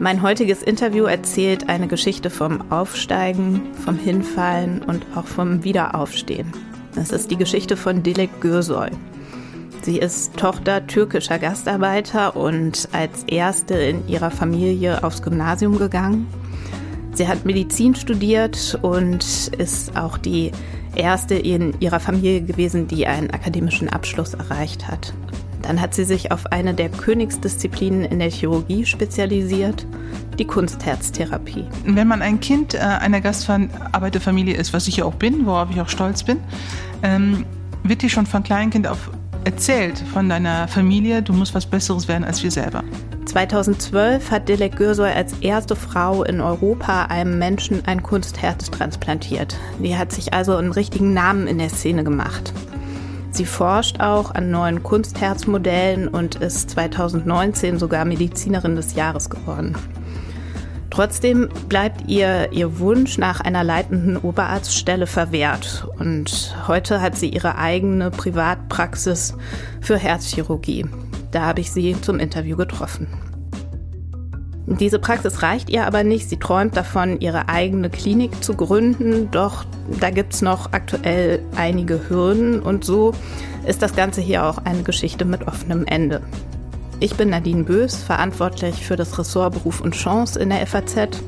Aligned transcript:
Mein 0.00 0.22
heutiges 0.22 0.62
Interview 0.62 1.04
erzählt 1.04 1.68
eine 1.68 1.88
Geschichte 1.88 2.30
vom 2.30 2.70
Aufsteigen, 2.70 3.62
vom 3.84 3.98
Hinfallen 3.98 4.82
und 4.82 5.04
auch 5.14 5.26
vom 5.26 5.64
Wiederaufstehen. 5.64 6.52
Es 6.96 7.10
ist 7.10 7.30
die 7.30 7.36
Geschichte 7.36 7.76
von 7.76 8.02
Dilek 8.02 8.40
Gürsoy. 8.40 8.90
Sie 9.82 9.98
ist 9.98 10.36
Tochter 10.36 10.86
türkischer 10.86 11.38
Gastarbeiter 11.38 12.36
und 12.36 12.88
als 12.92 13.24
erste 13.24 13.74
in 13.74 14.08
ihrer 14.08 14.30
Familie 14.30 15.04
aufs 15.04 15.20
Gymnasium 15.20 15.78
gegangen. 15.78 16.26
Sie 17.12 17.26
hat 17.26 17.44
Medizin 17.44 17.94
studiert 17.94 18.78
und 18.82 19.48
ist 19.58 19.96
auch 19.96 20.16
die 20.16 20.52
erste 20.94 21.34
in 21.34 21.74
ihrer 21.80 22.00
Familie 22.00 22.42
gewesen, 22.42 22.88
die 22.88 23.06
einen 23.06 23.30
akademischen 23.30 23.88
Abschluss 23.88 24.34
erreicht 24.34 24.88
hat. 24.88 25.12
Dann 25.62 25.80
hat 25.80 25.94
sie 25.94 26.04
sich 26.04 26.32
auf 26.32 26.46
eine 26.46 26.74
der 26.74 26.88
Königsdisziplinen 26.88 28.04
in 28.04 28.20
der 28.20 28.30
Chirurgie 28.30 28.86
spezialisiert, 28.86 29.86
die 30.38 30.46
Kunstherztherapie. 30.46 31.64
Wenn 31.84 32.08
man 32.08 32.22
ein 32.22 32.40
Kind 32.40 32.74
äh, 32.74 32.78
einer 32.78 33.20
Gastarbeiterfamilie 33.20 34.56
ist, 34.56 34.72
was 34.72 34.86
ich 34.88 34.98
ja 34.98 35.04
auch 35.04 35.14
bin, 35.14 35.46
worauf 35.46 35.70
ich 35.70 35.80
auch 35.80 35.88
stolz 35.88 36.22
bin, 36.22 36.38
ähm, 37.02 37.44
wird 37.82 38.02
dir 38.02 38.08
schon 38.08 38.26
von 38.26 38.42
Kleinkind 38.42 38.86
auf 38.86 39.10
erzählt 39.44 39.98
von 40.12 40.28
deiner 40.28 40.68
Familie, 40.68 41.22
du 41.22 41.32
musst 41.32 41.54
was 41.54 41.64
Besseres 41.64 42.08
werden 42.08 42.24
als 42.24 42.42
wir 42.42 42.50
selber. 42.50 42.84
2012 43.28 44.30
hat 44.30 44.48
Dilek 44.48 44.76
Gürsoy 44.76 45.10
als 45.10 45.34
erste 45.40 45.76
Frau 45.76 46.24
in 46.24 46.40
Europa 46.40 47.04
einem 47.04 47.38
Menschen 47.38 47.84
ein 47.84 48.02
Kunstherz 48.02 48.70
transplantiert. 48.70 49.54
Die 49.82 49.98
hat 49.98 50.12
sich 50.12 50.32
also 50.32 50.56
einen 50.56 50.72
richtigen 50.72 51.12
Namen 51.12 51.46
in 51.46 51.58
der 51.58 51.68
Szene 51.68 52.04
gemacht. 52.04 52.54
Sie 53.30 53.44
forscht 53.44 54.00
auch 54.00 54.34
an 54.34 54.50
neuen 54.50 54.82
Kunstherzmodellen 54.82 56.08
und 56.08 56.36
ist 56.36 56.70
2019 56.70 57.78
sogar 57.78 58.06
Medizinerin 58.06 58.76
des 58.76 58.94
Jahres 58.94 59.28
geworden. 59.28 59.76
Trotzdem 60.88 61.50
bleibt 61.68 62.08
ihr 62.08 62.50
ihr 62.52 62.78
Wunsch 62.78 63.18
nach 63.18 63.42
einer 63.42 63.62
leitenden 63.62 64.16
Oberarztstelle 64.16 65.06
verwehrt 65.06 65.86
und 65.98 66.56
heute 66.66 67.02
hat 67.02 67.18
sie 67.18 67.28
ihre 67.28 67.58
eigene 67.58 68.10
Privatpraxis 68.10 69.36
für 69.82 69.98
Herzchirurgie. 69.98 70.86
Da 71.30 71.42
habe 71.42 71.60
ich 71.60 71.70
sie 71.70 72.00
zum 72.00 72.18
Interview 72.18 72.56
getroffen. 72.56 73.06
Diese 74.66 74.98
Praxis 74.98 75.42
reicht 75.42 75.70
ihr 75.70 75.86
aber 75.86 76.04
nicht. 76.04 76.28
Sie 76.28 76.36
träumt 76.36 76.76
davon, 76.76 77.20
ihre 77.20 77.48
eigene 77.48 77.88
Klinik 77.88 78.44
zu 78.44 78.54
gründen, 78.54 79.30
doch 79.30 79.64
da 79.98 80.10
gibt 80.10 80.34
es 80.34 80.42
noch 80.42 80.72
aktuell 80.72 81.40
einige 81.56 82.10
Hürden 82.10 82.60
und 82.60 82.84
so 82.84 83.12
ist 83.66 83.80
das 83.80 83.96
Ganze 83.96 84.20
hier 84.20 84.44
auch 84.44 84.58
eine 84.58 84.82
Geschichte 84.82 85.24
mit 85.24 85.46
offenem 85.48 85.86
Ende. 85.86 86.20
Ich 87.00 87.14
bin 87.16 87.30
Nadine 87.30 87.64
Bös, 87.64 87.96
verantwortlich 87.96 88.84
für 88.84 88.96
das 88.96 89.18
Ressort 89.18 89.54
Beruf 89.54 89.80
und 89.80 89.94
Chance 89.94 90.38
in 90.38 90.50
der 90.50 90.66
FAZ. 90.66 91.22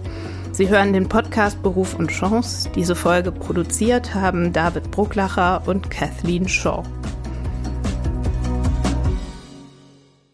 Sie 0.52 0.68
hören 0.68 0.92
den 0.92 1.08
Podcast 1.08 1.62
Beruf 1.62 1.94
und 1.94 2.10
Chance. 2.10 2.68
Diese 2.74 2.94
Folge 2.94 3.32
produziert 3.32 4.14
haben 4.14 4.52
David 4.52 4.90
Brucklacher 4.90 5.62
und 5.66 5.90
Kathleen 5.90 6.48
Shaw. 6.48 6.82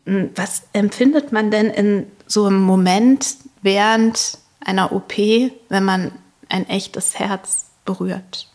Was 0.07 0.63
empfindet 0.73 1.33
man 1.33 1.51
denn 1.51 1.67
in 1.67 2.07
so 2.27 2.47
einem 2.47 2.61
Moment 2.61 3.37
während 3.63 4.39
einer 4.61 4.93
OP, 4.93 5.17
wenn 5.69 5.85
man 5.85 6.13
ein 6.49 6.69
echtes 6.69 7.19
Herz 7.19 7.67
berührt? 7.85 8.49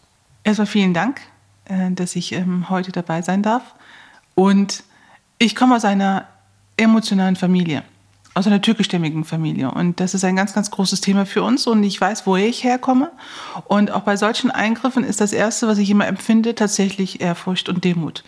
Erstmal 0.43 0.67
vielen 0.67 0.93
Dank, 0.93 1.21
äh, 1.65 1.91
dass 1.91 2.15
ich 2.15 2.31
ähm, 2.31 2.69
heute 2.69 2.91
dabei 2.91 3.21
sein 3.21 3.43
darf. 3.43 3.75
Und 4.33 4.83
ich 5.39 5.55
komme 5.55 5.75
aus 5.75 5.85
einer 5.85 6.25
emotionalen 6.77 7.35
Familie, 7.35 7.83
aus 8.33 8.47
einer 8.47 8.61
türkischstämmigen 8.61 9.25
Familie. 9.25 9.71
Und 9.71 9.99
das 9.99 10.13
ist 10.13 10.23
ein 10.23 10.37
ganz, 10.37 10.53
ganz 10.53 10.71
großes 10.71 11.01
Thema 11.01 11.25
für 11.25 11.43
uns. 11.43 11.67
Und 11.67 11.83
ich 11.83 11.99
weiß, 11.99 12.25
woher 12.25 12.47
ich 12.47 12.63
herkomme. 12.63 13.11
Und 13.65 13.91
auch 13.91 14.01
bei 14.01 14.15
solchen 14.15 14.51
Eingriffen 14.51 15.03
ist 15.03 15.19
das 15.19 15.33
Erste, 15.33 15.67
was 15.67 15.79
ich 15.79 15.89
immer 15.89 16.07
empfinde, 16.07 16.55
tatsächlich 16.55 17.19
Ehrfurcht 17.19 17.67
und 17.67 17.83
Demut. 17.83 18.23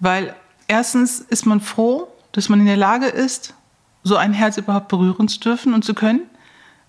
Weil 0.00 0.34
erstens 0.66 1.20
ist 1.20 1.46
man 1.46 1.60
froh, 1.60 2.08
dass 2.32 2.48
man 2.48 2.60
in 2.60 2.66
der 2.66 2.76
Lage 2.76 3.06
ist, 3.06 3.54
so 4.02 4.16
ein 4.16 4.32
Herz 4.32 4.56
überhaupt 4.56 4.88
berühren 4.88 5.28
zu 5.28 5.40
dürfen 5.40 5.74
und 5.74 5.84
zu 5.84 5.94
können. 5.94 6.22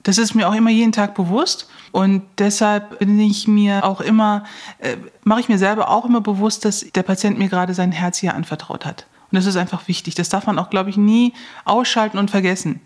Das 0.04 0.18
ist 0.18 0.34
mir 0.34 0.50
auch 0.50 0.56
immer 0.56 0.72
jeden 0.72 0.92
Tag 0.92 1.14
bewusst. 1.14 1.70
Und 1.92 2.24
deshalb 2.38 3.00
bin 3.00 3.20
ich 3.20 3.48
mir 3.48 3.84
auch 3.84 4.02
immer, 4.02 4.46
äh, 4.80 4.98
mache 5.24 5.42
ich 5.42 5.50
mir 5.50 5.58
selber 5.58 5.90
auch 5.90 6.06
immer 6.06 6.22
bewusst, 6.22 6.66
dass 6.66 6.80
der 6.80 7.04
Patient 7.04 7.38
mir 7.38 7.50
gerade 7.50 7.74
sein 7.74 7.92
Herz 7.92 8.18
hier 8.18 8.34
anvertraut 8.34 8.86
hat. 8.86 9.06
Und 9.32 9.36
das 9.36 9.46
ist 9.46 9.58
einfach 9.58 9.88
wichtig. 9.88 10.16
Das 10.16 10.30
darf 10.30 10.48
man 10.48 10.58
auch, 10.58 10.70
glaube 10.70 10.90
ich, 10.90 10.98
nie 10.98 11.34
ausschalten 11.66 12.18
und 12.18 12.32
vergessen. 12.32 12.82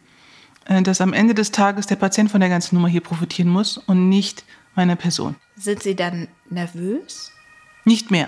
Äh, 0.66 0.82
dass 0.82 1.02
am 1.02 1.14
Ende 1.14 1.34
des 1.34 1.52
Tages 1.52 1.88
der 1.88 1.96
Patient 1.96 2.32
von 2.32 2.42
der 2.42 2.50
ganzen 2.50 2.76
Nummer 2.76 2.88
hier 2.88 3.02
profitieren 3.02 3.50
muss 3.50 3.78
und 3.78 4.10
nicht 4.10 4.44
meine 4.76 4.96
Person. 4.96 5.36
Sind 5.56 5.84
Sie 5.84 5.96
dann 5.96 6.28
nervös? 6.50 7.32
Nicht 7.86 8.12
mehr. 8.12 8.28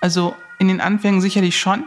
Also 0.00 0.34
in 0.58 0.68
den 0.68 0.80
Anfängen 0.80 1.20
sicherlich 1.20 1.58
schon. 1.58 1.84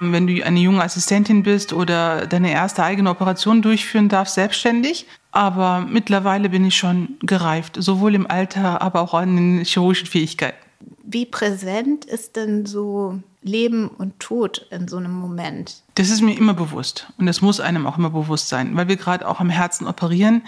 Wenn 0.00 0.26
du 0.26 0.42
eine 0.44 0.60
junge 0.60 0.82
Assistentin 0.82 1.42
bist 1.42 1.72
oder 1.72 2.26
deine 2.26 2.52
erste 2.52 2.82
eigene 2.82 3.10
Operation 3.10 3.62
durchführen 3.62 4.08
darfst, 4.08 4.34
selbstständig. 4.34 5.06
Aber 5.32 5.80
mittlerweile 5.80 6.48
bin 6.48 6.66
ich 6.66 6.76
schon 6.76 7.16
gereift, 7.20 7.76
sowohl 7.78 8.14
im 8.14 8.26
Alter, 8.30 8.82
aber 8.82 9.00
auch 9.00 9.14
an 9.14 9.36
den 9.36 9.64
chirurgischen 9.64 10.06
Fähigkeiten. 10.06 10.56
Wie 11.02 11.24
präsent 11.24 12.04
ist 12.04 12.36
denn 12.36 12.66
so 12.66 13.20
Leben 13.42 13.88
und 13.88 14.18
Tod 14.18 14.66
in 14.70 14.88
so 14.88 14.96
einem 14.96 15.12
Moment? 15.12 15.82
Das 15.94 16.10
ist 16.10 16.20
mir 16.20 16.36
immer 16.36 16.54
bewusst 16.54 17.12
und 17.18 17.26
das 17.26 17.40
muss 17.40 17.60
einem 17.60 17.86
auch 17.86 17.96
immer 17.96 18.10
bewusst 18.10 18.48
sein, 18.48 18.76
weil 18.76 18.88
wir 18.88 18.96
gerade 18.96 19.26
auch 19.26 19.40
am 19.40 19.50
Herzen 19.50 19.86
operieren. 19.86 20.42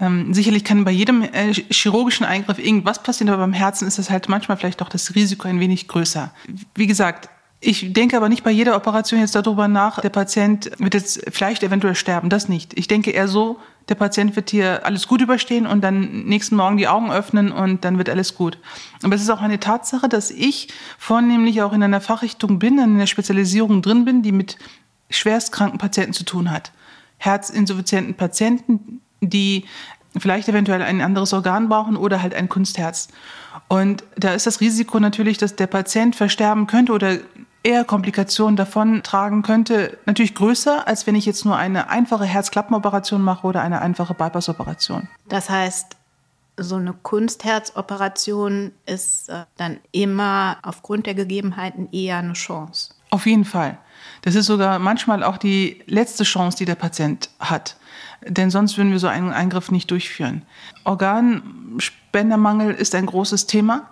Ähm, 0.00 0.32
sicherlich 0.34 0.64
kann 0.64 0.84
bei 0.84 0.90
jedem 0.90 1.22
äh, 1.22 1.52
chirurgischen 1.52 2.26
Eingriff 2.26 2.58
irgendwas 2.58 3.02
passieren, 3.02 3.32
aber 3.32 3.42
beim 3.42 3.52
Herzen 3.52 3.86
ist 3.86 3.98
das 3.98 4.10
halt 4.10 4.28
manchmal 4.28 4.56
vielleicht 4.56 4.80
doch 4.80 4.88
das 4.88 5.14
Risiko 5.14 5.46
ein 5.48 5.60
wenig 5.60 5.86
größer. 5.86 6.32
Wie 6.74 6.86
gesagt, 6.86 7.28
ich 7.64 7.92
denke 7.92 8.16
aber 8.16 8.28
nicht 8.28 8.42
bei 8.42 8.50
jeder 8.50 8.74
Operation 8.74 9.20
jetzt 9.20 9.36
darüber 9.36 9.68
nach, 9.68 10.00
der 10.00 10.10
Patient 10.10 10.72
wird 10.78 10.94
jetzt 10.94 11.22
vielleicht 11.30 11.62
eventuell 11.62 11.94
sterben. 11.94 12.28
Das 12.28 12.48
nicht. 12.48 12.76
Ich 12.76 12.88
denke 12.88 13.12
eher 13.12 13.28
so, 13.28 13.60
der 13.88 13.94
Patient 13.94 14.34
wird 14.34 14.50
hier 14.50 14.84
alles 14.84 15.06
gut 15.06 15.20
überstehen 15.22 15.68
und 15.68 15.80
dann 15.80 16.24
nächsten 16.24 16.56
Morgen 16.56 16.76
die 16.76 16.88
Augen 16.88 17.12
öffnen 17.12 17.52
und 17.52 17.84
dann 17.84 17.98
wird 17.98 18.10
alles 18.10 18.34
gut. 18.34 18.58
Aber 19.04 19.14
es 19.14 19.22
ist 19.22 19.30
auch 19.30 19.40
eine 19.40 19.60
Tatsache, 19.60 20.08
dass 20.08 20.32
ich 20.32 20.68
vornehmlich 20.98 21.62
auch 21.62 21.72
in 21.72 21.84
einer 21.84 22.00
Fachrichtung 22.00 22.58
bin, 22.58 22.78
in 22.78 22.96
einer 22.96 23.06
Spezialisierung 23.06 23.80
drin 23.80 24.04
bin, 24.04 24.22
die 24.22 24.32
mit 24.32 24.58
schwerstkranken 25.10 25.78
Patienten 25.78 26.14
zu 26.14 26.24
tun 26.24 26.50
hat. 26.50 26.72
Herzinsuffizienten 27.18 28.14
Patienten, 28.14 29.00
die 29.20 29.66
vielleicht 30.18 30.48
eventuell 30.48 30.82
ein 30.82 31.00
anderes 31.00 31.32
Organ 31.32 31.68
brauchen 31.68 31.96
oder 31.96 32.22
halt 32.22 32.34
ein 32.34 32.48
Kunstherz. 32.48 33.06
Und 33.68 34.02
da 34.16 34.34
ist 34.34 34.48
das 34.48 34.60
Risiko 34.60 34.98
natürlich, 34.98 35.38
dass 35.38 35.54
der 35.54 35.68
Patient 35.68 36.16
versterben 36.16 36.66
könnte 36.66 36.92
oder 36.92 37.18
eher 37.62 37.84
Komplikationen 37.84 38.56
davon 38.56 39.02
tragen 39.02 39.42
könnte, 39.42 39.98
natürlich 40.06 40.34
größer, 40.34 40.86
als 40.86 41.06
wenn 41.06 41.14
ich 41.14 41.26
jetzt 41.26 41.44
nur 41.44 41.56
eine 41.56 41.90
einfache 41.90 42.24
Herzklappenoperation 42.24 43.22
mache 43.22 43.46
oder 43.46 43.62
eine 43.62 43.80
einfache 43.80 44.14
Bypassoperation. 44.14 45.08
Das 45.28 45.48
heißt, 45.48 45.96
so 46.58 46.76
eine 46.76 46.92
Kunstherzoperation 46.92 48.72
ist 48.86 49.28
äh, 49.28 49.44
dann 49.56 49.78
immer 49.90 50.58
aufgrund 50.62 51.06
der 51.06 51.14
Gegebenheiten 51.14 51.88
eher 51.92 52.18
eine 52.18 52.34
Chance. 52.34 52.94
Auf 53.10 53.26
jeden 53.26 53.44
Fall. 53.44 53.78
Das 54.22 54.34
ist 54.34 54.46
sogar 54.46 54.78
manchmal 54.78 55.22
auch 55.22 55.36
die 55.36 55.82
letzte 55.86 56.24
Chance, 56.24 56.58
die 56.58 56.64
der 56.64 56.74
Patient 56.74 57.30
hat. 57.38 57.76
Denn 58.26 58.50
sonst 58.50 58.76
würden 58.76 58.92
wir 58.92 58.98
so 58.98 59.06
einen 59.06 59.32
Eingriff 59.32 59.70
nicht 59.70 59.90
durchführen. 59.90 60.42
Organspendermangel 60.84 62.74
ist 62.74 62.94
ein 62.94 63.06
großes 63.06 63.46
Thema. 63.46 63.90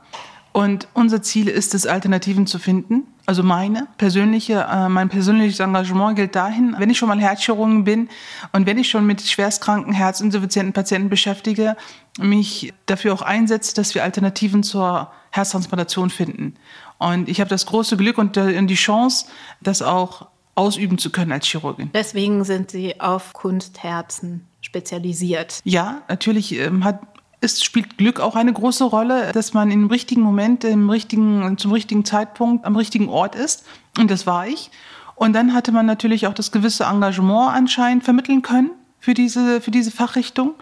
Und 0.53 0.89
unser 0.95 1.23
Ziel 1.23 1.49
ist 1.49 1.75
es, 1.75 1.87
Alternativen 1.87 2.47
zu 2.47 2.59
finden. 2.59 3.07
Also 3.31 3.45
meine 3.45 3.87
persönliche, 3.97 4.67
äh, 4.69 4.89
mein 4.89 5.09
persönliches 5.09 5.61
Engagement 5.61 6.17
gilt 6.17 6.35
dahin, 6.35 6.75
wenn 6.79 6.91
ich 6.91 6.99
schon 6.99 7.09
mal 7.09 7.21
Herzchirurgen 7.21 7.85
bin 7.85 8.09
und 8.51 8.67
wenn 8.67 8.77
ich 8.77 8.89
schon 8.89 9.07
mit 9.07 9.21
schwerstkranken, 9.23 9.93
herzinsuffizienten 9.93 10.73
Patienten 10.73 11.11
beschäftige, 11.11 11.77
mich 12.19 12.75
dafür 12.87 13.15
auch 13.15 13.23
einsetze, 13.23 13.73
dass 13.77 13.95
wir 13.95 14.03
Alternativen 14.03 14.65
zur 14.65 15.13
Herztransplantation 15.31 16.11
finden. 16.11 16.57
Und 16.99 17.29
ich 17.29 17.39
habe 17.39 17.49
das 17.49 17.67
große 17.67 17.97
Glück 17.97 18.19
und 18.19 18.35
die 18.35 18.75
Chance, 18.75 19.27
das 19.61 19.81
auch 19.81 20.27
ausüben 20.57 20.99
zu 20.99 21.11
können 21.11 21.31
als 21.31 21.47
Chirurgin. 21.47 21.91
Deswegen 21.95 22.43
sind 22.43 22.73
Sie 22.73 23.01
auf 23.01 23.33
Kunstherzen 23.33 24.45
spezialisiert. 24.61 25.61
Ja, 25.63 26.03
natürlich 26.09 26.59
ähm, 26.59 26.83
hat 26.83 26.99
es 27.41 27.63
spielt 27.63 27.97
Glück 27.97 28.21
auch 28.21 28.37
eine 28.37 28.53
große 28.53 28.85
Rolle, 28.85 29.33
dass 29.33 29.55
man 29.55 29.71
im 29.71 29.87
richtigen 29.87 30.21
Moment, 30.21 30.65
im 30.65 30.91
richtigen, 30.91 31.57
zum 31.57 31.73
richtigen 31.73 32.05
Zeitpunkt 32.05 32.65
am 32.65 32.77
richtigen 32.77 33.09
Ort 33.09 33.35
ist. 33.35 33.65
Und 33.99 34.11
das 34.11 34.27
war 34.27 34.47
ich. 34.47 34.71
Und 35.15 35.33
dann 35.33 35.55
hatte 35.55 35.73
man 35.73 35.87
natürlich 35.87 36.27
auch 36.27 36.35
das 36.35 36.53
gewisse 36.53 36.85
Engagement 36.85 37.55
anscheinend 37.55 38.05
vermitteln 38.05 38.43
können 38.43 38.71
für 38.99 39.15
diese, 39.15 39.61
für 39.61 39.71
diese 39.71 39.91
Fachrichtung. 39.91 40.55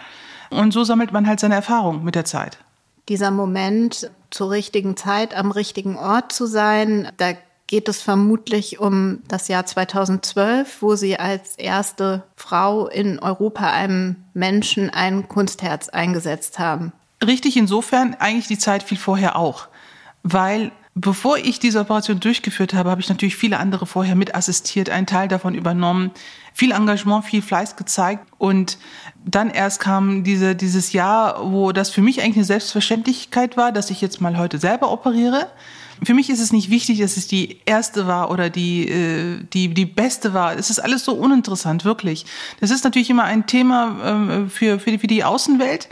Und 0.50 0.72
so 0.72 0.84
sammelt 0.84 1.12
man 1.12 1.26
halt 1.26 1.40
seine 1.40 1.56
Erfahrung 1.56 2.04
mit 2.04 2.14
der 2.14 2.24
Zeit. 2.24 2.58
Dieser 3.08 3.30
Moment, 3.30 4.10
zur 4.30 4.50
richtigen 4.50 4.96
Zeit 4.96 5.34
am 5.36 5.50
richtigen 5.50 5.96
Ort 5.96 6.32
zu 6.32 6.46
sein, 6.46 7.10
da 7.16 7.32
geht 7.68 7.88
es 7.88 8.02
vermutlich 8.02 8.80
um 8.80 9.20
das 9.28 9.46
Jahr 9.46 9.64
2012, 9.64 10.82
wo 10.82 10.96
sie 10.96 11.18
als 11.18 11.56
erste 11.56 12.24
Frau 12.34 12.88
in 12.88 13.20
Europa 13.20 13.70
einem 13.70 14.16
Menschen 14.34 14.90
ein 14.90 15.28
Kunstherz 15.28 15.88
eingesetzt 15.88 16.58
haben. 16.58 16.92
Richtig, 17.24 17.56
insofern 17.56 18.16
eigentlich 18.18 18.48
die 18.48 18.58
Zeit 18.58 18.82
viel 18.82 18.98
vorher 18.98 19.36
auch, 19.36 19.68
weil 20.22 20.72
bevor 20.94 21.36
ich 21.36 21.58
diese 21.58 21.80
Operation 21.80 22.20
durchgeführt 22.20 22.74
habe, 22.74 22.90
habe 22.90 23.00
ich 23.00 23.08
natürlich 23.08 23.36
viele 23.36 23.58
andere 23.58 23.86
vorher 23.86 24.14
mit 24.14 24.34
assistiert, 24.34 24.88
einen 24.90 25.06
Teil 25.06 25.28
davon 25.28 25.54
übernommen, 25.54 26.10
viel 26.54 26.72
Engagement, 26.72 27.24
viel 27.24 27.42
Fleiß 27.42 27.76
gezeigt 27.76 28.26
und 28.38 28.78
dann 29.24 29.50
erst 29.50 29.80
kam 29.80 30.24
diese, 30.24 30.56
dieses 30.56 30.92
Jahr, 30.92 31.52
wo 31.52 31.72
das 31.72 31.90
für 31.90 32.00
mich 32.00 32.20
eigentlich 32.20 32.36
eine 32.36 32.44
Selbstverständlichkeit 32.44 33.56
war, 33.56 33.72
dass 33.72 33.90
ich 33.90 34.00
jetzt 34.00 34.20
mal 34.20 34.38
heute 34.38 34.58
selber 34.58 34.90
operiere. 34.90 35.48
Für 36.02 36.14
mich 36.14 36.30
ist 36.30 36.40
es 36.40 36.52
nicht 36.52 36.70
wichtig, 36.70 37.00
dass 37.00 37.16
es 37.16 37.26
die 37.26 37.60
erste 37.64 38.06
war 38.06 38.30
oder 38.30 38.50
die, 38.50 38.88
äh, 38.88 39.44
die, 39.52 39.74
die 39.74 39.86
beste 39.86 40.34
war. 40.34 40.56
Es 40.56 40.70
ist 40.70 40.78
alles 40.78 41.04
so 41.04 41.14
uninteressant, 41.14 41.84
wirklich. 41.84 42.26
Das 42.60 42.70
ist 42.70 42.84
natürlich 42.84 43.10
immer 43.10 43.24
ein 43.24 43.46
Thema 43.46 44.44
äh, 44.46 44.48
für, 44.48 44.78
für, 44.78 44.90
die, 44.90 44.98
für 44.98 45.06
die 45.06 45.24
Außenwelt. 45.24 45.88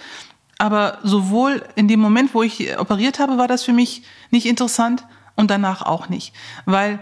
Aber 0.58 0.98
sowohl 1.02 1.62
in 1.74 1.88
dem 1.88 2.00
Moment, 2.00 2.34
wo 2.34 2.42
ich 2.42 2.78
operiert 2.78 3.18
habe, 3.18 3.36
war 3.36 3.48
das 3.48 3.62
für 3.62 3.72
mich 3.72 4.02
nicht 4.30 4.46
interessant 4.46 5.04
und 5.34 5.50
danach 5.50 5.82
auch 5.82 6.08
nicht. 6.08 6.32
Weil 6.64 6.98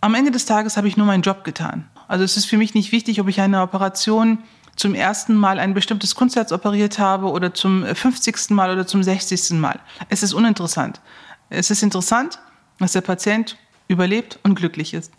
am 0.00 0.14
Ende 0.14 0.30
des 0.30 0.46
Tages 0.46 0.76
habe 0.76 0.88
ich 0.88 0.96
nur 0.96 1.06
meinen 1.06 1.22
Job 1.22 1.42
getan. 1.42 1.88
Also 2.06 2.22
es 2.22 2.36
ist 2.36 2.44
für 2.44 2.58
mich 2.58 2.74
nicht 2.74 2.92
wichtig, 2.92 3.20
ob 3.20 3.28
ich 3.28 3.40
eine 3.40 3.62
Operation 3.62 4.38
zum 4.76 4.94
ersten 4.94 5.34
Mal 5.34 5.58
ein 5.58 5.74
bestimmtes 5.74 6.14
Kunstherz 6.14 6.52
operiert 6.52 6.98
habe 6.98 7.30
oder 7.30 7.54
zum 7.54 7.84
50. 7.84 8.50
Mal 8.50 8.70
oder 8.70 8.86
zum 8.86 9.02
60. 9.02 9.58
Mal. 9.58 9.80
Es 10.08 10.22
ist 10.22 10.34
uninteressant. 10.34 11.00
Es 11.50 11.70
ist 11.70 11.82
interessant, 11.82 12.38
dass 12.78 12.92
der 12.92 13.00
Patient 13.00 13.56
überlebt 13.88 14.38
und 14.42 14.54
glücklich 14.54 14.94
ist. 14.94 15.12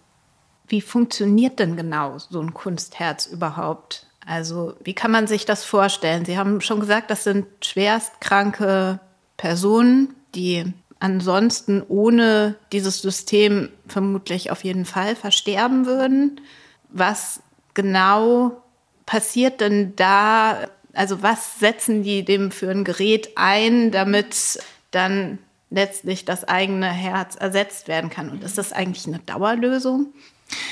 Wie 0.68 0.82
funktioniert 0.82 1.60
denn 1.60 1.78
genau 1.78 2.18
so 2.18 2.42
ein 2.42 2.54
Kunstherz 2.54 3.26
überhaupt? 3.26 4.06
Also 4.26 4.76
wie 4.84 4.94
kann 4.94 5.12
man 5.12 5.28
sich 5.28 5.46
das 5.46 5.64
vorstellen? 5.64 6.26
Sie 6.26 6.38
haben 6.38 6.60
schon 6.60 6.82
gesagt, 6.82 7.10
das 7.10 7.24
sind 7.24 7.46
schwerstkranke 7.64 9.00
Personen, 9.38 10.16
die 10.36 10.74
ansonsten 11.00 11.82
ohne 11.88 12.56
dieses 12.74 13.02
System 13.02 13.70
vermutlich 13.88 14.52
auf 14.52 14.66
jeden 14.66 14.84
Fall 14.84 15.16
versterben 15.16 15.86
würden. 15.86 16.42
Was 16.90 17.42
genau 17.74 18.62
passiert 19.06 19.62
denn 19.62 19.96
da? 19.96 20.68
Also 20.94 21.22
was 21.22 21.60
setzen 21.60 22.04
die 22.04 22.26
dem 22.26 22.52
für 22.52 22.70
ein 22.70 22.84
Gerät 22.84 23.30
ein, 23.36 23.92
damit 23.92 24.60
dann 24.92 25.40
letztlich 25.70 26.26
das 26.26 26.44
eigene 26.46 26.92
Herz 26.92 27.36
ersetzt 27.36 27.88
werden 27.88 28.10
kann? 28.10 28.30
Und 28.30 28.44
ist 28.44 28.58
das 28.58 28.74
eigentlich 28.74 29.08
eine 29.08 29.20
Dauerlösung? 29.20 30.08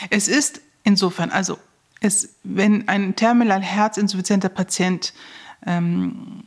Es 0.10 0.28
ist 0.28 0.62
insofern, 0.84 1.32
also 1.32 1.58
es, 2.00 2.36
wenn 2.44 2.88
ein 2.88 3.16
terminal 3.16 3.62
herzinsuffizienter 3.62 4.50
Patient 4.50 5.14
ähm, 5.66 6.44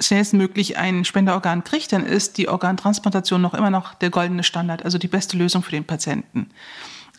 schnellstmöglich 0.00 0.78
ein 0.78 1.04
Spenderorgan 1.04 1.62
kriegt, 1.64 1.92
dann 1.92 2.06
ist 2.06 2.38
die 2.38 2.48
Organtransplantation 2.48 3.40
noch 3.40 3.54
immer 3.54 3.70
noch 3.70 3.94
der 3.94 4.10
goldene 4.10 4.42
Standard, 4.42 4.84
also 4.84 4.98
die 4.98 5.08
beste 5.08 5.36
Lösung 5.36 5.62
für 5.62 5.72
den 5.72 5.84
Patienten. 5.84 6.50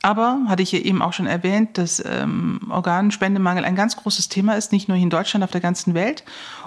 Aber, 0.03 0.39
hatte 0.47 0.63
ich 0.63 0.71
ja 0.71 0.79
eben 0.79 1.01
auch 1.01 1.13
schon 1.13 1.27
erwähnt, 1.27 1.77
dass 1.77 2.03
ähm, 2.03 2.59
Organspendemangel 2.69 3.63
ein 3.63 3.75
ganz 3.75 3.95
großes 3.97 4.29
Thema 4.29 4.55
ist, 4.55 4.71
nicht 4.71 4.87
nur 4.87 4.97
hier 4.97 5.03
in 5.03 5.11
Deutschland, 5.11 5.43
auf 5.43 5.51
der 5.51 5.61
ganzen 5.61 5.93
Welt. 5.93 6.23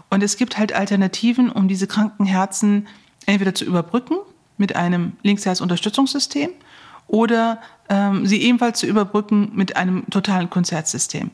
Und 0.08 0.22
es 0.22 0.36
gibt 0.36 0.56
halt 0.56 0.72
Alternativen, 0.72 1.50
um 1.50 1.66
diese 1.66 1.88
kranken 1.88 2.26
Herzen 2.26 2.86
entweder 3.26 3.54
zu 3.54 3.64
überbrücken 3.64 4.16
mit 4.56 4.76
einem 4.76 5.14
Linksherzunterstützungssystem 5.22 6.50
oder 7.08 7.60
ähm, 7.88 8.26
sie 8.26 8.40
ebenfalls 8.42 8.78
zu 8.78 8.86
überbrücken 8.86 9.50
mit 9.54 9.76
einem 9.76 10.08
totalen 10.10 10.48
Konzertsystem. 10.48 11.32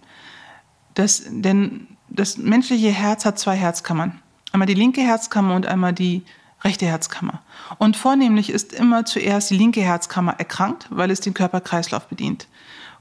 Das, 0.95 1.23
denn 1.29 1.87
das 2.09 2.39
menschliche 2.39 2.89
Herz 2.89 3.25
hat 3.25 3.39
zwei 3.39 3.57
Herzkammern. 3.57 4.21
Einmal 4.53 4.67
die 4.67 4.75
linke 4.75 5.03
Herzkammer 5.03 5.55
und 5.55 5.67
einmal 5.67 5.93
die 5.93 6.25
rechte 6.63 6.87
Herzkammer. 6.87 7.43
Und 7.79 7.97
vornehmlich 7.97 8.51
ist 8.51 8.73
immer 8.73 9.05
zuerst 9.05 9.51
die 9.51 9.57
linke 9.57 9.81
Herzkammer 9.81 10.35
erkrankt, 10.39 10.87
weil 10.91 11.11
es 11.11 11.21
den 11.21 11.35
Körperkreislauf 11.35 12.07
bedient. 12.07 12.49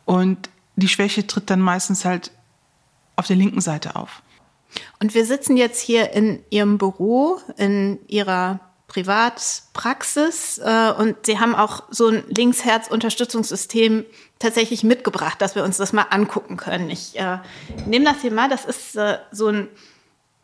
Und 0.05 0.49
die 0.75 0.87
Schwäche 0.87 1.27
tritt 1.27 1.49
dann 1.49 1.61
meistens 1.61 2.05
halt 2.05 2.31
auf 3.15 3.27
der 3.27 3.35
linken 3.35 3.61
Seite 3.61 3.95
auf. 3.95 4.21
Und 4.99 5.13
wir 5.13 5.25
sitzen 5.25 5.57
jetzt 5.57 5.81
hier 5.81 6.13
in 6.13 6.43
Ihrem 6.49 6.77
Büro, 6.77 7.39
in 7.57 7.99
Ihrer 8.07 8.59
Privatpraxis 8.87 10.57
äh, 10.57 10.91
und 10.97 11.25
Sie 11.25 11.39
haben 11.39 11.55
auch 11.55 11.83
so 11.89 12.07
ein 12.07 12.23
Linksherz-Unterstützungssystem 12.27 14.05
tatsächlich 14.39 14.83
mitgebracht, 14.83 15.41
dass 15.41 15.55
wir 15.55 15.63
uns 15.63 15.77
das 15.77 15.93
mal 15.93 16.07
angucken 16.09 16.57
können. 16.57 16.89
Ich 16.89 17.19
äh, 17.19 17.37
nehme 17.85 18.05
das 18.05 18.21
hier 18.21 18.31
mal, 18.31 18.49
das 18.49 18.65
ist 18.65 18.95
äh, 18.95 19.19
so 19.31 19.47
ein 19.47 19.67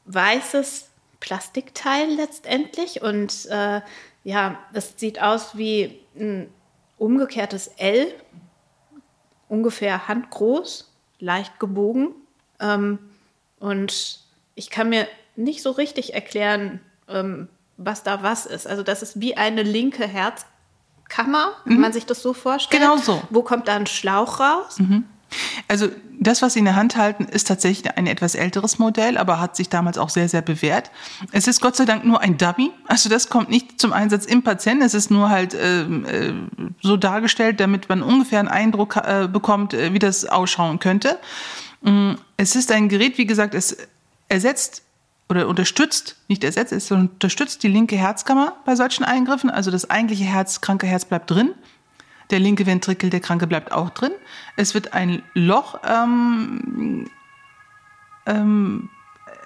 weißes 0.05 0.89
Plastikteil 1.19 2.09
letztendlich 2.09 3.01
und 3.01 3.45
äh, 3.47 3.81
ja, 4.23 4.59
es 4.73 4.93
sieht 4.97 5.21
aus 5.21 5.57
wie 5.57 5.99
ein 6.15 6.49
umgekehrtes 6.97 7.67
L, 7.77 8.13
ungefähr 9.47 10.07
handgroß, 10.07 10.91
leicht 11.19 11.59
gebogen 11.59 12.13
ähm, 12.59 12.99
und 13.59 14.19
ich 14.55 14.69
kann 14.69 14.89
mir 14.89 15.07
nicht 15.35 15.61
so 15.61 15.71
richtig 15.71 16.13
erklären, 16.13 16.79
ähm, 17.07 17.49
was 17.77 18.03
da 18.03 18.23
was 18.23 18.45
ist. 18.45 18.67
Also 18.67 18.83
das 18.83 19.01
ist 19.01 19.19
wie 19.19 19.35
eine 19.37 19.63
linke 19.63 20.07
Herzkammer, 20.07 21.53
mhm. 21.65 21.81
man 21.81 21.93
sich 21.93 22.05
das 22.05 22.21
so 22.21 22.33
vorstellen? 22.33 22.81
Genau 22.81 22.97
so. 22.97 23.21
Wo 23.29 23.41
kommt 23.41 23.67
da 23.67 23.75
ein 23.75 23.87
Schlauch 23.87 24.39
raus? 24.39 24.79
Mhm. 24.79 25.05
Also 25.67 25.89
das, 26.27 26.41
was 26.41 26.53
Sie 26.53 26.59
in 26.59 26.65
der 26.65 26.75
Hand 26.75 26.97
halten, 26.97 27.25
ist 27.25 27.47
tatsächlich 27.47 27.97
ein 27.97 28.07
etwas 28.07 28.35
älteres 28.35 28.79
Modell, 28.79 29.17
aber 29.17 29.39
hat 29.39 29.55
sich 29.55 29.69
damals 29.69 29.97
auch 29.97 30.09
sehr, 30.09 30.27
sehr 30.27 30.41
bewährt. 30.41 30.91
Es 31.31 31.47
ist 31.47 31.61
Gott 31.61 31.75
sei 31.75 31.85
Dank 31.85 32.05
nur 32.05 32.21
ein 32.21 32.37
Dummy. 32.37 32.71
Also 32.87 33.09
das 33.09 33.29
kommt 33.29 33.49
nicht 33.49 33.79
zum 33.79 33.93
Einsatz 33.93 34.25
im 34.25 34.43
Patienten. 34.43 34.83
Es 34.83 34.93
ist 34.93 35.11
nur 35.11 35.29
halt 35.29 35.53
äh, 35.53 35.83
äh, 35.83 36.33
so 36.81 36.97
dargestellt, 36.97 37.59
damit 37.59 37.89
man 37.89 38.01
ungefähr 38.01 38.39
einen 38.39 38.49
Eindruck 38.49 38.97
äh, 38.97 39.27
bekommt, 39.31 39.73
äh, 39.73 39.93
wie 39.93 39.99
das 39.99 40.25
ausschauen 40.25 40.79
könnte. 40.79 41.17
Mm, 41.81 42.13
es 42.37 42.55
ist 42.55 42.71
ein 42.71 42.89
Gerät, 42.89 43.17
wie 43.17 43.25
gesagt, 43.25 43.53
es 43.53 43.77
ersetzt 44.27 44.83
oder 45.29 45.47
unterstützt, 45.47 46.17
nicht 46.27 46.43
ersetzt, 46.43 46.71
es 46.71 46.91
unterstützt 46.91 47.63
die 47.63 47.67
linke 47.67 47.95
Herzkammer 47.95 48.53
bei 48.65 48.75
solchen 48.75 49.03
Eingriffen. 49.03 49.49
Also 49.49 49.71
das 49.71 49.89
eigentliche 49.89 50.23
Herz, 50.23 50.61
kranke 50.61 50.87
Herz 50.87 51.05
bleibt 51.05 51.31
drin. 51.31 51.55
Der 52.31 52.39
linke 52.39 52.65
Ventrikel, 52.65 53.09
der 53.09 53.19
Kranke 53.19 53.47
bleibt 53.47 53.71
auch 53.71 53.89
drin. 53.91 54.11
Es 54.55 54.73
wird 54.73 54.93
ein 54.93 55.21
Loch 55.33 55.79
ähm, 55.87 57.09
ähm, 58.25 58.89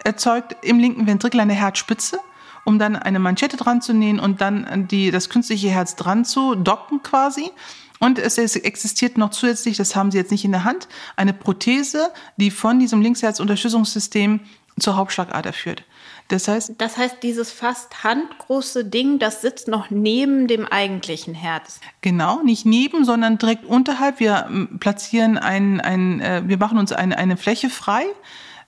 erzeugt 0.03 0.55
im 0.61 0.79
linken 0.79 1.07
Ventrikel 1.07 1.39
eine 1.39 1.53
Herzspitze, 1.53 2.19
um 2.65 2.79
dann 2.79 2.95
eine 2.95 3.19
Manschette 3.19 3.57
dran 3.57 3.81
zu 3.81 3.93
nähen 3.93 4.19
und 4.19 4.41
dann 4.41 4.87
die, 4.87 5.11
das 5.11 5.29
künstliche 5.29 5.69
Herz 5.69 5.95
dran 5.95 6.25
zu 6.25 6.55
docken 6.55 7.03
quasi. 7.03 7.51
Und 7.99 8.17
es 8.17 8.37
existiert 8.37 9.17
noch 9.17 9.31
zusätzlich, 9.31 9.77
das 9.77 9.95
haben 9.95 10.11
Sie 10.11 10.17
jetzt 10.17 10.31
nicht 10.31 10.45
in 10.45 10.51
der 10.51 10.63
Hand, 10.63 10.87
eine 11.17 11.33
Prothese, 11.33 12.11
die 12.37 12.49
von 12.49 12.79
diesem 12.79 13.01
Linksherzunterstützungssystem 13.01 14.39
zur 14.79 14.95
Hauptschlagader 14.95 15.51
führt. 15.51 15.83
Das 16.29 16.47
heißt, 16.47 16.73
das 16.77 16.95
heißt, 16.95 17.17
dieses 17.23 17.51
fast 17.51 18.03
handgroße 18.03 18.85
Ding, 18.85 19.17
das 19.17 19.41
sitzt 19.41 19.67
noch 19.67 19.89
neben 19.89 20.47
dem 20.47 20.67
eigentlichen 20.67 21.33
Herz. 21.33 21.79
Genau, 22.01 22.43
nicht 22.43 22.65
neben, 22.65 23.03
sondern 23.03 23.39
direkt 23.39 23.65
unterhalb. 23.65 24.19
Wir 24.19 24.45
ähm, 24.47 24.77
platzieren 24.79 25.39
ein, 25.39 25.81
ein 25.81 26.21
äh, 26.21 26.43
wir 26.45 26.57
machen 26.57 26.77
uns 26.77 26.91
eine, 26.91 27.17
eine 27.17 27.35
Fläche 27.35 27.69
frei. 27.69 28.05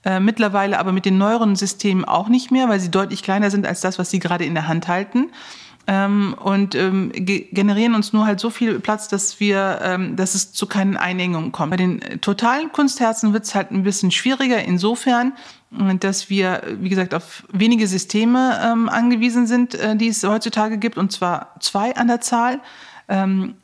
Äh, 0.03 0.19
mittlerweile 0.19 0.79
aber 0.79 0.91
mit 0.91 1.05
den 1.05 1.19
neueren 1.19 1.55
Systemen 1.55 2.03
auch 2.03 2.27
nicht 2.27 2.49
mehr, 2.49 2.67
weil 2.67 2.79
sie 2.79 2.89
deutlich 2.89 3.21
kleiner 3.21 3.51
sind 3.51 3.67
als 3.67 3.81
das, 3.81 3.99
was 3.99 4.09
Sie 4.09 4.17
gerade 4.17 4.43
in 4.43 4.55
der 4.55 4.67
Hand 4.67 4.87
halten. 4.87 5.29
Ähm, 5.87 6.35
und 6.39 6.75
ähm, 6.75 7.11
generieren 7.13 7.95
uns 7.95 8.13
nur 8.13 8.25
halt 8.25 8.39
so 8.39 8.49
viel 8.49 8.79
Platz, 8.79 9.07
dass 9.07 9.39
wir, 9.39 9.79
ähm, 9.83 10.15
dass 10.15 10.35
es 10.35 10.53
zu 10.53 10.67
keinen 10.67 10.95
Einengungen 10.95 11.51
kommt. 11.51 11.71
Bei 11.71 11.77
den 11.77 12.01
äh, 12.01 12.17
totalen 12.19 12.71
Kunstherzen 12.71 13.33
wird 13.33 13.45
es 13.45 13.55
halt 13.55 13.71
ein 13.71 13.83
bisschen 13.83 14.11
schwieriger 14.11 14.63
insofern, 14.63 15.33
dass 15.99 16.29
wir, 16.29 16.63
wie 16.79 16.89
gesagt, 16.89 17.13
auf 17.13 17.43
wenige 17.51 17.87
Systeme 17.87 18.59
ähm, 18.63 18.89
angewiesen 18.89 19.47
sind, 19.47 19.73
äh, 19.73 19.95
die 19.95 20.09
es 20.09 20.23
heutzutage 20.23 20.77
gibt, 20.77 20.97
und 20.97 21.11
zwar 21.11 21.55
zwei 21.59 21.95
an 21.95 22.07
der 22.07 22.21
Zahl. 22.21 22.59
Ähm, 23.07 23.55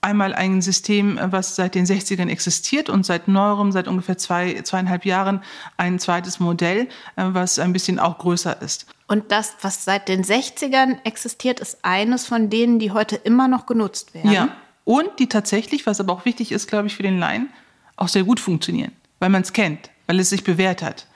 einmal 0.00 0.34
ein 0.34 0.62
System, 0.62 1.18
was 1.20 1.56
seit 1.56 1.74
den 1.74 1.86
60ern 1.86 2.28
existiert 2.28 2.88
und 2.88 3.04
seit 3.04 3.28
neuerem, 3.28 3.72
seit 3.72 3.88
ungefähr 3.88 4.16
zwei, 4.16 4.60
zweieinhalb 4.62 5.04
Jahren, 5.04 5.42
ein 5.76 5.98
zweites 5.98 6.38
Modell, 6.38 6.88
äh, 7.16 7.24
was 7.26 7.58
ein 7.58 7.72
bisschen 7.72 7.98
auch 7.98 8.18
größer 8.18 8.62
ist. 8.62 8.86
Und 9.08 9.32
das, 9.32 9.56
was 9.62 9.84
seit 9.84 10.08
den 10.08 10.22
60ern 10.22 10.98
existiert, 11.04 11.60
ist 11.60 11.78
eines 11.82 12.26
von 12.26 12.50
denen, 12.50 12.78
die 12.78 12.92
heute 12.92 13.16
immer 13.16 13.48
noch 13.48 13.66
genutzt 13.66 14.14
werden. 14.14 14.30
Ja. 14.30 14.48
Und 14.84 15.18
die 15.18 15.28
tatsächlich, 15.28 15.86
was 15.86 16.00
aber 16.00 16.12
auch 16.12 16.24
wichtig 16.24 16.52
ist, 16.52 16.68
glaube 16.68 16.86
ich, 16.86 16.94
für 16.94 17.02
den 17.02 17.18
Laien, 17.18 17.48
auch 17.96 18.08
sehr 18.08 18.24
gut 18.24 18.38
funktionieren, 18.38 18.92
weil 19.18 19.28
man 19.28 19.42
es 19.42 19.52
kennt, 19.52 19.90
weil 20.06 20.20
es 20.20 20.30
sich 20.30 20.44
bewährt 20.44 20.82
hat 20.82 21.06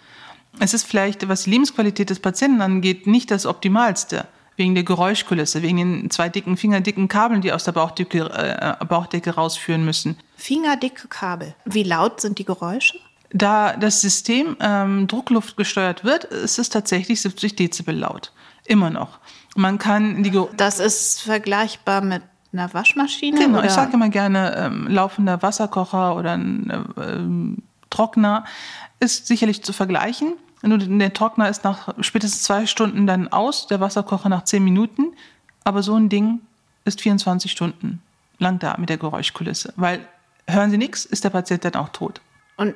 es 0.58 0.74
ist 0.74 0.84
vielleicht, 0.84 1.28
was 1.28 1.44
die 1.44 1.50
Lebensqualität 1.50 2.10
des 2.10 2.20
Patienten 2.20 2.60
angeht, 2.60 3.06
nicht 3.06 3.30
das 3.30 3.46
Optimalste. 3.46 4.26
wegen 4.58 4.74
der 4.74 4.84
Geräuschkulisse, 4.84 5.62
wegen 5.62 5.78
den 5.78 6.10
zwei 6.10 6.28
dicken, 6.28 6.58
fingerdicken 6.58 7.08
Kabeln, 7.08 7.40
die 7.40 7.52
aus 7.52 7.64
der 7.64 7.72
Bauchdecke, 7.72 8.18
äh, 8.18 8.84
Bauchdecke 8.84 9.30
rausführen 9.30 9.82
müssen. 9.82 10.18
Fingerdicke 10.36 11.08
Kabel. 11.08 11.54
Wie 11.64 11.82
laut 11.82 12.20
sind 12.20 12.38
die 12.38 12.44
Geräusche? 12.44 12.98
Da 13.32 13.76
das 13.76 14.00
System 14.00 14.56
ähm, 14.60 15.06
Druckluft 15.06 15.56
gesteuert 15.56 16.04
wird, 16.04 16.24
ist 16.24 16.58
es 16.58 16.68
tatsächlich 16.68 17.22
70 17.22 17.56
Dezibel 17.56 17.96
laut. 17.96 18.32
Immer 18.66 18.90
noch. 18.90 19.18
Man 19.56 19.78
kann 19.78 20.22
die 20.22 20.30
Ge 20.30 20.46
Das 20.56 20.78
ist 20.78 21.22
vergleichbar 21.22 22.02
mit 22.02 22.22
einer 22.52 22.72
Waschmaschine? 22.74 23.38
Genau, 23.38 23.58
oder? 23.58 23.66
ich 23.66 23.72
sage 23.72 23.94
immer 23.94 24.10
gerne, 24.10 24.54
ähm, 24.56 24.86
laufender 24.88 25.42
Wasserkocher 25.42 26.16
oder 26.16 26.32
ein 26.32 26.70
äh, 26.70 27.02
ähm, 27.02 27.62
Trockner 27.90 28.44
ist 29.00 29.26
sicherlich 29.26 29.62
zu 29.62 29.72
vergleichen. 29.72 30.34
Nur 30.62 30.78
der 30.78 31.12
Trockner 31.12 31.48
ist 31.48 31.64
nach 31.64 31.88
spätestens 32.00 32.44
zwei 32.44 32.66
Stunden 32.66 33.06
dann 33.06 33.28
aus, 33.28 33.66
der 33.66 33.80
Wasserkocher 33.80 34.28
nach 34.28 34.44
zehn 34.44 34.62
Minuten. 34.62 35.14
Aber 35.64 35.82
so 35.82 35.96
ein 35.96 36.08
Ding 36.08 36.40
ist 36.84 37.00
24 37.00 37.50
Stunden 37.50 38.00
lang 38.38 38.58
da 38.58 38.76
mit 38.78 38.88
der 38.88 38.96
Geräuschkulisse. 38.96 39.72
Weil 39.76 40.06
hören 40.46 40.70
Sie 40.70 40.78
nichts, 40.78 41.04
ist 41.04 41.24
der 41.24 41.30
Patient 41.30 41.64
dann 41.64 41.74
auch 41.74 41.88
tot. 41.88 42.20
Und 42.56 42.74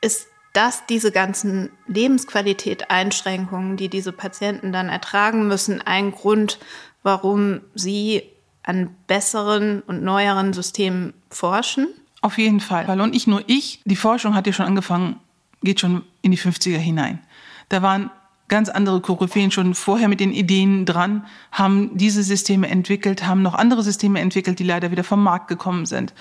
ist 0.00 0.26
das 0.52 0.86
diese 0.86 1.12
ganzen 1.12 1.70
Lebensqualität-Einschränkungen, 1.86 3.76
die 3.76 3.88
diese 3.88 4.12
Patienten 4.12 4.72
dann 4.72 4.88
ertragen 4.88 5.46
müssen, 5.46 5.80
ein 5.80 6.10
Grund, 6.10 6.58
warum 7.02 7.60
Sie 7.74 8.22
an 8.62 8.94
besseren 9.06 9.82
und 9.82 10.02
neueren 10.02 10.52
Systemen 10.52 11.14
forschen? 11.30 11.88
Auf 12.20 12.36
jeden 12.36 12.60
Fall. 12.60 13.00
Und 13.00 13.12
nicht 13.12 13.26
nur 13.26 13.42
ich, 13.46 13.80
die 13.84 13.96
Forschung 13.96 14.34
hat 14.34 14.46
ja 14.46 14.52
schon 14.52 14.66
angefangen, 14.66 15.16
geht 15.62 15.80
schon 15.80 16.02
in 16.22 16.30
die 16.30 16.38
50er 16.38 16.76
hinein. 16.76 17.20
Da 17.68 17.82
waren 17.82 18.10
ganz 18.48 18.68
andere 18.68 19.00
Koryphäen 19.00 19.50
schon 19.50 19.74
vorher 19.74 20.08
mit 20.08 20.20
den 20.20 20.32
Ideen 20.32 20.84
dran, 20.84 21.24
haben 21.52 21.96
diese 21.96 22.22
Systeme 22.22 22.68
entwickelt, 22.68 23.24
haben 23.24 23.42
noch 23.42 23.54
andere 23.54 23.82
Systeme 23.82 24.20
entwickelt, 24.20 24.58
die 24.58 24.64
leider 24.64 24.90
wieder 24.90 25.04
vom 25.04 25.22
Markt 25.22 25.48
gekommen 25.48 25.86
sind. 25.86 26.12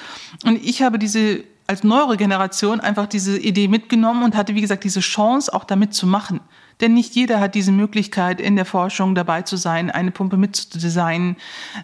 Und 0.45 0.63
ich 0.63 0.81
habe 0.83 1.00
diese 1.00 1.43
als 1.69 1.83
neuere 1.83 2.17
Generation 2.17 2.79
einfach 2.79 3.05
diese 3.05 3.38
Idee 3.38 3.67
mitgenommen 3.67 4.23
und 4.23 4.35
hatte, 4.35 4.55
wie 4.55 4.61
gesagt, 4.61 4.83
diese 4.83 5.01
Chance 5.01 5.53
auch 5.53 5.63
damit 5.63 5.93
zu 5.93 6.07
machen. 6.07 6.39
Denn 6.81 6.95
nicht 6.95 7.13
jeder 7.13 7.39
hat 7.39 7.53
diese 7.53 7.71
Möglichkeit, 7.71 8.41
in 8.41 8.55
der 8.55 8.65
Forschung 8.65 9.13
dabei 9.13 9.43
zu 9.43 9.55
sein, 9.55 9.91
eine 9.91 10.09
Pumpe 10.09 10.35
mitzudesignen. 10.35 11.35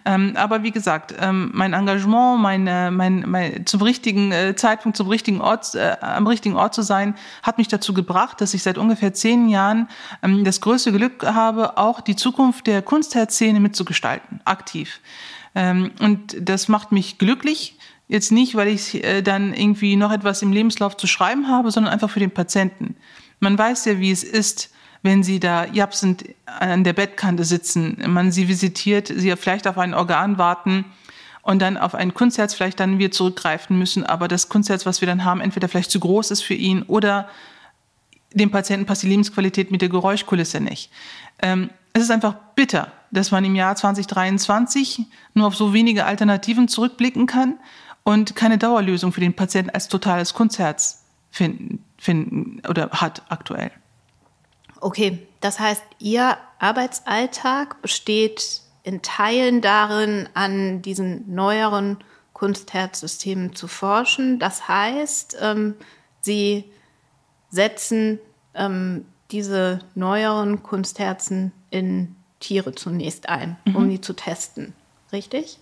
Ähm, 0.04 0.32
aber 0.34 0.64
wie 0.64 0.72
gesagt, 0.72 1.14
ähm, 1.20 1.50
mein 1.54 1.72
Engagement, 1.72 2.42
meine, 2.42 2.90
mein, 2.90 3.24
mein, 3.28 3.64
zum 3.64 3.80
richtigen 3.82 4.32
äh, 4.32 4.56
Zeitpunkt, 4.56 4.96
zum 4.96 5.06
richtigen 5.06 5.40
Ort, 5.40 5.76
äh, 5.76 5.96
am 6.00 6.26
richtigen 6.26 6.56
Ort 6.56 6.74
zu 6.74 6.82
sein, 6.82 7.14
hat 7.44 7.56
mich 7.56 7.68
dazu 7.68 7.94
gebracht, 7.94 8.40
dass 8.40 8.54
ich 8.54 8.64
seit 8.64 8.78
ungefähr 8.78 9.14
zehn 9.14 9.48
Jahren 9.48 9.88
ähm, 10.20 10.42
das 10.42 10.60
größte 10.60 10.90
Glück 10.90 11.24
habe, 11.24 11.78
auch 11.78 12.00
die 12.00 12.16
Zukunft 12.16 12.66
der 12.66 12.82
Kunstherzszene 12.82 13.60
mitzugestalten, 13.60 14.40
aktiv. 14.44 14.98
Ähm, 15.54 15.92
und 16.00 16.36
das 16.40 16.66
macht 16.66 16.90
mich 16.90 17.18
glücklich. 17.18 17.75
Jetzt 18.08 18.30
nicht, 18.30 18.54
weil 18.54 18.68
ich 18.68 19.02
äh, 19.02 19.22
dann 19.22 19.52
irgendwie 19.52 19.96
noch 19.96 20.12
etwas 20.12 20.42
im 20.42 20.52
Lebenslauf 20.52 20.96
zu 20.96 21.06
schreiben 21.06 21.48
habe, 21.48 21.70
sondern 21.70 21.92
einfach 21.92 22.10
für 22.10 22.20
den 22.20 22.30
Patienten. 22.30 22.96
Man 23.40 23.58
weiß 23.58 23.84
ja, 23.86 23.98
wie 23.98 24.12
es 24.12 24.22
ist, 24.22 24.70
wenn 25.02 25.22
sie 25.22 25.40
da 25.40 25.66
japsend 25.66 26.24
an 26.46 26.84
der 26.84 26.92
Bettkante 26.92 27.44
sitzen, 27.44 28.02
man 28.06 28.32
sie 28.32 28.48
visitiert, 28.48 29.12
sie 29.14 29.34
vielleicht 29.36 29.66
auf 29.66 29.78
ein 29.78 29.94
Organ 29.94 30.38
warten 30.38 30.84
und 31.42 31.60
dann 31.60 31.76
auf 31.76 31.94
ein 31.94 32.14
Kunstherz 32.14 32.54
vielleicht 32.54 32.80
dann 32.80 32.98
wir 32.98 33.10
zurückgreifen 33.10 33.78
müssen, 33.78 34.04
aber 34.04 34.26
das 34.28 34.48
Kunstherz, 34.48 34.86
was 34.86 35.00
wir 35.00 35.06
dann 35.06 35.24
haben, 35.24 35.40
entweder 35.40 35.68
vielleicht 35.68 35.90
zu 35.90 36.00
groß 36.00 36.30
ist 36.30 36.42
für 36.42 36.54
ihn 36.54 36.82
oder 36.82 37.28
dem 38.32 38.50
Patienten 38.50 38.86
passt 38.86 39.02
die 39.02 39.08
Lebensqualität 39.08 39.70
mit 39.70 39.80
der 39.80 39.88
Geräuschkulisse 39.88 40.60
nicht. 40.60 40.90
Ähm, 41.40 41.70
es 41.92 42.02
ist 42.02 42.10
einfach 42.10 42.34
bitter, 42.54 42.92
dass 43.10 43.30
man 43.30 43.44
im 43.44 43.54
Jahr 43.54 43.76
2023 43.76 45.06
nur 45.34 45.46
auf 45.46 45.56
so 45.56 45.72
wenige 45.72 46.04
Alternativen 46.04 46.68
zurückblicken 46.68 47.26
kann 47.26 47.54
und 48.06 48.36
keine 48.36 48.56
Dauerlösung 48.56 49.10
für 49.10 49.20
den 49.20 49.34
Patienten 49.34 49.70
als 49.70 49.88
totales 49.88 50.32
Kunstherz 50.32 51.02
finden, 51.32 51.84
finden 51.98 52.62
oder 52.68 52.88
hat 52.92 53.22
aktuell. 53.30 53.72
Okay, 54.80 55.26
das 55.40 55.58
heißt, 55.58 55.82
Ihr 55.98 56.38
Arbeitsalltag 56.60 57.82
besteht 57.82 58.60
in 58.84 59.02
Teilen 59.02 59.60
darin, 59.60 60.28
an 60.34 60.82
diesen 60.82 61.34
neueren 61.34 61.98
Kunstherzsystemen 62.32 63.56
zu 63.56 63.66
forschen. 63.66 64.38
Das 64.38 64.68
heißt, 64.68 65.38
ähm, 65.40 65.74
Sie 66.20 66.62
setzen 67.50 68.20
ähm, 68.54 69.04
diese 69.32 69.80
neueren 69.96 70.62
Kunstherzen 70.62 71.50
in 71.70 72.14
Tiere 72.38 72.72
zunächst 72.72 73.28
ein, 73.28 73.56
mhm. 73.64 73.74
um 73.74 73.90
die 73.90 74.00
zu 74.00 74.12
testen. 74.12 74.74
Richtig? 75.10 75.58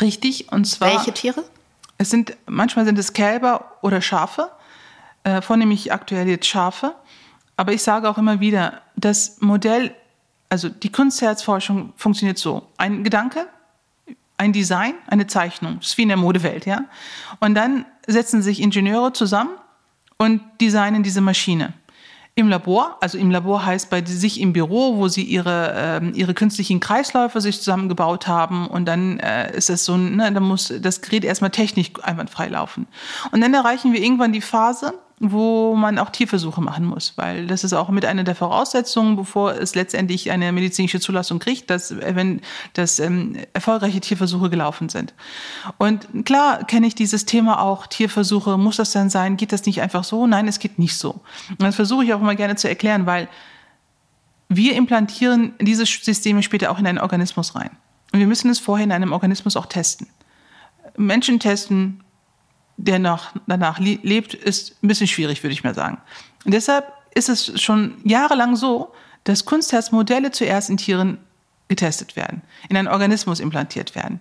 Richtig, 0.00 0.50
und 0.50 0.64
zwar. 0.64 0.88
Welche 0.90 1.12
Tiere? 1.12 1.44
Es 1.98 2.10
sind, 2.10 2.36
manchmal 2.46 2.84
sind 2.84 2.98
es 2.98 3.12
Kälber 3.12 3.76
oder 3.82 4.00
Schafe, 4.00 4.50
äh, 5.22 5.40
vornehmlich 5.40 5.92
aktuell 5.92 6.28
jetzt 6.28 6.46
Schafe. 6.46 6.94
Aber 7.56 7.72
ich 7.72 7.82
sage 7.82 8.08
auch 8.08 8.18
immer 8.18 8.40
wieder, 8.40 8.82
das 8.96 9.40
Modell, 9.40 9.94
also 10.48 10.68
die 10.68 10.90
Kunstherzforschung 10.90 11.92
funktioniert 11.96 12.38
so. 12.38 12.66
Ein 12.76 13.04
Gedanke, 13.04 13.46
ein 14.36 14.52
Design, 14.52 14.94
eine 15.06 15.26
Zeichnung. 15.26 15.78
Das 15.78 15.88
ist 15.88 15.98
wie 15.98 16.02
in 16.02 16.08
der 16.08 16.16
Modewelt, 16.16 16.66
ja. 16.66 16.84
Und 17.40 17.54
dann 17.54 17.86
setzen 18.06 18.42
sich 18.42 18.60
Ingenieure 18.60 19.12
zusammen 19.12 19.56
und 20.18 20.42
designen 20.60 21.02
diese 21.02 21.20
Maschine. 21.20 21.74
Im 22.36 22.48
Labor, 22.48 22.96
also 23.00 23.16
im 23.16 23.30
Labor 23.30 23.64
heißt 23.64 23.90
bei 23.90 24.04
sich 24.04 24.40
im 24.40 24.52
Büro, 24.52 24.96
wo 24.96 25.06
sie 25.06 25.22
ihre, 25.22 26.00
äh, 26.02 26.10
ihre 26.18 26.34
künstlichen 26.34 26.80
Kreisläufe 26.80 27.40
sich 27.40 27.58
zusammengebaut 27.58 28.26
haben 28.26 28.66
und 28.66 28.86
dann 28.86 29.20
äh, 29.20 29.56
ist 29.56 29.70
es 29.70 29.84
so, 29.84 29.96
ne, 29.96 30.32
dann 30.32 30.42
muss 30.42 30.72
das 30.80 31.00
Gerät 31.00 31.24
erstmal 31.24 31.50
technisch 31.50 31.92
einwandfrei 32.02 32.48
laufen. 32.48 32.88
Und 33.30 33.40
dann 33.40 33.54
erreichen 33.54 33.92
wir 33.92 34.02
irgendwann 34.02 34.32
die 34.32 34.40
Phase, 34.40 34.94
wo 35.20 35.74
man 35.76 35.98
auch 35.98 36.10
Tierversuche 36.10 36.60
machen 36.60 36.84
muss, 36.84 37.12
weil 37.16 37.46
das 37.46 37.62
ist 37.62 37.72
auch 37.72 37.88
mit 37.88 38.04
einer 38.04 38.24
der 38.24 38.34
Voraussetzungen, 38.34 39.16
bevor 39.16 39.52
es 39.54 39.74
letztendlich 39.74 40.30
eine 40.30 40.50
medizinische 40.50 40.98
Zulassung 40.98 41.38
kriegt, 41.38 41.70
dass 41.70 41.94
wenn 41.98 42.40
dass 42.72 42.98
ähm, 42.98 43.36
erfolgreiche 43.52 44.00
Tierversuche 44.00 44.50
gelaufen 44.50 44.88
sind. 44.88 45.14
Und 45.78 46.08
klar 46.24 46.64
kenne 46.64 46.86
ich 46.86 46.94
dieses 46.94 47.26
Thema 47.26 47.60
auch 47.60 47.86
Tierversuche. 47.86 48.58
Muss 48.58 48.76
das 48.76 48.92
dann 48.92 49.08
sein? 49.08 49.36
Geht 49.36 49.52
das 49.52 49.64
nicht 49.66 49.80
einfach 49.80 50.04
so? 50.04 50.26
Nein, 50.26 50.48
es 50.48 50.58
geht 50.58 50.78
nicht 50.78 50.96
so. 50.96 51.20
Und 51.50 51.62
das 51.62 51.76
versuche 51.76 52.04
ich 52.04 52.12
auch 52.12 52.20
immer 52.20 52.34
gerne 52.34 52.56
zu 52.56 52.68
erklären, 52.68 53.06
weil 53.06 53.28
wir 54.48 54.74
implantieren 54.74 55.54
diese 55.60 55.86
Systeme 55.86 56.42
später 56.42 56.70
auch 56.70 56.78
in 56.78 56.86
einen 56.86 56.98
Organismus 56.98 57.54
rein. 57.54 57.70
Und 58.12 58.18
wir 58.18 58.26
müssen 58.26 58.50
es 58.50 58.58
vorher 58.58 58.84
in 58.84 58.92
einem 58.92 59.12
Organismus 59.12 59.56
auch 59.56 59.66
testen. 59.66 60.06
Menschen 60.96 61.40
testen 61.40 62.03
der 62.76 62.98
nach, 62.98 63.32
danach 63.46 63.78
lebt, 63.78 64.34
ist 64.34 64.82
ein 64.82 64.88
bisschen 64.88 65.06
schwierig, 65.06 65.42
würde 65.42 65.52
ich 65.52 65.64
mal 65.64 65.74
sagen. 65.74 65.98
Und 66.44 66.52
deshalb 66.52 66.92
ist 67.14 67.28
es 67.28 67.60
schon 67.60 67.94
jahrelang 68.04 68.56
so, 68.56 68.92
dass 69.24 69.44
Kunstherzmodelle 69.44 70.30
zuerst 70.30 70.70
in 70.70 70.76
Tieren 70.76 71.18
getestet 71.68 72.16
werden, 72.16 72.42
in 72.68 72.76
einen 72.76 72.88
Organismus 72.88 73.40
implantiert 73.40 73.94
werden. 73.94 74.20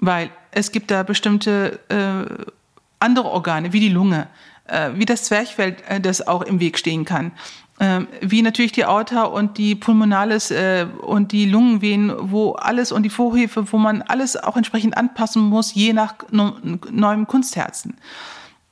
Weil 0.00 0.30
es 0.52 0.72
gibt 0.72 0.90
da 0.90 1.02
bestimmte 1.02 1.80
äh, 1.88 2.52
andere 2.98 3.28
Organe, 3.28 3.72
wie 3.72 3.80
die 3.80 3.88
Lunge, 3.88 4.28
äh, 4.64 4.90
wie 4.94 5.04
das 5.04 5.24
Zwerchfell, 5.24 5.76
äh, 5.88 6.00
das 6.00 6.26
auch 6.26 6.42
im 6.42 6.60
Weg 6.60 6.78
stehen 6.78 7.04
kann. 7.04 7.32
Ähm, 7.80 8.08
wie 8.20 8.42
natürlich 8.42 8.72
die 8.72 8.84
Aorta 8.84 9.24
und 9.24 9.56
die 9.56 9.76
Pulmonalis 9.76 10.50
äh, 10.50 10.86
und 11.02 11.30
die 11.30 11.44
Lungenvenen, 11.44 12.12
wo 12.32 12.52
alles 12.52 12.90
und 12.90 13.04
die 13.04 13.10
Vorhefe, 13.10 13.72
wo 13.72 13.78
man 13.78 14.02
alles 14.02 14.36
auch 14.36 14.56
entsprechend 14.56 14.96
anpassen 14.96 15.42
muss, 15.42 15.74
je 15.74 15.92
nach 15.92 16.14
neuem 16.32 17.26
Kunstherzen. 17.28 17.96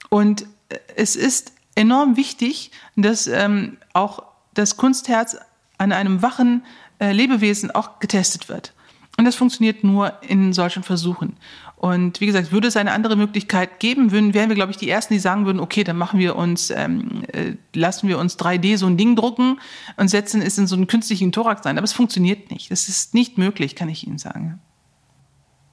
Und 0.08 0.46
äh, 0.70 0.78
es 0.96 1.14
ist 1.14 1.52
enorm 1.76 2.16
wichtig, 2.16 2.72
dass 2.96 3.28
ähm, 3.28 3.76
auch 3.92 4.24
das 4.54 4.76
Kunstherz 4.76 5.36
an 5.78 5.92
einem 5.92 6.22
wachen 6.22 6.64
äh, 6.98 7.12
Lebewesen 7.12 7.70
auch 7.70 8.00
getestet 8.00 8.48
wird. 8.48 8.72
Und 9.18 9.24
das 9.24 9.36
funktioniert 9.36 9.84
nur 9.84 10.12
in 10.22 10.52
solchen 10.52 10.82
Versuchen. 10.82 11.36
Und 11.76 12.20
wie 12.22 12.26
gesagt, 12.26 12.52
würde 12.52 12.68
es 12.68 12.76
eine 12.76 12.92
andere 12.92 13.16
Möglichkeit 13.16 13.80
geben, 13.80 14.10
würden, 14.10 14.32
wären 14.32 14.48
wir, 14.48 14.56
glaube 14.56 14.72
ich, 14.72 14.78
die 14.78 14.88
Ersten, 14.88 15.12
die 15.12 15.20
sagen 15.20 15.44
würden, 15.44 15.60
okay, 15.60 15.84
dann 15.84 15.98
machen 15.98 16.18
wir 16.18 16.34
uns, 16.34 16.70
ähm, 16.70 17.22
äh, 17.32 17.52
lassen 17.74 18.08
wir 18.08 18.18
uns 18.18 18.38
3D 18.38 18.78
so 18.78 18.86
ein 18.86 18.96
Ding 18.96 19.14
drucken 19.14 19.60
und 19.98 20.08
setzen 20.08 20.40
es 20.40 20.56
in 20.56 20.66
so 20.66 20.74
einen 20.74 20.86
künstlichen 20.86 21.32
Thorax 21.32 21.66
ein. 21.66 21.76
Aber 21.76 21.84
es 21.84 21.92
funktioniert 21.92 22.50
nicht. 22.50 22.70
Das 22.70 22.88
ist 22.88 23.12
nicht 23.12 23.36
möglich, 23.36 23.76
kann 23.76 23.90
ich 23.90 24.06
Ihnen 24.06 24.16
sagen. 24.16 24.58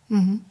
Mhm. 0.10 0.42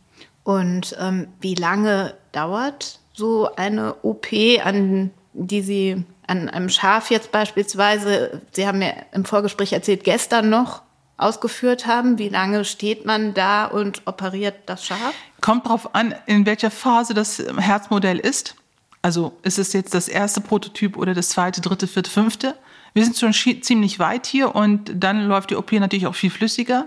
Und 0.42 0.96
ähm, 0.98 1.28
wie 1.40 1.54
lange 1.54 2.14
dauert 2.32 3.00
so 3.12 3.54
eine 3.54 3.94
OP, 4.02 4.28
an 4.64 5.10
die 5.34 5.60
Sie 5.60 6.04
an 6.26 6.48
einem 6.48 6.70
Schaf 6.70 7.10
jetzt 7.10 7.30
beispielsweise, 7.30 8.40
Sie 8.52 8.66
haben 8.66 8.78
mir 8.78 8.94
im 9.12 9.26
Vorgespräch 9.26 9.72
erzählt, 9.72 10.02
gestern 10.04 10.48
noch 10.48 10.82
ausgeführt 11.16 11.86
haben? 11.86 12.18
Wie 12.18 12.28
lange 12.28 12.64
steht 12.64 13.04
man 13.04 13.34
da 13.34 13.66
und 13.66 14.02
operiert 14.06 14.56
das 14.66 14.84
Schaf? 14.84 15.14
Kommt 15.40 15.66
darauf 15.66 15.94
an, 15.94 16.14
in 16.26 16.46
welcher 16.46 16.70
Phase 16.70 17.14
das 17.14 17.38
Herzmodell 17.56 18.18
ist. 18.18 18.56
Also 19.02 19.36
ist 19.42 19.58
es 19.58 19.72
jetzt 19.72 19.94
das 19.94 20.08
erste 20.08 20.40
Prototyp 20.40 20.96
oder 20.96 21.14
das 21.14 21.30
zweite, 21.30 21.60
dritte, 21.60 21.86
vierte, 21.86 22.10
fünfte? 22.10 22.54
Wir 22.94 23.04
sind 23.04 23.16
schon 23.16 23.32
ziemlich 23.62 23.98
weit 23.98 24.26
hier 24.26 24.54
und 24.54 24.92
dann 24.94 25.26
läuft 25.26 25.50
die 25.50 25.56
OP 25.56 25.72
natürlich 25.72 26.06
auch 26.06 26.14
viel 26.14 26.30
flüssiger 26.30 26.86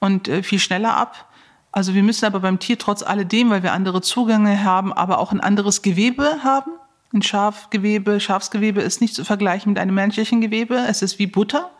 und 0.00 0.28
äh, 0.28 0.42
viel 0.42 0.58
schneller 0.58 0.96
ab. 0.96 1.30
Also 1.70 1.94
wir 1.94 2.02
müssen 2.02 2.24
aber 2.26 2.40
beim 2.40 2.58
Tier 2.58 2.78
trotz 2.78 3.02
alledem, 3.02 3.50
weil 3.50 3.62
wir 3.62 3.72
andere 3.72 4.00
Zugänge 4.00 4.62
haben, 4.64 4.92
aber 4.92 5.18
auch 5.18 5.32
ein 5.32 5.40
anderes 5.40 5.82
Gewebe 5.82 6.44
haben. 6.44 6.72
Ein 7.12 7.22
Schafgewebe, 7.22 8.20
Schafsgewebe 8.20 8.80
ist 8.80 9.00
nicht 9.00 9.14
zu 9.14 9.24
vergleichen 9.24 9.72
mit 9.72 9.78
einem 9.78 9.94
menschlichen 9.94 10.40
Gewebe. 10.40 10.76
Es 10.88 11.02
ist 11.02 11.18
wie 11.18 11.26
Butter 11.28 11.70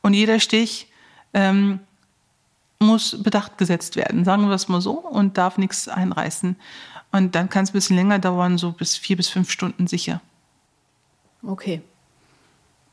und 0.00 0.14
jeder 0.14 0.40
Stich 0.40 0.91
ähm, 1.34 1.80
muss 2.78 3.22
bedacht 3.22 3.58
gesetzt 3.58 3.96
werden, 3.96 4.24
sagen 4.24 4.48
wir 4.48 4.54
es 4.54 4.68
mal 4.68 4.80
so, 4.80 4.98
und 4.98 5.38
darf 5.38 5.58
nichts 5.58 5.88
einreißen. 5.88 6.56
Und 7.12 7.34
dann 7.34 7.48
kann 7.48 7.64
es 7.64 7.70
ein 7.70 7.74
bisschen 7.74 7.96
länger 7.96 8.18
dauern, 8.18 8.58
so 8.58 8.72
bis 8.72 8.96
vier 8.96 9.16
bis 9.16 9.28
fünf 9.28 9.50
Stunden 9.50 9.86
sicher. 9.86 10.20
Okay. 11.46 11.82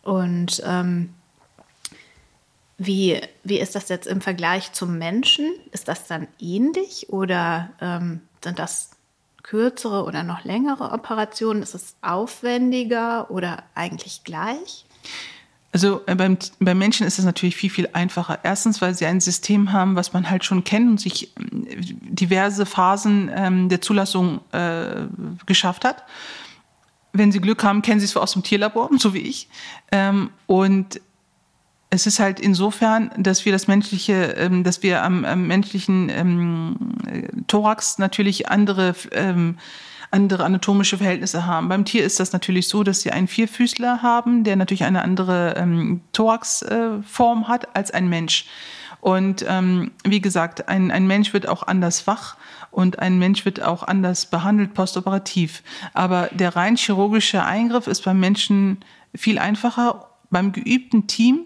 Und 0.04 0.62
ähm, 0.66 1.14
wie, 2.78 3.22
wie 3.44 3.60
ist 3.60 3.76
das 3.76 3.90
jetzt 3.90 4.08
im 4.08 4.22
Vergleich 4.22 4.72
zum 4.72 4.98
Menschen? 4.98 5.54
Ist 5.72 5.88
das 5.88 6.08
dann 6.08 6.28
ähnlich 6.40 7.10
oder 7.10 7.70
ähm, 7.82 8.22
sind 8.44 8.58
das 8.58 8.92
kürzere 9.44 10.04
oder 10.04 10.24
noch 10.24 10.44
längere 10.44 10.92
Operationen? 10.92 11.62
Ist 11.62 11.76
es 11.76 11.96
aufwendiger 12.02 13.30
oder 13.32 13.64
eigentlich 13.76 14.24
gleich? 14.24 14.86
Also 15.72 16.02
äh, 16.08 16.16
beim, 16.16 16.38
beim 16.60 16.78
Menschen 16.78 17.06
ist 17.06 17.20
es 17.20 17.26
natürlich 17.26 17.56
viel, 17.56 17.70
viel 17.70 17.90
einfacher. 17.94 18.40
Erstens, 18.44 18.82
weil 18.82 18.96
sie 18.96 19.06
ein 19.06 19.20
System 19.20 19.72
haben, 19.72 19.96
was 19.96 20.14
man 20.14 20.30
halt 20.30 20.44
schon 20.44 20.64
kennt 20.64 20.90
und 20.90 21.00
sich 21.00 21.36
äh, 21.38 21.76
diverse 21.78 22.66
Phasen 22.66 23.30
ähm, 23.34 23.70
der 23.70 23.82
Zulassung 23.82 24.42
äh, 24.52 25.06
geschafft 25.46 25.86
hat. 25.86 26.04
Wenn 27.14 27.32
sie 27.32 27.40
Glück 27.40 27.64
haben, 27.64 27.82
kennen 27.82 28.00
sie 28.00 28.06
es 28.06 28.18
aus 28.18 28.34
dem 28.34 28.44
Tierlabor, 28.44 28.90
so 28.98 29.14
wie 29.14 29.20
ich. 29.20 29.48
Ähm, 29.92 30.32
und 30.48 31.02
es 31.92 32.06
ist 32.06 32.20
halt 32.20 32.40
insofern, 32.40 33.12
dass 33.18 33.46
wir 33.46 33.52
das 33.52 33.68
menschliche, 33.68 34.36
ähm, 34.38 34.64
dass 34.64 34.84
wir 34.84 35.04
am, 35.04 35.26
am 35.26 35.48
menschlichen 35.48 36.10
ähm, 36.10 37.46
Thorax 37.48 37.98
natürlich 37.98 38.50
andere 38.50 38.96
ähm, 39.12 39.58
andere 40.12 40.44
anatomische 40.44 40.98
Verhältnisse 40.98 41.46
haben. 41.46 41.70
Beim 41.70 41.86
Tier 41.86 42.04
ist 42.04 42.20
das 42.20 42.34
natürlich 42.34 42.68
so, 42.68 42.84
dass 42.84 43.02
sie 43.02 43.12
einen 43.12 43.28
Vierfüßler 43.28 44.02
haben, 44.02 44.44
der 44.44 44.56
natürlich 44.56 44.84
eine 44.84 45.04
andere 45.04 45.56
ähm, 45.56 46.02
Thoraxform 46.14 47.44
äh, 47.44 47.46
hat 47.46 47.76
als 47.76 47.92
ein 47.92 48.10
Mensch. 48.10 48.46
Und 49.02 49.46
ähm, 49.48 49.92
wie 50.04 50.20
gesagt, 50.20 50.68
ein, 50.68 50.92
ein 50.92 51.08
Mensch 51.08 51.32
wird 51.34 51.48
auch 51.48 51.64
anders 51.64 52.06
wach 52.08 52.36
und 52.72 53.00
ein 53.00 53.18
Mensch 53.18 53.46
wird 53.46 53.62
auch 53.62 53.84
anders 53.84 54.26
behandelt 54.26 54.74
postoperativ. 54.74 55.64
Aber 55.94 56.30
der 56.34 56.56
rein 56.56 56.76
chirurgische 56.76 57.46
Eingriff 57.46 57.88
ist 57.88 58.04
beim 58.04 58.20
Menschen 58.20 58.84
viel 59.16 59.40
einfacher. 59.40 60.10
Beim 60.32 60.52
geübten 60.52 61.08
Team 61.08 61.46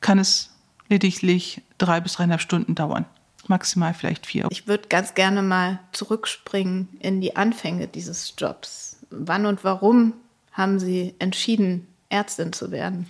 kann 0.00 0.18
es 0.18 0.54
lediglich 0.88 1.62
drei 1.78 2.00
bis 2.00 2.14
dreieinhalb 2.14 2.40
Stunden 2.40 2.74
dauern 2.74 3.06
maximal 3.48 3.94
vielleicht 3.94 4.26
vier. 4.26 4.46
Ich 4.50 4.66
würde 4.66 4.88
ganz 4.88 5.14
gerne 5.14 5.42
mal 5.42 5.80
zurückspringen 5.92 6.88
in 7.00 7.20
die 7.20 7.36
Anfänge 7.36 7.88
dieses 7.88 8.34
Jobs. 8.36 8.96
Wann 9.10 9.46
und 9.46 9.64
warum 9.64 10.14
haben 10.52 10.78
Sie 10.78 11.14
entschieden, 11.18 11.86
Ärztin 12.08 12.52
zu 12.52 12.70
werden? 12.70 13.06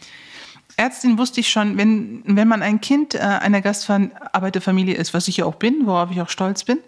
Ärztin 0.76 1.18
wusste 1.18 1.40
ich 1.40 1.50
schon, 1.50 1.76
wenn, 1.76 2.22
wenn 2.26 2.48
man 2.48 2.62
ein 2.62 2.80
Kind 2.80 3.14
äh, 3.14 3.18
einer 3.18 3.60
Gastarbeiterfamilie 3.60 4.94
ist, 4.94 5.14
was 5.14 5.28
ich 5.28 5.36
ja 5.38 5.44
auch 5.44 5.54
bin, 5.54 5.86
worauf 5.86 6.10
ich 6.10 6.20
auch 6.20 6.28
stolz 6.28 6.64
bin, 6.64 6.78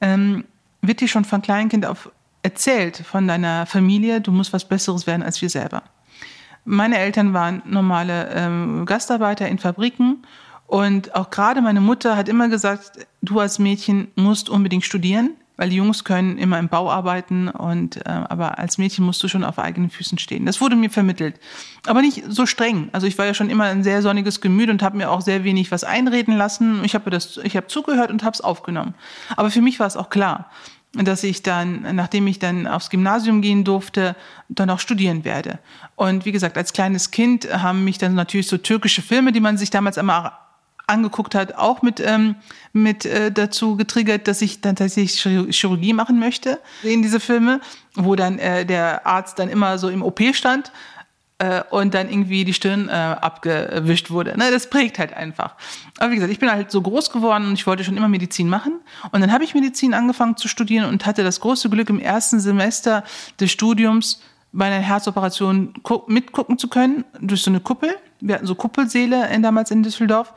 ähm, 0.00 0.44
wird 0.82 1.00
dir 1.00 1.08
schon 1.08 1.24
von 1.24 1.40
Kleinkind 1.40 1.86
auf 1.86 2.10
erzählt 2.42 2.96
von 2.96 3.28
deiner 3.28 3.66
Familie, 3.66 4.20
du 4.20 4.32
musst 4.32 4.52
was 4.52 4.66
Besseres 4.66 5.06
werden 5.06 5.22
als 5.22 5.40
wir 5.40 5.48
selber. 5.48 5.82
Meine 6.64 6.98
Eltern 6.98 7.32
waren 7.32 7.62
normale 7.64 8.30
ähm, 8.34 8.84
Gastarbeiter 8.84 9.48
in 9.48 9.58
Fabriken 9.58 10.24
und 10.66 11.14
auch 11.14 11.30
gerade 11.30 11.60
meine 11.60 11.80
Mutter 11.80 12.16
hat 12.16 12.28
immer 12.28 12.48
gesagt, 12.48 13.06
du 13.20 13.40
als 13.40 13.58
Mädchen 13.58 14.08
musst 14.16 14.48
unbedingt 14.48 14.84
studieren, 14.84 15.30
weil 15.56 15.68
die 15.68 15.76
Jungs 15.76 16.04
können 16.04 16.38
immer 16.38 16.58
im 16.58 16.68
Bau 16.68 16.90
arbeiten 16.90 17.48
und 17.48 17.98
äh, 17.98 18.08
aber 18.08 18.58
als 18.58 18.78
Mädchen 18.78 19.04
musst 19.04 19.22
du 19.22 19.28
schon 19.28 19.44
auf 19.44 19.58
eigenen 19.58 19.90
Füßen 19.90 20.18
stehen. 20.18 20.46
Das 20.46 20.60
wurde 20.60 20.76
mir 20.76 20.90
vermittelt, 20.90 21.38
aber 21.86 22.00
nicht 22.00 22.24
so 22.28 22.46
streng. 22.46 22.88
Also 22.92 23.06
ich 23.06 23.18
war 23.18 23.26
ja 23.26 23.34
schon 23.34 23.50
immer 23.50 23.64
ein 23.64 23.84
sehr 23.84 24.02
sonniges 24.02 24.40
Gemüt 24.40 24.70
und 24.70 24.82
habe 24.82 24.96
mir 24.96 25.10
auch 25.10 25.20
sehr 25.20 25.44
wenig 25.44 25.70
was 25.70 25.84
einreden 25.84 26.36
lassen. 26.36 26.82
Ich 26.84 26.94
habe 26.94 27.10
das, 27.10 27.38
ich 27.44 27.56
habe 27.56 27.66
zugehört 27.66 28.10
und 28.10 28.24
habe 28.24 28.34
es 28.34 28.40
aufgenommen. 28.40 28.94
Aber 29.36 29.50
für 29.50 29.60
mich 29.60 29.78
war 29.78 29.86
es 29.86 29.96
auch 29.96 30.10
klar, 30.10 30.50
dass 30.94 31.22
ich 31.22 31.42
dann, 31.42 31.94
nachdem 31.94 32.26
ich 32.26 32.38
dann 32.38 32.66
aufs 32.66 32.90
Gymnasium 32.90 33.40
gehen 33.40 33.64
durfte, 33.64 34.16
dann 34.48 34.68
auch 34.68 34.80
studieren 34.80 35.24
werde. 35.24 35.58
Und 35.96 36.24
wie 36.24 36.32
gesagt, 36.32 36.58
als 36.58 36.72
kleines 36.72 37.10
Kind 37.10 37.48
haben 37.52 37.84
mich 37.84 37.98
dann 37.98 38.14
natürlich 38.14 38.48
so 38.48 38.58
türkische 38.58 39.00
Filme, 39.00 39.32
die 39.32 39.40
man 39.40 39.56
sich 39.56 39.70
damals 39.70 39.96
immer 39.96 40.41
angeguckt 40.92 41.34
hat, 41.34 41.54
auch 41.54 41.82
mit, 41.82 42.00
ähm, 42.00 42.36
mit 42.72 43.04
äh, 43.04 43.32
dazu 43.32 43.76
getriggert, 43.76 44.28
dass 44.28 44.42
ich 44.42 44.60
dann 44.60 44.76
tatsächlich 44.76 45.20
Chirurgie 45.56 45.92
machen 45.92 46.18
möchte. 46.18 46.60
Sehen 46.82 47.02
diese 47.02 47.18
Filme, 47.18 47.60
wo 47.94 48.14
dann 48.14 48.38
äh, 48.38 48.64
der 48.64 49.06
Arzt 49.06 49.38
dann 49.38 49.48
immer 49.48 49.78
so 49.78 49.88
im 49.88 50.02
OP 50.02 50.20
stand 50.32 50.70
äh, 51.38 51.62
und 51.70 51.94
dann 51.94 52.08
irgendwie 52.08 52.44
die 52.44 52.54
Stirn 52.54 52.88
äh, 52.88 52.92
abgewischt 52.92 54.10
wurde. 54.10 54.38
Ne, 54.38 54.50
das 54.52 54.70
prägt 54.70 54.98
halt 54.98 55.12
einfach. 55.12 55.56
Aber 55.98 56.12
wie 56.12 56.14
gesagt, 56.14 56.32
ich 56.32 56.38
bin 56.38 56.50
halt 56.50 56.70
so 56.70 56.80
groß 56.80 57.10
geworden 57.10 57.48
und 57.48 57.54
ich 57.54 57.66
wollte 57.66 57.82
schon 57.82 57.96
immer 57.96 58.08
Medizin 58.08 58.48
machen. 58.48 58.80
Und 59.10 59.20
dann 59.20 59.32
habe 59.32 59.42
ich 59.42 59.54
Medizin 59.54 59.92
angefangen 59.92 60.36
zu 60.36 60.46
studieren 60.46 60.88
und 60.88 61.04
hatte 61.04 61.24
das 61.24 61.40
große 61.40 61.68
Glück, 61.68 61.90
im 61.90 61.98
ersten 61.98 62.38
Semester 62.38 63.02
des 63.40 63.50
Studiums 63.50 64.20
bei 64.52 64.66
einer 64.66 64.84
Herzoperation 64.84 65.74
mitgucken 66.06 66.58
zu 66.58 66.68
können, 66.68 67.04
durch 67.20 67.42
so 67.42 67.50
eine 67.50 67.60
Kuppel. 67.60 67.90
Wir 68.20 68.36
hatten 68.36 68.46
so 68.46 68.54
Kuppelsäle 68.54 69.28
in, 69.30 69.42
damals 69.42 69.70
in 69.70 69.82
Düsseldorf. 69.82 70.32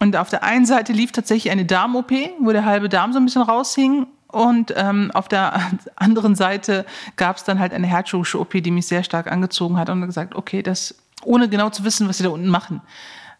Und 0.00 0.16
auf 0.16 0.30
der 0.30 0.42
einen 0.42 0.66
Seite 0.66 0.92
lief 0.92 1.12
tatsächlich 1.12 1.52
eine 1.52 1.66
Darm-OP, 1.66 2.10
wo 2.40 2.50
der 2.52 2.64
halbe 2.64 2.88
Darm 2.88 3.12
so 3.12 3.20
ein 3.20 3.26
bisschen 3.26 3.42
raushing. 3.42 4.06
Und 4.28 4.72
ähm, 4.76 5.10
auf 5.12 5.28
der 5.28 5.60
anderen 5.96 6.34
Seite 6.34 6.86
gab 7.16 7.36
es 7.36 7.44
dann 7.44 7.58
halt 7.58 7.72
eine 7.72 7.86
herzchirurgische 7.86 8.40
OP, 8.40 8.50
die 8.52 8.70
mich 8.70 8.86
sehr 8.86 9.04
stark 9.04 9.30
angezogen 9.30 9.78
hat 9.78 9.90
und 9.90 10.04
gesagt, 10.06 10.34
okay, 10.34 10.62
das 10.62 10.94
ohne 11.22 11.50
genau 11.50 11.68
zu 11.68 11.84
wissen, 11.84 12.08
was 12.08 12.16
sie 12.16 12.24
da 12.24 12.30
unten 12.30 12.48
machen. 12.48 12.80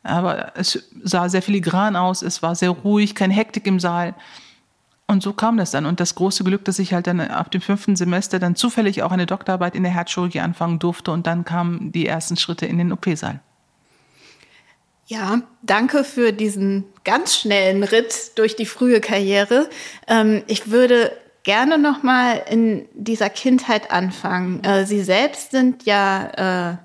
Aber 0.03 0.53
es 0.57 0.91
sah 1.03 1.29
sehr 1.29 1.43
filigran 1.43 1.97
aus, 1.97 2.23
es 2.23 2.43
war 2.43 2.55
sehr 2.55 2.71
ruhig, 2.71 3.15
keine 3.15 3.35
Hektik 3.35 3.67
im 3.67 3.81
Saal. 3.81 4.15
Und 5.07 5.23
so 5.23 5.33
kam 5.33 5.57
das 5.57 5.71
dann. 5.71 5.87
Und 5.87 5.99
das 5.99 6.15
große 6.15 6.45
Glück, 6.45 6.65
dass 6.67 6.79
ich 6.79 6.93
halt 6.93 7.07
dann 7.07 7.21
ab 7.21 7.51
dem 7.51 7.61
fünften 7.61 7.97
Semester 7.97 8.39
dann 8.39 8.55
zufällig 8.55 9.03
auch 9.03 9.13
eine 9.13 9.27
Doktorarbeit 9.27 9.75
in 9.75 9.83
der 9.83 9.93
Herzchirurgie 9.93 10.41
anfangen 10.41 10.79
durfte. 10.79 11.11
Und 11.11 11.27
dann 11.27 11.45
kamen 11.45 11.91
die 11.91 12.07
ersten 12.07 12.37
Schritte 12.37 12.67
in 12.67 12.79
den 12.79 12.93
OP-Saal. 12.93 13.41
Ja, 15.11 15.43
danke 15.63 16.05
für 16.05 16.33
diesen 16.33 16.85
ganz 17.03 17.35
schnellen 17.35 17.83
Ritt 17.83 18.39
durch 18.39 18.55
die 18.55 18.65
frühe 18.65 19.01
Karriere. 19.01 19.69
Ähm, 20.07 20.45
ich 20.47 20.71
würde 20.71 21.11
gerne 21.43 21.79
noch 21.79 22.05
mal 22.05 22.41
in 22.49 22.87
dieser 22.95 23.29
Kindheit 23.29 23.91
anfangen. 23.91 24.63
Äh, 24.63 24.87
Sie 24.87 25.03
selbst 25.03 25.51
sind 25.51 25.85
ja 25.85 26.71
äh, 26.71 26.77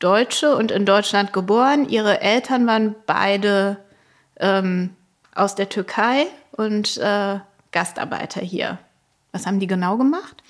Deutsche 0.00 0.54
und 0.54 0.70
in 0.70 0.84
Deutschland 0.84 1.32
geboren. 1.32 1.88
Ihre 1.88 2.20
Eltern 2.20 2.66
waren 2.66 2.94
beide 3.06 3.78
ähm, 4.38 4.90
aus 5.34 5.54
der 5.54 5.70
Türkei 5.70 6.26
und 6.52 6.98
äh, 6.98 7.38
Gastarbeiter 7.72 8.42
hier. 8.42 8.78
Was 9.32 9.46
haben 9.46 9.60
die 9.60 9.66
genau 9.66 9.96
gemacht? 9.96 10.42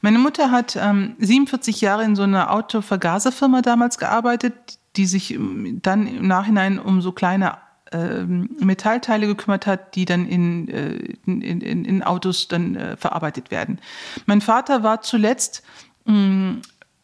Meine 0.00 0.18
Mutter 0.18 0.52
hat 0.52 0.76
ähm, 0.76 1.16
47 1.18 1.80
Jahre 1.80 2.04
in 2.04 2.14
so 2.14 2.22
einer 2.22 2.52
Autovergaserfirma 2.52 3.62
damals 3.62 3.98
gearbeitet 3.98 4.78
die 4.96 5.06
sich 5.06 5.34
ähm, 5.34 5.80
dann 5.82 6.06
im 6.06 6.26
Nachhinein 6.26 6.78
um 6.78 7.00
so 7.00 7.12
kleine 7.12 7.58
äh, 7.92 8.24
Metallteile 8.24 9.26
gekümmert 9.26 9.66
hat, 9.66 9.94
die 9.94 10.04
dann 10.04 10.26
in, 10.26 10.68
äh, 10.68 10.94
in, 11.26 11.40
in, 11.42 11.84
in 11.84 12.02
Autos 12.02 12.48
dann 12.48 12.74
äh, 12.74 12.96
verarbeitet 12.96 13.50
werden. 13.50 13.78
Mein 14.26 14.40
Vater 14.40 14.82
war 14.82 15.02
zuletzt 15.02 15.62
mm, 16.06 16.54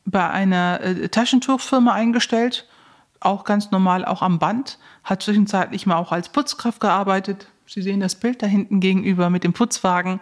bei 0.06 0.30
einer 0.30 0.80
äh, 0.80 1.08
Taschentuchfirma 1.08 1.92
eingestellt, 1.92 2.66
auch 3.20 3.44
ganz 3.44 3.70
normal, 3.70 4.04
auch 4.04 4.22
am 4.22 4.38
Band, 4.38 4.78
hat 5.04 5.22
zwischenzeitlich 5.22 5.86
mal 5.86 5.96
auch 5.96 6.12
als 6.12 6.28
Putzkraft 6.28 6.80
gearbeitet. 6.80 7.48
Sie 7.66 7.82
sehen 7.82 8.00
das 8.00 8.14
Bild 8.14 8.42
da 8.42 8.46
hinten 8.46 8.80
gegenüber 8.80 9.28
mit 9.28 9.44
dem 9.44 9.52
Putzwagen. 9.52 10.20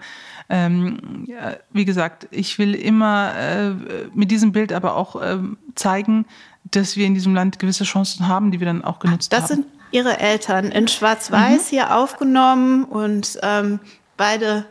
Ähm, 0.49 1.25
ja, 1.27 1.57
wie 1.73 1.85
gesagt, 1.85 2.29
ich 2.31 2.59
will 2.59 2.75
immer 2.75 3.35
äh, 3.37 3.71
mit 4.15 4.31
diesem 4.31 4.53
Bild 4.53 4.73
aber 4.73 4.97
auch 4.97 5.21
äh, 5.21 5.39
zeigen, 5.75 6.27
dass 6.65 6.97
wir 6.97 7.07
in 7.07 7.15
diesem 7.15 7.35
Land 7.35 7.59
gewisse 7.59 7.85
Chancen 7.85 8.29
haben, 8.29 8.51
die 8.51 8.61
wir 8.61 8.67
dann 8.67 8.85
auch 8.85 8.99
genutzt 8.99 9.33
das 9.33 9.45
haben. 9.45 9.49
Das 9.49 9.57
sind 9.57 9.67
Ihre 9.93 10.19
Eltern 10.19 10.67
in 10.73 10.89
Schwarz-Weiß 10.89 11.67
mhm. 11.67 11.71
hier 11.71 11.97
aufgenommen 11.97 12.85
und 12.85 13.39
ähm, 13.43 13.81
beide 14.17 14.67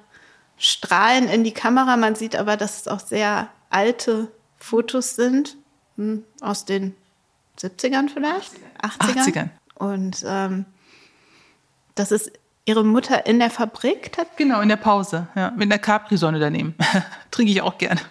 strahlen 0.57 1.27
in 1.27 1.43
die 1.43 1.53
Kamera. 1.53 1.97
Man 1.97 2.15
sieht 2.15 2.35
aber, 2.35 2.57
dass 2.57 2.81
es 2.81 2.87
auch 2.87 2.99
sehr 2.99 3.49
alte 3.69 4.31
Fotos 4.57 5.15
sind, 5.15 5.57
hm, 5.97 6.23
aus 6.41 6.65
den 6.65 6.95
70ern 7.59 8.09
vielleicht? 8.09 8.51
80ern. 8.81 9.25
80ern. 9.25 9.49
Und 9.75 10.23
ähm, 10.27 10.65
das 11.95 12.11
ist 12.11 12.31
Ihre 12.65 12.83
Mutter 12.83 13.27
in 13.27 13.37
der 13.37 13.51
Fabrik? 13.51 14.11
Genau, 14.37 14.59
in 14.61 14.69
der 14.69 14.75
Pause, 14.75 15.27
ja, 15.35 15.51
mit 15.51 15.71
einer 15.71 15.77
Capri-Sonne 15.77 16.39
daneben. 16.39 16.75
Trinke 17.31 17.51
ich 17.51 17.61
auch 17.61 17.77
gerne. 17.77 18.01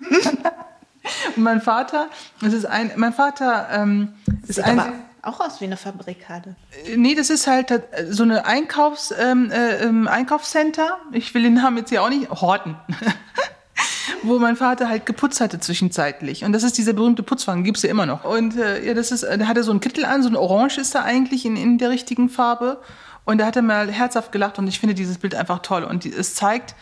mein 1.36 1.60
Vater, 1.60 2.08
das 2.40 2.54
ist 2.54 2.64
ein, 2.64 2.92
mein 2.96 3.12
Vater 3.12 3.68
ähm, 3.70 4.14
ist 4.48 4.56
Sieht 4.56 4.64
ein, 4.64 4.78
aber 4.78 4.92
auch 5.20 5.40
aus 5.40 5.60
wie 5.60 5.66
eine 5.66 5.76
Fabrikhalle. 5.76 6.56
Äh, 6.86 6.96
Nee, 6.96 7.14
das 7.14 7.28
ist 7.28 7.46
halt 7.46 7.70
äh, 7.70 7.82
so 8.08 8.22
eine 8.22 8.46
Einkaufs, 8.46 9.12
ähm, 9.18 9.50
äh, 9.50 9.84
ähm, 9.84 10.08
Einkaufscenter. 10.08 10.98
Ich 11.12 11.34
will 11.34 11.42
den 11.42 11.54
Namen 11.54 11.76
jetzt 11.78 11.90
hier 11.90 12.02
auch 12.02 12.08
nicht. 12.08 12.30
Horten. 12.30 12.76
Wo 14.22 14.38
mein 14.38 14.56
Vater 14.56 14.88
halt 14.88 15.04
geputzt 15.04 15.42
hatte 15.42 15.60
zwischenzeitlich. 15.60 16.44
Und 16.44 16.52
das 16.52 16.62
ist 16.62 16.78
dieser 16.78 16.94
berühmte 16.94 17.22
Putzwagen, 17.22 17.64
gibt's 17.64 17.82
ja 17.82 17.90
immer 17.90 18.06
noch. 18.06 18.24
Und 18.24 18.56
äh, 18.56 18.82
ja, 18.86 18.94
das 18.94 19.12
ist, 19.12 19.24
da 19.24 19.46
hat 19.46 19.58
er 19.58 19.62
so 19.62 19.70
einen 19.70 19.80
Kittel 19.80 20.06
an, 20.06 20.22
so 20.22 20.30
ein 20.30 20.36
Orange 20.36 20.78
ist 20.78 20.94
da 20.94 21.02
eigentlich 21.02 21.44
in, 21.44 21.56
in 21.56 21.76
der 21.76 21.90
richtigen 21.90 22.30
Farbe. 22.30 22.80
Und 23.24 23.38
da 23.38 23.46
hat 23.46 23.56
er 23.56 23.62
mal 23.62 23.90
herzhaft 23.90 24.32
gelacht 24.32 24.58
und 24.58 24.68
ich 24.68 24.78
finde 24.78 24.94
dieses 24.94 25.18
Bild 25.18 25.34
einfach 25.34 25.60
toll. 25.60 25.84
Und 25.84 26.04
es 26.04 26.34
zeigt, 26.34 26.74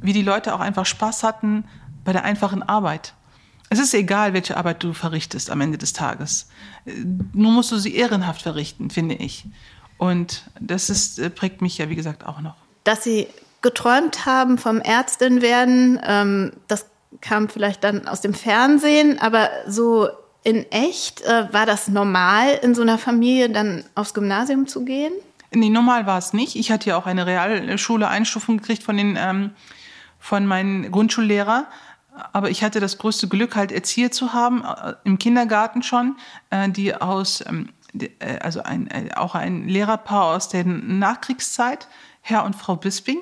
wie 0.00 0.12
die 0.12 0.22
Leute 0.22 0.54
auch 0.54 0.60
einfach 0.60 0.86
Spaß 0.86 1.22
hatten 1.22 1.64
bei 2.04 2.12
der 2.12 2.24
einfachen 2.24 2.62
Arbeit. 2.62 3.14
Es 3.68 3.78
ist 3.78 3.94
egal, 3.94 4.32
welche 4.32 4.56
Arbeit 4.56 4.82
du 4.82 4.92
verrichtest 4.92 5.50
am 5.50 5.60
Ende 5.60 5.78
des 5.78 5.92
Tages. 5.92 6.48
Äh, 6.84 6.92
Nur 7.32 7.52
musst 7.52 7.72
du 7.72 7.78
sie 7.78 7.94
ehrenhaft 7.94 8.42
verrichten, 8.42 8.90
finde 8.90 9.16
ich. 9.16 9.44
Und 9.98 10.50
das 10.60 10.90
ist, 10.90 11.18
äh, 11.18 11.30
prägt 11.30 11.62
mich 11.62 11.78
ja, 11.78 11.88
wie 11.88 11.96
gesagt, 11.96 12.26
auch 12.26 12.40
noch. 12.40 12.56
Dass 12.84 13.02
Sie 13.02 13.26
geträumt 13.62 14.26
haben 14.26 14.58
vom 14.58 14.80
Ärztin 14.80 15.42
werden, 15.42 15.98
ähm, 16.04 16.52
das 16.68 16.86
kam 17.20 17.48
vielleicht 17.48 17.82
dann 17.82 18.06
aus 18.06 18.20
dem 18.20 18.34
Fernsehen, 18.34 19.18
aber 19.20 19.48
so 19.66 20.08
in 20.44 20.70
echt, 20.70 21.22
äh, 21.22 21.52
war 21.52 21.66
das 21.66 21.88
normal, 21.88 22.60
in 22.62 22.74
so 22.74 22.82
einer 22.82 22.98
Familie 22.98 23.50
dann 23.50 23.84
aufs 23.96 24.14
Gymnasium 24.14 24.68
zu 24.68 24.84
gehen? 24.84 25.12
Nee, 25.56 25.70
normal 25.70 26.04
war 26.04 26.18
es 26.18 26.34
nicht. 26.34 26.54
Ich 26.54 26.70
hatte 26.70 26.90
ja 26.90 26.98
auch 26.98 27.06
eine 27.06 27.24
Realschule 27.24 28.08
Einstufung 28.08 28.58
gekriegt 28.58 28.82
von 28.82 28.98
den 28.98 29.16
ähm, 29.18 29.52
von 30.18 30.44
meinen 30.44 30.90
Grundschullehrer. 30.90 31.66
Aber 32.34 32.50
ich 32.50 32.62
hatte 32.62 32.78
das 32.78 32.98
größte 32.98 33.26
Glück, 33.26 33.56
halt 33.56 33.72
Erzieher 33.72 34.10
zu 34.10 34.34
haben, 34.34 34.64
äh, 34.64 34.94
im 35.04 35.18
Kindergarten 35.18 35.82
schon, 35.82 36.16
äh, 36.50 36.68
die 36.68 36.94
aus, 36.94 37.42
ähm, 37.46 37.70
die, 37.94 38.10
äh, 38.18 38.38
also 38.40 38.62
ein, 38.64 38.88
äh, 38.88 39.14
auch 39.16 39.34
ein 39.34 39.66
Lehrerpaar 39.66 40.34
aus 40.36 40.50
der 40.50 40.66
Nachkriegszeit, 40.66 41.88
Herr 42.20 42.44
und 42.44 42.54
Frau 42.54 42.76
Bisping. 42.76 43.20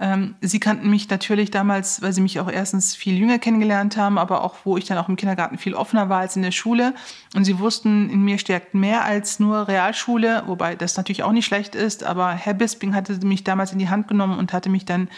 Ähm, 0.00 0.34
sie 0.40 0.58
kannten 0.58 0.90
mich 0.90 1.08
natürlich 1.08 1.50
damals, 1.50 2.02
weil 2.02 2.12
sie 2.12 2.20
mich 2.20 2.40
auch 2.40 2.50
erstens 2.50 2.96
viel 2.96 3.16
jünger 3.16 3.38
kennengelernt 3.38 3.96
haben, 3.96 4.18
aber 4.18 4.42
auch, 4.42 4.56
wo 4.64 4.76
ich 4.76 4.84
dann 4.84 4.98
auch 4.98 5.08
im 5.08 5.16
Kindergarten 5.16 5.56
viel 5.56 5.74
offener 5.74 6.08
war 6.08 6.20
als 6.20 6.34
in 6.34 6.42
der 6.42 6.50
Schule. 6.50 6.94
Und 7.34 7.44
sie 7.44 7.58
wussten, 7.60 8.10
in 8.10 8.22
mir 8.22 8.38
stärkt 8.38 8.74
mehr 8.74 9.04
als 9.04 9.38
nur 9.38 9.68
Realschule, 9.68 10.42
wobei 10.46 10.74
das 10.74 10.96
natürlich 10.96 11.22
auch 11.22 11.32
nicht 11.32 11.46
schlecht 11.46 11.74
ist. 11.74 12.02
Aber 12.02 12.32
Herr 12.32 12.54
Bisping 12.54 12.94
hatte 12.94 13.24
mich 13.24 13.44
damals 13.44 13.72
in 13.72 13.78
die 13.78 13.88
Hand 13.88 14.08
genommen 14.08 14.38
und 14.38 14.52
hatte 14.52 14.68
mich 14.68 14.84
dann 14.84 15.08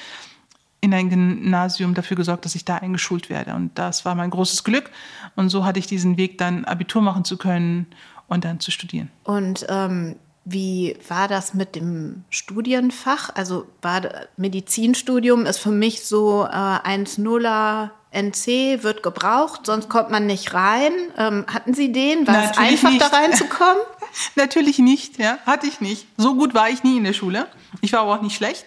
in 0.82 0.92
ein 0.92 1.08
Gymnasium 1.08 1.94
dafür 1.94 2.16
gesorgt, 2.16 2.44
dass 2.44 2.54
ich 2.54 2.64
da 2.64 2.76
eingeschult 2.76 3.30
werde. 3.30 3.54
Und 3.54 3.76
das 3.78 4.04
war 4.04 4.14
mein 4.14 4.30
großes 4.30 4.62
Glück. 4.62 4.90
Und 5.34 5.48
so 5.48 5.64
hatte 5.64 5.78
ich 5.78 5.86
diesen 5.86 6.16
Weg, 6.18 6.38
dann 6.38 6.64
Abitur 6.64 7.02
machen 7.02 7.24
zu 7.24 7.38
können 7.38 7.86
und 8.28 8.44
dann 8.44 8.60
zu 8.60 8.70
studieren. 8.70 9.10
Und 9.24 9.66
ähm, 9.68 10.16
wie 10.48 10.96
war 11.08 11.26
das 11.26 11.54
mit 11.54 11.74
dem 11.74 12.22
Studienfach? 12.30 13.30
Also 13.34 13.66
war 13.82 14.02
Medizinstudium 14.36 15.44
ist 15.44 15.58
für 15.58 15.72
mich 15.72 16.04
so 16.04 16.44
äh, 16.44 16.48
1,0er 16.48 17.90
NC 18.12 18.84
wird 18.84 19.02
gebraucht, 19.02 19.66
sonst 19.66 19.88
kommt 19.88 20.10
man 20.10 20.24
nicht 20.26 20.54
rein. 20.54 20.92
Ähm, 21.18 21.44
hatten 21.52 21.74
Sie 21.74 21.90
den? 21.90 22.28
War 22.28 22.34
Natürlich 22.34 22.74
es 22.74 22.84
einfach 22.84 22.90
nicht. 22.90 23.02
da 23.02 23.06
reinzukommen? 23.08 23.82
Natürlich 24.36 24.78
nicht, 24.78 25.18
ja, 25.18 25.38
hatte 25.44 25.66
ich 25.66 25.80
nicht. 25.80 26.06
So 26.16 26.36
gut 26.36 26.54
war 26.54 26.70
ich 26.70 26.84
nie 26.84 26.96
in 26.98 27.04
der 27.04 27.12
Schule. 27.12 27.48
Ich 27.80 27.92
war 27.92 28.00
aber 28.02 28.14
auch 28.14 28.22
nicht 28.22 28.36
schlecht. 28.36 28.64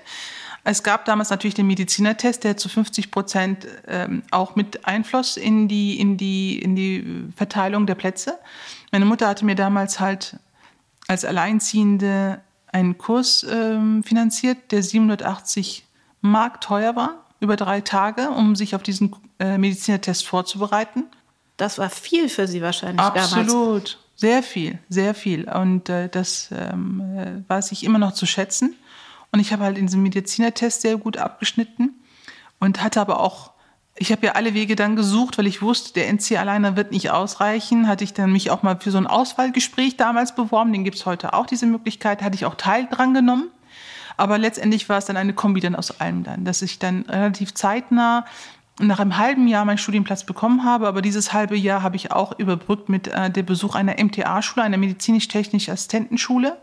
Es 0.65 0.83
gab 0.83 1.05
damals 1.05 1.29
natürlich 1.29 1.55
den 1.55 1.67
Medizinertest, 1.67 2.43
der 2.43 2.57
zu 2.57 2.67
50 2.67 3.11
Prozent 3.11 3.65
ähm, 3.87 4.23
auch 4.29 4.57
mit 4.57 4.85
einfloss 4.85 5.37
in 5.37 5.69
die, 5.69 5.97
in, 5.97 6.17
die, 6.17 6.59
in 6.59 6.75
die 6.75 7.31
Verteilung 7.37 7.87
der 7.87 7.95
Plätze. 7.95 8.37
Meine 8.91 9.05
Mutter 9.05 9.29
hatte 9.29 9.45
mir 9.45 9.55
damals 9.55 10.01
halt 10.01 10.35
als 11.09 11.25
Alleinziehende 11.25 12.39
einen 12.71 12.99
Kurs 12.99 13.43
ähm, 13.49 14.03
finanziert, 14.03 14.71
der 14.71 14.83
780 14.83 15.87
Mark 16.21 16.61
teuer 16.61 16.95
war, 16.95 17.25
über 17.39 17.55
drei 17.55 17.81
Tage, 17.81 18.29
um 18.29 18.55
sich 18.55 18.75
auf 18.75 18.83
diesen 18.83 19.15
äh, 19.39 19.57
Medizinertest 19.57 20.27
vorzubereiten. 20.27 21.05
Das 21.57 21.79
war 21.79 21.89
viel 21.89 22.29
für 22.29 22.47
Sie 22.47 22.61
wahrscheinlich 22.61 22.99
Absolut. 22.99 23.31
damals. 23.31 23.47
Absolut, 23.47 23.97
sehr 24.15 24.43
viel, 24.43 24.77
sehr 24.87 25.15
viel. 25.15 25.49
Und 25.49 25.89
äh, 25.89 26.09
das 26.09 26.49
ähm, 26.51 27.01
äh, 27.17 27.49
weiß 27.49 27.71
ich 27.71 27.83
immer 27.83 27.97
noch 27.97 28.13
zu 28.13 28.27
schätzen. 28.27 28.75
Und 29.31 29.39
ich 29.39 29.51
habe 29.51 29.63
halt 29.63 29.79
in 29.79 29.87
diesem 29.87 30.03
Medizinertest 30.03 30.81
sehr 30.81 30.97
gut 30.97 31.17
abgeschnitten 31.17 31.95
und 32.59 32.83
hatte 32.83 33.01
aber 33.01 33.19
auch 33.19 33.51
ich 33.99 34.13
habe 34.13 34.25
ja 34.25 34.31
alle 34.31 34.53
Wege 34.53 34.77
dann 34.77 34.95
gesucht, 34.95 35.37
weil 35.37 35.45
ich 35.45 35.61
wusste, 35.61 35.93
der 35.93 36.07
NC 36.07 36.37
alleine 36.37 36.77
wird 36.77 36.91
nicht 36.91 37.11
ausreichen. 37.11 37.87
Hatte 37.87 38.05
ich 38.05 38.13
dann 38.13 38.31
mich 38.31 38.49
auch 38.49 38.63
mal 38.63 38.79
für 38.79 38.91
so 38.91 38.97
ein 38.97 39.07
Auswahlgespräch 39.07 39.97
damals 39.97 40.35
beworben. 40.35 40.71
Den 40.71 40.85
gibt's 40.85 41.05
heute 41.05 41.33
auch, 41.33 41.45
diese 41.45 41.65
Möglichkeit. 41.65 42.21
Hatte 42.21 42.35
ich 42.35 42.45
auch 42.45 42.55
Teil 42.55 42.87
dran 42.89 43.13
genommen. 43.13 43.49
Aber 44.15 44.37
letztendlich 44.37 44.87
war 44.87 44.97
es 44.97 45.05
dann 45.05 45.17
eine 45.17 45.33
Kombi 45.33 45.59
dann 45.59 45.75
aus 45.75 45.99
allem 45.99 46.23
dann, 46.23 46.45
dass 46.45 46.61
ich 46.61 46.79
dann 46.79 47.03
relativ 47.09 47.53
zeitnah 47.53 48.25
nach 48.79 48.99
einem 48.99 49.17
halben 49.17 49.47
Jahr 49.47 49.65
meinen 49.65 49.77
Studienplatz 49.77 50.23
bekommen 50.23 50.63
habe. 50.63 50.87
Aber 50.87 51.01
dieses 51.01 51.33
halbe 51.33 51.57
Jahr 51.57 51.83
habe 51.83 51.97
ich 51.97 52.13
auch 52.13 52.39
überbrückt 52.39 52.87
mit 52.87 53.09
äh, 53.09 53.29
dem 53.29 53.45
Besuch 53.45 53.75
einer 53.75 54.01
MTA-Schule, 54.01 54.65
einer 54.65 54.77
medizinisch-technischen 54.77 55.73
Assistentenschule. 55.73 56.57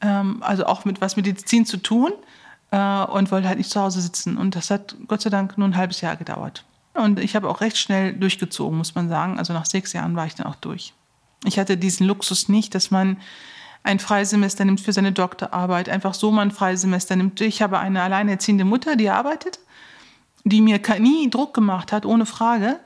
Ähm, 0.00 0.42
also 0.42 0.66
auch 0.66 0.84
mit 0.84 1.00
was 1.00 1.16
Medizin 1.16 1.64
zu 1.64 1.76
tun 1.76 2.12
äh, 2.74 3.04
und 3.04 3.30
wollte 3.30 3.46
halt 3.46 3.58
nicht 3.58 3.70
zu 3.70 3.80
Hause 3.80 4.00
sitzen. 4.00 4.36
Und 4.36 4.56
das 4.56 4.70
hat 4.70 4.96
Gott 5.06 5.22
sei 5.22 5.30
Dank 5.30 5.56
nur 5.56 5.68
ein 5.68 5.76
halbes 5.76 6.00
Jahr 6.00 6.16
gedauert. 6.16 6.64
Und 6.92 7.20
ich 7.20 7.36
habe 7.36 7.48
auch 7.48 7.60
recht 7.60 7.78
schnell 7.78 8.12
durchgezogen, 8.12 8.76
muss 8.76 8.96
man 8.96 9.08
sagen. 9.08 9.38
Also 9.38 9.52
nach 9.52 9.66
sechs 9.66 9.92
Jahren 9.92 10.16
war 10.16 10.26
ich 10.26 10.34
dann 10.34 10.46
auch 10.46 10.56
durch. 10.56 10.92
Ich 11.44 11.58
hatte 11.58 11.76
diesen 11.76 12.06
Luxus 12.06 12.48
nicht, 12.48 12.74
dass 12.74 12.90
man 12.90 13.18
ein 13.84 14.00
Freisemester 14.00 14.64
nimmt 14.64 14.80
für 14.80 14.92
seine 14.92 15.12
Doktorarbeit, 15.12 15.88
einfach 15.88 16.14
so 16.14 16.32
mal 16.32 16.42
ein 16.42 16.50
Freisemester 16.50 17.16
nimmt. 17.16 17.40
Ich 17.40 17.62
habe 17.62 17.78
eine 17.78 18.02
alleinerziehende 18.02 18.64
Mutter, 18.64 18.96
die 18.96 19.10
arbeitet, 19.10 19.60
die 20.44 20.60
mir 20.60 20.80
nie 20.98 21.30
Druck 21.30 21.54
gemacht 21.54 21.92
hat, 21.92 22.06
ohne 22.06 22.26
Frage. 22.26 22.80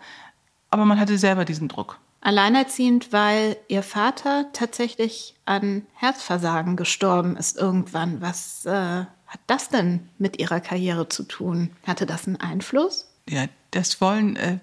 Aber 0.70 0.85
man 0.85 1.01
hatte 1.01 1.16
selber 1.16 1.44
diesen 1.44 1.68
Druck. 1.68 1.98
Alleinerziehend, 2.20 3.12
weil 3.12 3.57
ihr 3.68 3.83
Vater 3.83 4.46
tatsächlich 4.53 5.35
an 5.46 5.87
Herzversagen 5.94 6.77
gestorben 6.77 7.37
ist 7.37 7.57
irgendwann. 7.57 8.20
Was 8.20 8.66
äh, 8.66 9.05
hat 9.29 9.41
das 9.47 9.69
denn 9.69 10.09
mit 10.19 10.41
Ihrer 10.41 10.61
Karriere 10.61 11.09
zu 11.09 11.23
tun? 11.23 11.71
Hatte 11.87 12.07
das 12.07 12.27
einen 12.27 12.37
Einfluss? 12.37 13.07
Ja, 13.29 13.45
das 13.71 14.01
wollen 14.01 14.37
äh, 14.37 14.59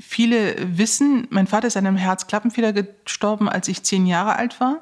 viele 0.00 0.56
wissen. 0.76 1.28
Mein 1.30 1.46
Vater 1.46 1.68
ist 1.68 1.76
an 1.76 1.86
einem 1.86 1.96
Herzklappenfehler 1.96 2.72
gestorben, 2.72 3.48
als 3.48 3.68
ich 3.68 3.84
zehn 3.84 4.06
Jahre 4.06 4.36
alt 4.36 4.60
war. 4.60 4.80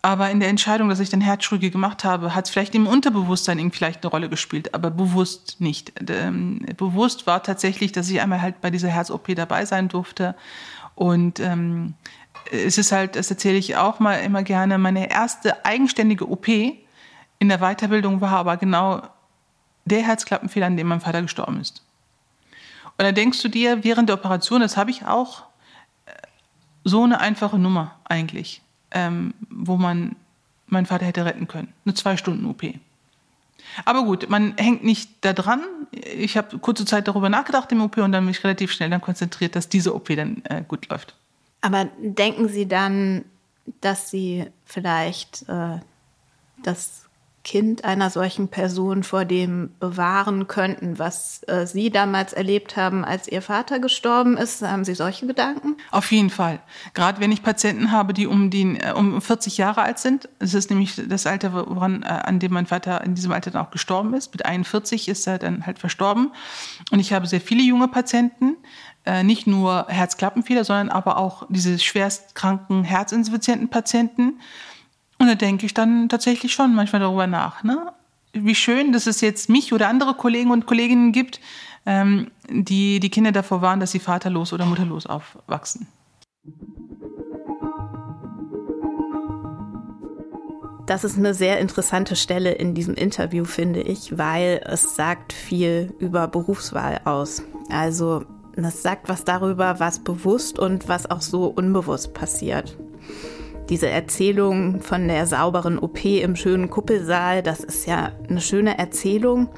Aber 0.00 0.30
in 0.30 0.40
der 0.40 0.48
Entscheidung, 0.48 0.88
dass 0.88 1.00
ich 1.00 1.10
dann 1.10 1.20
Herzchirurgie 1.20 1.70
gemacht 1.70 2.04
habe, 2.04 2.34
hat 2.34 2.46
es 2.46 2.50
vielleicht 2.50 2.74
im 2.74 2.86
Unterbewusstsein 2.86 3.70
vielleicht 3.72 4.04
eine 4.04 4.10
Rolle 4.10 4.28
gespielt, 4.28 4.72
aber 4.72 4.90
bewusst 4.90 5.56
nicht. 5.58 5.92
Ähm, 6.08 6.64
bewusst 6.76 7.26
war 7.26 7.42
tatsächlich, 7.42 7.92
dass 7.92 8.08
ich 8.08 8.20
einmal 8.20 8.40
halt 8.40 8.60
bei 8.60 8.70
dieser 8.70 8.88
Herz-OP 8.88 9.34
dabei 9.34 9.66
sein 9.66 9.88
durfte. 9.88 10.34
Und 10.94 11.40
ähm, 11.40 11.94
es 12.52 12.78
ist 12.78 12.92
halt, 12.92 13.16
das 13.16 13.30
erzähle 13.30 13.58
ich 13.58 13.76
auch 13.76 13.98
mal 13.98 14.14
immer 14.14 14.44
gerne, 14.44 14.78
meine 14.78 15.10
erste 15.10 15.64
eigenständige 15.66 16.30
OP 16.30 16.46
in 17.38 17.48
der 17.48 17.58
Weiterbildung 17.58 18.20
war 18.20 18.32
aber 18.32 18.56
genau 18.56 19.02
der 19.84 20.02
Herzklappenfehler, 20.02 20.66
an 20.66 20.76
dem 20.76 20.88
mein 20.88 21.00
Vater 21.00 21.22
gestorben 21.22 21.60
ist. 21.60 21.82
Und 22.98 23.04
dann 23.04 23.14
denkst 23.14 23.40
du 23.42 23.48
dir 23.48 23.84
während 23.84 24.08
der 24.08 24.16
Operation, 24.16 24.60
das 24.60 24.76
habe 24.76 24.90
ich 24.90 25.06
auch, 25.06 25.44
äh, 26.06 26.12
so 26.84 27.04
eine 27.04 27.20
einfache 27.20 27.58
Nummer 27.58 27.94
eigentlich, 28.04 28.62
ähm, 28.90 29.34
wo 29.50 29.76
man 29.76 30.16
meinen 30.66 30.86
Vater 30.86 31.06
hätte 31.06 31.24
retten 31.24 31.48
können. 31.48 31.72
Eine 31.84 31.94
zwei 31.94 32.16
Stunden 32.16 32.44
OP. 32.46 32.62
Aber 33.84 34.04
gut, 34.04 34.28
man 34.28 34.56
hängt 34.56 34.84
nicht 34.84 35.10
da 35.20 35.32
dran. 35.32 35.62
Ich 35.90 36.36
habe 36.36 36.58
kurze 36.58 36.84
Zeit 36.84 37.08
darüber 37.08 37.28
nachgedacht 37.28 37.70
im 37.72 37.80
OP 37.80 37.98
und 37.98 38.12
dann 38.12 38.26
mich 38.26 38.42
relativ 38.44 38.72
schnell 38.72 38.90
dann 38.90 39.00
konzentriert, 39.00 39.56
dass 39.56 39.68
diese 39.68 39.94
OP 39.94 40.08
dann 40.08 40.42
äh, 40.44 40.62
gut 40.66 40.88
läuft. 40.88 41.14
Aber 41.60 41.86
denken 41.98 42.48
Sie 42.48 42.66
dann, 42.66 43.24
dass 43.80 44.10
Sie 44.10 44.46
vielleicht 44.64 45.48
äh, 45.48 45.78
das 46.62 47.07
Kind 47.48 47.82
einer 47.82 48.10
solchen 48.10 48.48
Person 48.48 49.02
vor 49.02 49.24
dem 49.24 49.70
bewahren 49.80 50.48
könnten, 50.48 50.98
was 50.98 51.42
äh, 51.44 51.66
Sie 51.66 51.88
damals 51.88 52.34
erlebt 52.34 52.76
haben, 52.76 53.06
als 53.06 53.26
Ihr 53.26 53.40
Vater 53.40 53.78
gestorben 53.78 54.36
ist? 54.36 54.60
Haben 54.60 54.84
Sie 54.84 54.94
solche 54.94 55.26
Gedanken? 55.26 55.78
Auf 55.90 56.12
jeden 56.12 56.28
Fall. 56.28 56.60
Gerade 56.92 57.20
wenn 57.22 57.32
ich 57.32 57.42
Patienten 57.42 57.90
habe, 57.90 58.12
die 58.12 58.26
um, 58.26 58.50
die, 58.50 58.78
äh, 58.78 58.92
um 58.92 59.22
40 59.22 59.56
Jahre 59.56 59.80
alt 59.80 59.98
sind. 59.98 60.28
Es 60.38 60.52
ist 60.52 60.68
nämlich 60.68 61.00
das 61.08 61.26
Alter, 61.26 61.54
woran, 61.54 62.02
äh, 62.02 62.08
an 62.08 62.38
dem 62.38 62.52
mein 62.52 62.66
Vater 62.66 63.02
in 63.02 63.14
diesem 63.14 63.32
Alter 63.32 63.50
dann 63.50 63.64
auch 63.64 63.70
gestorben 63.70 64.12
ist. 64.12 64.30
Mit 64.34 64.44
41 64.44 65.08
ist 65.08 65.26
er 65.26 65.38
dann 65.38 65.64
halt 65.64 65.78
verstorben. 65.78 66.32
Und 66.90 67.00
ich 67.00 67.14
habe 67.14 67.26
sehr 67.26 67.40
viele 67.40 67.62
junge 67.62 67.88
Patienten, 67.88 68.58
äh, 69.06 69.24
nicht 69.24 69.46
nur 69.46 69.86
Herzklappenfehler, 69.88 70.64
sondern 70.64 70.90
aber 70.90 71.16
auch 71.16 71.46
diese 71.48 71.78
schwerstkranken, 71.78 72.84
herzinsuffizienten 72.84 73.70
Patienten. 73.70 74.38
Und 75.18 75.26
da 75.26 75.34
denke 75.34 75.66
ich 75.66 75.74
dann 75.74 76.08
tatsächlich 76.08 76.52
schon 76.52 76.74
manchmal 76.74 77.00
darüber 77.00 77.26
nach. 77.26 77.64
Ne? 77.64 77.92
Wie 78.32 78.54
schön, 78.54 78.92
dass 78.92 79.06
es 79.06 79.20
jetzt 79.20 79.48
mich 79.48 79.72
oder 79.72 79.88
andere 79.88 80.14
Kollegen 80.14 80.50
und 80.50 80.66
Kolleginnen 80.66 81.12
gibt, 81.12 81.40
ähm, 81.86 82.30
die 82.48 83.00
die 83.00 83.10
Kinder 83.10 83.32
davor 83.32 83.62
warnen, 83.62 83.80
dass 83.80 83.90
sie 83.90 83.98
vaterlos 83.98 84.52
oder 84.52 84.64
mutterlos 84.66 85.06
aufwachsen. 85.06 85.88
Das 90.86 91.04
ist 91.04 91.18
eine 91.18 91.34
sehr 91.34 91.58
interessante 91.58 92.16
Stelle 92.16 92.52
in 92.52 92.74
diesem 92.74 92.94
Interview, 92.94 93.44
finde 93.44 93.82
ich, 93.82 94.16
weil 94.16 94.62
es 94.64 94.96
sagt 94.96 95.34
viel 95.34 95.92
über 95.98 96.28
Berufswahl 96.28 97.02
aus. 97.04 97.42
Also 97.68 98.24
das 98.56 98.82
sagt 98.82 99.08
was 99.08 99.24
darüber, 99.24 99.80
was 99.80 99.98
bewusst 99.98 100.58
und 100.58 100.88
was 100.88 101.10
auch 101.10 101.20
so 101.20 101.46
unbewusst 101.46 102.14
passiert. 102.14 102.78
Diese 103.68 103.88
Erzählung 103.88 104.80
von 104.80 105.08
der 105.08 105.26
sauberen 105.26 105.78
OP 105.78 106.04
im 106.04 106.36
schönen 106.36 106.70
Kuppelsaal, 106.70 107.42
das 107.42 107.60
ist 107.60 107.86
ja 107.86 108.12
eine 108.28 108.40
schöne 108.40 108.78
Erzählung, 108.78 109.48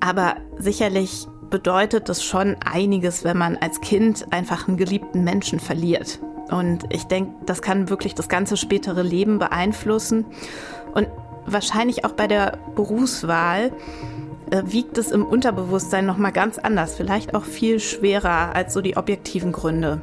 aber 0.00 0.36
sicherlich 0.58 1.26
bedeutet 1.48 2.08
es 2.08 2.24
schon 2.24 2.56
einiges, 2.64 3.22
wenn 3.22 3.38
man 3.38 3.56
als 3.56 3.80
Kind 3.80 4.32
einfach 4.32 4.66
einen 4.66 4.76
geliebten 4.76 5.22
Menschen 5.22 5.60
verliert. 5.60 6.20
Und 6.50 6.84
ich 6.90 7.04
denke, 7.04 7.32
das 7.46 7.62
kann 7.62 7.88
wirklich 7.88 8.14
das 8.14 8.28
ganze 8.28 8.56
spätere 8.56 9.02
Leben 9.02 9.38
beeinflussen. 9.38 10.26
Und 10.94 11.08
wahrscheinlich 11.44 12.04
auch 12.04 12.12
bei 12.12 12.26
der 12.26 12.58
Berufswahl 12.74 13.72
äh, 14.50 14.62
wiegt 14.64 14.98
es 14.98 15.10
im 15.10 15.24
Unterbewusstsein 15.24 16.06
nochmal 16.06 16.32
ganz 16.32 16.58
anders, 16.58 16.96
vielleicht 16.96 17.34
auch 17.34 17.44
viel 17.44 17.80
schwerer 17.80 18.54
als 18.54 18.74
so 18.74 18.80
die 18.80 18.96
objektiven 18.96 19.52
Gründe. 19.52 20.00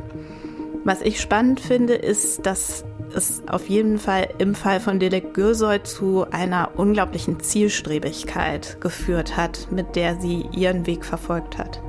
Was 0.85 1.01
ich 1.01 1.21
spannend 1.21 1.61
finde, 1.61 1.93
ist, 1.93 2.45
dass 2.45 2.83
es 3.15 3.43
auf 3.47 3.69
jeden 3.69 3.99
Fall 3.99 4.29
im 4.37 4.55
Fall 4.55 4.79
von 4.79 4.99
Dilek 4.99 5.33
Gürsoy 5.33 5.81
zu 5.83 6.25
einer 6.31 6.71
unglaublichen 6.77 7.39
Zielstrebigkeit 7.39 8.79
geführt 8.81 9.37
hat, 9.37 9.71
mit 9.71 9.95
der 9.95 10.19
sie 10.19 10.47
ihren 10.51 10.85
Weg 10.85 11.05
verfolgt 11.05 11.57
hat. 11.57 11.81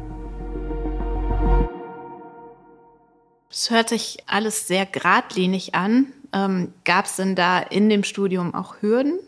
Es 3.50 3.70
hört 3.70 3.88
sich 3.88 4.18
alles 4.26 4.66
sehr 4.66 4.84
geradlinig 4.84 5.74
an. 5.74 6.12
Ähm, 6.32 6.72
Gab 6.84 7.06
es 7.06 7.16
denn 7.16 7.36
da 7.36 7.60
in 7.60 7.88
dem 7.88 8.02
Studium 8.02 8.54
auch 8.54 8.76
Hürden, 8.80 9.20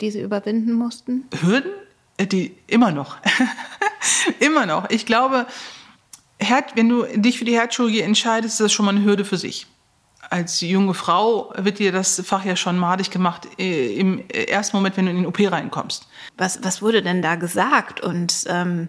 die 0.00 0.10
Sie 0.10 0.20
überwinden 0.20 0.72
mussten? 0.72 1.26
Hürden? 1.40 1.72
Äh, 2.16 2.26
die 2.26 2.54
immer 2.68 2.92
noch. 2.92 3.16
immer 4.40 4.66
noch. 4.66 4.88
Ich 4.90 5.04
glaube, 5.04 5.46
wenn 6.74 6.88
du 6.88 7.04
dich 7.16 7.38
für 7.38 7.44
die 7.44 7.56
Herzchirurgie 7.56 8.00
entscheidest, 8.00 8.54
ist 8.54 8.60
das 8.60 8.72
schon 8.72 8.86
mal 8.86 8.94
eine 8.94 9.04
Hürde 9.04 9.24
für 9.24 9.36
sich. 9.36 9.66
Als 10.32 10.60
junge 10.62 10.94
Frau 10.94 11.52
wird 11.56 11.78
dir 11.78 11.92
das 11.92 12.22
Fach 12.24 12.44
ja 12.44 12.56
schon 12.56 12.78
madig 12.78 13.10
gemacht 13.10 13.46
äh, 13.58 13.94
im 13.94 14.26
ersten 14.28 14.76
Moment, 14.76 14.96
wenn 14.96 15.04
du 15.04 15.10
in 15.10 15.16
den 15.18 15.26
OP 15.26 15.38
reinkommst. 15.40 16.08
Was, 16.38 16.60
was 16.62 16.80
wurde 16.80 17.02
denn 17.02 17.20
da 17.20 17.34
gesagt? 17.34 18.00
Und 18.00 18.44
ähm, 18.48 18.88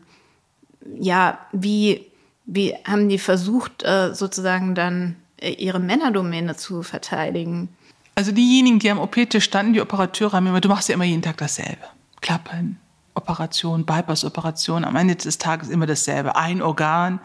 ja, 1.00 1.40
wie 1.52 2.14
wie 2.46 2.76
haben 2.86 3.10
die 3.10 3.20
versucht, 3.20 3.84
äh, 3.84 4.14
sozusagen 4.14 4.76
dann 4.76 5.16
äh, 5.38 5.52
ihre 5.52 5.80
Männerdomäne 5.80 6.56
zu 6.56 6.84
verteidigen? 6.84 7.70
Also 8.16 8.32
diejenigen, 8.32 8.80
die 8.80 8.92
am 8.92 9.00
OP-Tisch 9.00 9.44
standen, 9.44 9.74
die 9.74 9.82
Operateure, 9.82 10.34
haben 10.34 10.48
immer, 10.48 10.62
du 10.62 10.70
machst 10.70 10.90
ja 10.90 10.96
immer 10.96 11.06
jeden 11.06 11.22
Tag 11.22 11.38
dasselbe. 11.38 11.84
Klappen, 12.22 12.80
Operation, 13.16 13.86
Bypass-Operation, 13.86 14.86
am 14.86 14.96
Ende 14.96 15.16
des 15.16 15.38
Tages 15.38 15.70
immer 15.70 15.86
dasselbe. 15.86 16.36
Ein 16.36 16.62
Organ. 16.62 17.20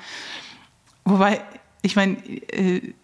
Wobei, 1.04 1.42
ich 1.83 1.96
meine, 1.96 2.16
äh, 2.52 2.94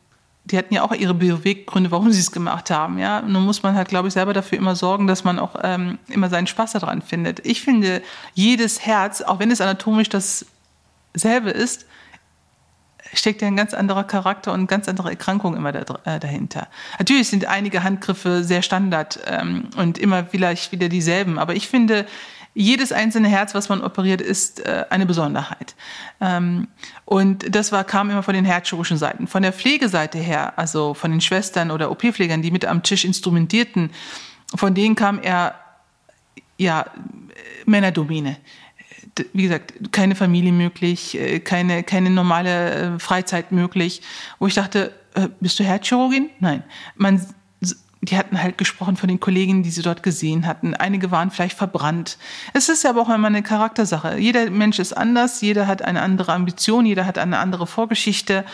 die 0.45 0.59
hatten 0.59 0.75
ja 0.75 0.83
auch 0.83 0.93
ihre 0.93 1.15
Beweggründe, 1.15 1.91
warum 1.91 2.11
sie 2.13 2.21
es 2.21 2.33
gemacht 2.33 2.71
haben. 2.71 2.99
Ja, 2.99 3.23
nun 3.23 3.45
muss 3.45 3.63
man 3.63 3.75
halt, 3.75 3.89
glaube 3.89 4.09
ich, 4.09 4.15
selber 4.15 4.33
dafür 4.33 4.59
immer 4.59 4.77
sorgen, 4.77 5.07
dass 5.07 5.25
man 5.25 5.39
auch 5.39 5.57
ähm, 5.63 5.99
immer 6.09 6.29
seinen 6.29 6.47
Spaß 6.47 6.73
daran 6.73 7.03
findet. 7.03 7.45
Ich 7.47 7.63
finde, 7.63 8.03
jedes 8.35 8.85
Herz, 8.85 9.23
auch 9.23 9.39
wenn 9.39 9.51
es 9.51 9.61
anatomisch 9.61 10.09
dasselbe 10.09 11.51
ist, 11.51 11.87
steckt 13.13 13.43
ja 13.43 13.49
ein 13.49 13.57
ganz 13.57 13.75
anderer 13.75 14.05
Charakter 14.05 14.53
und 14.53 14.67
ganz 14.67 14.89
andere 14.89 15.11
Erkrankung 15.11 15.57
immer 15.57 15.73
da, 15.73 15.99
äh, 16.05 16.19
dahinter. 16.19 16.69
Natürlich 16.99 17.29
sind 17.29 17.47
einige 17.47 17.83
Handgriffe 17.83 18.43
sehr 18.43 18.63
Standard 18.63 19.21
ähm, 19.27 19.69
und 19.77 19.99
immer 19.99 20.25
vielleicht 20.25 20.73
wieder 20.73 20.89
dieselben, 20.89 21.39
aber 21.39 21.55
ich 21.55 21.69
finde, 21.69 22.07
jedes 22.55 22.93
einzelne 22.93 23.29
Herz, 23.29 23.55
was 23.55 23.69
man 23.69 23.83
operiert, 23.83 24.21
ist 24.21 24.61
äh, 24.61 24.85
eine 24.91 25.07
Besonderheit. 25.07 25.75
Ähm, 26.21 26.69
und 27.05 27.55
das 27.55 27.73
war, 27.73 27.85
kam 27.85 28.11
immer 28.11 28.23
von 28.23 28.35
den 28.35 28.45
herzchirurgischen 28.45 28.97
Seiten. 28.97 29.27
Von 29.27 29.43
der 29.43 29.53
Pflegeseite 29.53 30.19
her, 30.19 30.59
also 30.59 30.95
von 30.95 31.11
den 31.11 31.21
Schwestern 31.21 31.71
oder 31.71 31.91
OP-Pflegern, 31.91 32.43
die 32.43 32.51
mit 32.51 32.65
am 32.65 32.83
Tisch 32.83 33.05
instrumentierten, 33.05 33.91
von 34.55 34.75
denen 34.75 34.95
kam 34.95 35.21
eher 35.23 35.57
ja, 36.57 36.87
Männerdomäne 37.67 38.37
wie 39.33 39.43
gesagt, 39.45 39.93
keine 39.93 40.15
Familie 40.15 40.53
möglich, 40.53 41.19
äh, 41.19 41.41
keine, 41.41 41.83
keine 41.83 42.11
normale 42.11 42.97
äh, 42.97 42.99
Freizeit 42.99 43.53
möglich, 43.53 44.03
wo 44.39 44.47
ich 44.47 44.55
dachte, 44.55 44.93
äh, 45.15 45.29
bist 45.41 45.59
du 45.59 45.65
Herzchirurgin? 45.65 46.31
Nein. 46.41 46.63
Man, 46.97 47.25
die 48.05 48.17
hatten 48.17 48.43
halt 48.43 48.59
gesprochen 48.59 48.97
von 48.97 49.09
den 49.09 49.21
Kollegen, 49.21 49.63
die 49.63 49.71
sie 49.71 49.83
dort 49.83 50.03
gesehen 50.03 50.47
hatten. 50.47 50.75
Einige 50.75 51.11
waren 51.11 51.31
vielleicht 51.31 51.57
verbrannt. 51.57 52.19
Es 52.53 52.69
ist 52.69 52.85
ja 52.85 52.91
aber 52.91 53.03
auch 53.03 53.09
immer 53.09 53.29
eine 53.29 53.43
Charaktersache. 53.43 54.19
Jeder 54.19 54.51
Mensch 54.51 54.79
ist 54.79 54.93
anders, 54.93 55.41
jeder 55.41 55.67
hat 55.67 55.83
eine 55.83 56.03
andere 56.03 56.33
Ambition, 56.33 56.87
jeder 56.87 57.07
hat 57.07 57.19
eine 57.19 57.39
andere 57.39 57.67
Vorgeschichte, 57.67 58.45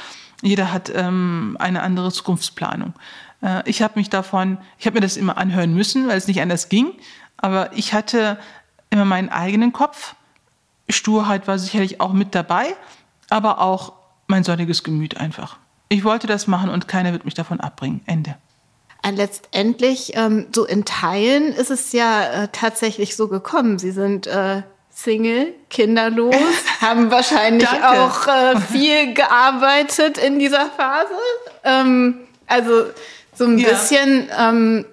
jeder 0.43 0.73
hat 0.73 0.93
ähm, 0.95 1.57
eine 1.59 1.83
andere 1.83 2.13
Zukunftsplanung. 2.13 2.95
Äh, 3.43 3.69
ich 3.69 3.83
habe 3.83 3.99
mich 3.99 4.11
davon, 4.11 4.59
ich 4.79 4.87
habe 4.87 4.95
mir 4.95 5.01
das 5.01 5.17
immer 5.17 5.37
anhören 5.37 5.75
müssen, 5.75 6.09
weil 6.09 6.17
es 6.17 6.29
nicht 6.29 6.41
anders 6.41 6.69
ging. 6.69 6.93
Aber 7.37 7.77
ich 7.77 7.93
hatte 7.93 8.39
immer 8.91 9.05
meinen 9.05 9.29
eigenen 9.29 9.73
Kopf 9.73 10.15
Sturheit 10.93 11.47
war 11.49 11.59
sicherlich 11.59 12.01
auch 12.01 12.13
mit 12.13 12.35
dabei, 12.35 12.75
aber 13.29 13.61
auch 13.61 13.93
mein 14.27 14.45
sonniges 14.45 14.83
Gemüt 14.85 15.17
einfach. 15.17 15.59
Ich 15.89 16.05
wollte 16.05 16.27
das 16.27 16.47
machen 16.47 16.71
und 16.71 16.89
keiner 16.89 17.13
wird 17.13 17.25
mich 17.25 17.35
davon 17.35 17.61
abbringen. 17.61 18.01
Ende. 18.07 18.37
Äh, 19.03 19.13
letztendlich, 19.13 20.13
ähm, 20.15 20.47
so 20.55 20.65
in 20.65 20.85
Teilen 20.85 21.53
ist 21.53 21.71
es 21.71 21.93
ja 21.93 22.45
äh, 22.45 22.49
tatsächlich 22.53 23.17
so 23.17 23.29
gekommen. 23.29 23.79
Sie 23.79 23.93
sind 23.93 24.27
äh, 24.27 24.63
Single, 24.91 25.55
kinderlos, 25.71 26.35
haben 26.81 27.11
wahrscheinlich 27.11 27.69
auch 27.69 28.27
äh, 28.27 28.61
viel 28.61 29.15
gearbeitet 29.15 30.19
in 30.19 30.39
dieser 30.39 30.67
Phase. 30.67 31.15
Ähm, 31.65 32.19
also 32.47 32.85
so 33.35 33.45
ein 33.45 33.59
ja. 33.59 33.71
bisschen 33.71 34.29
ähm, 34.39 34.85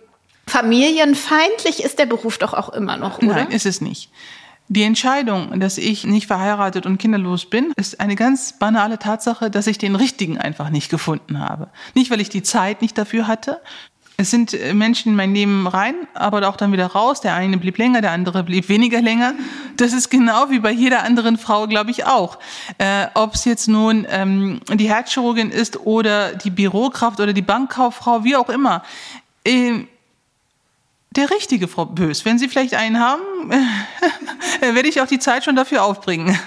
familienfeindlich 0.45 1.83
ist 1.83 1.99
der 1.99 2.05
Beruf 2.05 2.37
doch 2.37 2.53
auch 2.53 2.69
immer 2.69 2.95
noch, 2.95 3.17
oder? 3.17 3.33
Nein, 3.33 3.51
ist 3.51 3.65
es 3.65 3.81
nicht. 3.81 4.09
Die 4.69 4.83
Entscheidung, 4.83 5.59
dass 5.61 5.77
ich 5.77 6.05
nicht 6.05 6.27
verheiratet 6.27 6.85
und 6.85 6.97
kinderlos 6.97 7.49
bin, 7.49 7.71
ist 7.77 8.01
eine 8.01 8.15
ganz 8.15 8.59
banale 8.59 8.99
Tatsache, 8.99 9.49
dass 9.49 9.65
ich 9.65 9.77
den 9.77 9.95
richtigen 9.95 10.37
einfach 10.37 10.69
nicht 10.69 10.89
gefunden 10.89 11.39
habe. 11.39 11.69
Nicht, 11.93 12.11
weil 12.11 12.19
ich 12.19 12.29
die 12.29 12.43
Zeit 12.43 12.81
nicht 12.81 12.97
dafür 12.97 13.27
hatte. 13.27 13.61
Es 14.19 14.31
sind 14.31 14.55
äh, 14.55 14.73
Menschen 14.73 15.09
in 15.09 15.15
mein 15.15 15.35
Leben 15.35 15.67
rein, 15.67 15.95
aber 16.15 16.49
auch 16.49 16.57
dann 16.57 16.71
wieder 16.71 16.87
raus. 16.87 17.21
Der 17.21 17.35
eine 17.35 17.57
blieb 17.57 17.77
länger, 17.77 18.01
der 18.01 18.11
andere 18.11 18.43
blieb 18.43 18.67
weniger 18.67 18.99
länger. 18.99 19.35
Das 19.77 19.93
ist 19.93 20.09
genau 20.09 20.49
wie 20.49 20.57
bei 20.57 20.71
jeder 20.71 21.03
anderen 21.03 21.37
Frau, 21.37 21.67
glaube 21.67 21.91
ich, 21.91 22.05
auch. 22.05 22.39
Äh, 22.79 23.07
Ob 23.13 23.35
es 23.35 23.45
jetzt 23.45 23.67
nun 23.67 24.07
ähm, 24.09 24.59
die 24.73 24.89
Herzchirurgin 24.89 25.51
ist 25.51 25.85
oder 25.85 26.33
die 26.33 26.49
Bürokraft 26.49 27.19
oder 27.19 27.31
die 27.31 27.43
Bankkauffrau, 27.43 28.23
wie 28.23 28.35
auch 28.35 28.49
immer. 28.49 28.83
Äh, 29.45 29.85
der 31.11 31.29
richtige, 31.29 31.67
Frau 31.67 31.85
Bös. 31.85 32.25
Wenn 32.25 32.39
Sie 32.39 32.49
vielleicht 32.49 32.73
einen 32.73 32.99
haben, 32.99 33.21
werde 34.59 34.89
ich 34.89 34.99
auch 34.99 35.07
die 35.07 35.19
Zeit 35.19 35.45
schon 35.45 35.55
dafür 35.55 35.83
aufbringen. 35.83 36.37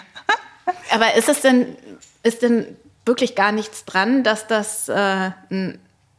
Aber 0.90 1.14
ist 1.14 1.28
es 1.28 1.40
denn, 1.40 1.76
ist 2.24 2.42
denn 2.42 2.76
wirklich 3.06 3.36
gar 3.36 3.52
nichts 3.52 3.84
dran, 3.84 4.24
dass 4.24 4.48
das 4.48 4.88
äh, 4.88 5.30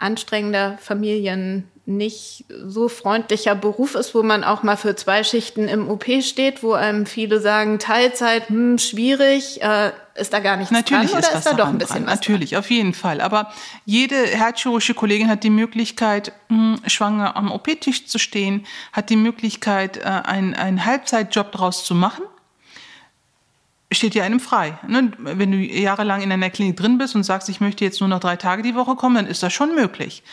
anstrengender 0.01 0.77
Familien 0.79 1.67
nicht 1.85 2.45
so 2.63 2.87
freundlicher 2.87 3.55
Beruf 3.55 3.95
ist, 3.95 4.13
wo 4.13 4.23
man 4.23 4.43
auch 4.43 4.63
mal 4.63 4.77
für 4.77 4.95
zwei 4.95 5.23
Schichten 5.23 5.67
im 5.67 5.89
OP 5.89 6.05
steht, 6.21 6.63
wo 6.63 6.73
einem 6.73 7.05
viele 7.05 7.39
sagen, 7.39 7.79
Teilzeit, 7.79 8.49
hm, 8.49 8.77
schwierig, 8.77 9.61
äh, 9.61 9.91
ist 10.15 10.31
da 10.31 10.39
gar 10.39 10.57
nichts 10.57 10.71
Natürlich 10.71 11.09
dran, 11.09 11.19
ist 11.19 11.29
oder 11.29 11.37
ist 11.37 11.47
da 11.47 11.53
doch 11.53 11.67
ein 11.67 11.77
bisschen 11.77 12.05
dran. 12.05 12.07
was 12.07 12.19
Natürlich, 12.19 12.51
dran? 12.51 12.59
auf 12.59 12.69
jeden 12.69 12.93
Fall. 12.93 13.19
Aber 13.19 13.51
jede 13.85 14.15
herzchirurgische 14.15 14.93
Kollegin 14.93 15.27
hat 15.27 15.43
die 15.43 15.49
Möglichkeit, 15.49 16.33
mh, 16.49 16.77
hm, 16.77 16.89
schwanger 16.89 17.35
am 17.35 17.51
OP-Tisch 17.51 18.05
zu 18.05 18.19
stehen, 18.19 18.65
hat 18.93 19.09
die 19.09 19.15
Möglichkeit, 19.15 19.97
äh, 19.97 20.03
einen, 20.03 20.53
einen 20.53 20.85
Halbzeitjob 20.85 21.51
daraus 21.51 21.83
zu 21.83 21.95
machen 21.95 22.23
steht 23.91 24.15
ja 24.15 24.23
einem 24.23 24.39
frei. 24.39 24.77
Ne? 24.87 25.11
Wenn 25.17 25.51
du 25.51 25.57
jahrelang 25.57 26.21
in 26.21 26.31
einer 26.31 26.49
Klinik 26.49 26.77
drin 26.77 26.97
bist 26.97 27.15
und 27.15 27.23
sagst, 27.23 27.49
ich 27.49 27.59
möchte 27.59 27.83
jetzt 27.83 27.99
nur 27.99 28.09
noch 28.09 28.19
drei 28.19 28.35
Tage 28.35 28.63
die 28.63 28.75
Woche 28.75 28.95
kommen, 28.95 29.15
dann 29.15 29.27
ist 29.27 29.43
das 29.43 29.53
schon 29.53 29.75
möglich. 29.75 30.23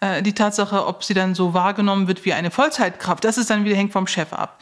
Äh, 0.00 0.22
die 0.22 0.34
Tatsache, 0.34 0.86
ob 0.86 1.04
sie 1.04 1.14
dann 1.14 1.34
so 1.34 1.54
wahrgenommen 1.54 2.06
wird 2.06 2.24
wie 2.24 2.32
eine 2.32 2.50
Vollzeitkraft, 2.50 3.24
das 3.24 3.38
ist 3.38 3.50
dann 3.50 3.64
wieder 3.64 3.76
hängt 3.76 3.92
vom 3.92 4.06
Chef 4.06 4.32
ab. 4.32 4.60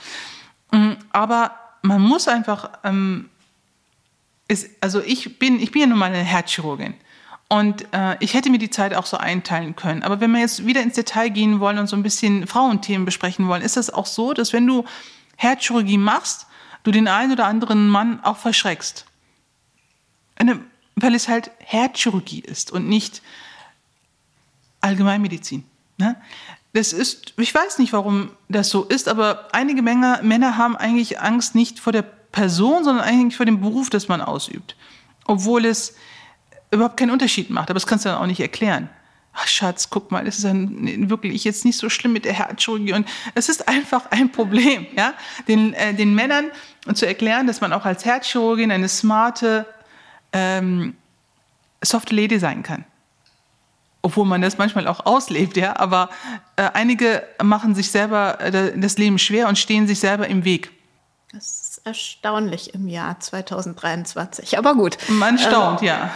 Mhm, 0.73 0.97
aber 1.11 1.53
man 1.83 2.01
muss 2.01 2.29
einfach, 2.29 2.71
ähm, 2.85 3.29
ist, 4.49 4.71
also 4.81 5.01
ich 5.03 5.39
bin, 5.39 5.61
ich 5.61 5.71
bin 5.71 5.83
ja 5.83 5.87
nun 5.87 5.99
mal 5.99 6.07
eine 6.07 6.19
Herzchirurgin. 6.19 6.95
Und 7.49 7.87
äh, 7.93 8.17
ich 8.21 8.35
hätte 8.35 8.51
mir 8.51 8.59
die 8.59 8.71
Zeit 8.71 8.93
auch 8.95 9.07
so 9.07 9.19
einteilen 9.19 9.77
können. 9.77 10.03
Aber 10.03 10.21
wenn 10.21 10.33
wir 10.33 10.41
jetzt 10.41 10.67
wieder 10.67 10.83
ins 10.83 10.95
Detail 10.95 11.29
gehen 11.29 11.61
wollen 11.61 11.79
und 11.79 11.87
so 11.87 11.95
ein 11.95 12.03
bisschen 12.03 12.47
Frauenthemen 12.47 13.05
besprechen 13.05 13.47
wollen, 13.47 13.63
ist 13.63 13.77
das 13.77 13.91
auch 13.91 14.07
so, 14.07 14.33
dass 14.33 14.53
wenn 14.53 14.67
du 14.67 14.85
Herzchirurgie 15.37 15.99
machst, 15.99 16.46
du 16.87 16.93
den 16.93 17.09
einen 17.09 17.33
oder 17.33 17.47
anderen 17.47 17.89
Mann 17.89 18.21
auch 18.23 18.37
verschreckst. 18.37 19.07
Eine, 20.37 20.61
weil 20.95 21.15
es 21.17 21.29
halt 21.29 21.51
Herzchirurgie 21.59 22.41
ist 22.41 22.71
und 22.71 22.89
nicht 22.89 23.23
Allgemeinmedizin. 24.81 25.65
Ne? 25.99 26.15
Das 26.75 26.93
ist, 26.93 27.35
ich 27.39 27.53
weiß 27.53 27.79
nicht, 27.79 27.93
warum 27.93 28.31
das 28.49 28.69
so 28.69 28.85
ist, 28.85 29.09
aber 29.09 29.49
einige 29.53 29.83
Männer, 29.83 30.23
Männer 30.23 30.57
haben 30.57 30.77
eigentlich 30.77 31.21
Angst 31.21 31.57
nicht 31.57 31.81
vor 31.81 31.93
der 31.93 32.03
Person, 32.03 32.85
sondern 32.85 33.05
eigentlich 33.05 33.37
vor 33.37 33.47
dem 33.47 33.61
Beruf, 33.61 33.91
das 33.91 34.07
man 34.07 34.21
ausübt. 34.21 34.77
Obwohl 35.25 35.65
es 35.65 35.97
überhaupt 36.71 36.97
keinen 36.97 37.11
Unterschied 37.11 37.51
macht. 37.51 37.69
Aber 37.69 37.75
das 37.75 37.87
kannst 37.87 38.05
du 38.05 38.11
dann 38.11 38.19
auch 38.19 38.27
nicht 38.27 38.41
erklären. 38.41 38.89
Ach, 39.39 39.47
Schatz, 39.47 39.91
guck 39.91 40.11
mal, 40.11 40.27
es 40.27 40.39
ist 40.39 40.47
ein, 40.47 41.11
wirklich 41.11 41.45
jetzt 41.45 41.67
nicht 41.67 41.77
so 41.77 41.91
schlimm 41.91 42.15
mit 42.15 42.25
der 42.25 42.33
Herzchirurgie. 42.33 42.95
Und 42.95 43.07
es 43.35 43.51
ist 43.51 43.69
einfach 43.69 44.11
ein 44.11 44.33
Problem, 44.33 44.87
ja, 44.97 45.13
den, 45.47 45.75
äh, 45.75 45.93
den 45.93 46.15
Männern 46.15 46.51
zu 46.95 47.07
erklären, 47.07 47.47
dass 47.47 47.61
man 47.61 47.75
auch 47.75 47.85
als 47.85 48.07
Herzchirurgin 48.07 48.71
eine 48.71 48.89
smarte, 48.89 49.67
ähm, 50.33 50.97
softe 51.83 52.15
Lady 52.15 52.39
sein 52.39 52.63
kann. 52.63 52.87
Obwohl 54.01 54.25
man 54.25 54.41
das 54.41 54.57
manchmal 54.57 54.89
auch 54.89 55.05
auslebt, 55.05 55.59
ja. 55.59 55.77
Aber 55.77 56.09
äh, 56.57 56.71
einige 56.73 57.23
machen 57.43 57.75
sich 57.75 57.91
selber 57.91 58.41
äh, 58.41 58.79
das 58.79 58.97
Leben 58.97 59.19
schwer 59.19 59.49
und 59.49 59.59
stehen 59.59 59.87
sich 59.87 60.01
selber 60.01 60.29
im 60.29 60.45
Weg. 60.45 60.71
Das 61.33 61.45
ist 61.45 61.83
erstaunlich 61.85 62.73
im 62.73 62.89
Jahr 62.89 63.21
2023. 63.21 64.57
Aber 64.57 64.75
gut. 64.75 64.97
Man 65.09 65.39
staunt, 65.39 65.83
äh, 65.83 65.87
ja. 65.87 66.11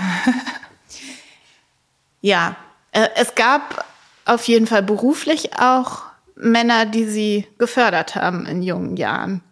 ja, 2.23 2.57
es 2.93 3.35
gab 3.35 3.85
auf 4.25 4.47
jeden 4.49 4.67
Fall 4.67 4.83
beruflich 4.83 5.59
auch 5.59 6.03
Männer, 6.37 6.87
die 6.87 7.05
sie 7.05 7.47
gefördert 7.59 8.15
haben 8.15 8.47
in 8.47 8.63
jungen 8.63 8.97
Jahren. 8.97 9.43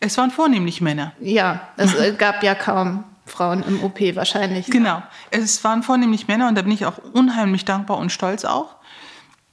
Es 0.00 0.18
waren 0.18 0.30
vornehmlich 0.30 0.80
Männer. 0.80 1.12
Ja, 1.20 1.68
es 1.76 1.94
äh, 1.98 2.12
gab 2.12 2.42
ja 2.42 2.54
kaum 2.54 3.04
Frauen 3.26 3.62
im 3.62 3.82
OP 3.82 4.00
wahrscheinlich. 4.14 4.66
Genau, 4.66 5.02
es 5.30 5.62
waren 5.64 5.82
vornehmlich 5.82 6.28
Männer 6.28 6.48
und 6.48 6.56
da 6.56 6.62
bin 6.62 6.72
ich 6.72 6.86
auch 6.86 6.98
unheimlich 7.12 7.64
dankbar 7.64 7.98
und 7.98 8.10
stolz 8.10 8.44
auch. 8.44 8.76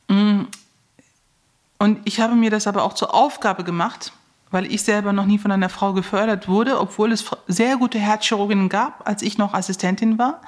Mm. 0.08 0.44
Und 1.82 2.00
ich 2.04 2.20
habe 2.20 2.36
mir 2.36 2.50
das 2.50 2.68
aber 2.68 2.84
auch 2.84 2.94
zur 2.94 3.14
Aufgabe 3.14 3.64
gemacht, 3.64 4.12
weil 4.52 4.72
ich 4.72 4.84
selber 4.84 5.14
noch 5.14 5.26
nie 5.26 5.38
von 5.38 5.52
einer 5.52 5.70
Frau 5.70 5.94
gefördert 5.94 6.48
wurde, 6.48 6.80
obwohl 6.80 7.12
es 7.12 7.26
sehr 7.48 7.78
gute 7.78 8.00
Herzchirurginnen 8.00 8.70
gab, 8.70 9.08
als 9.08 9.22
ich 9.22 9.38
noch 9.38 9.54
Assistentin 9.54 10.18
war, 10.18 10.42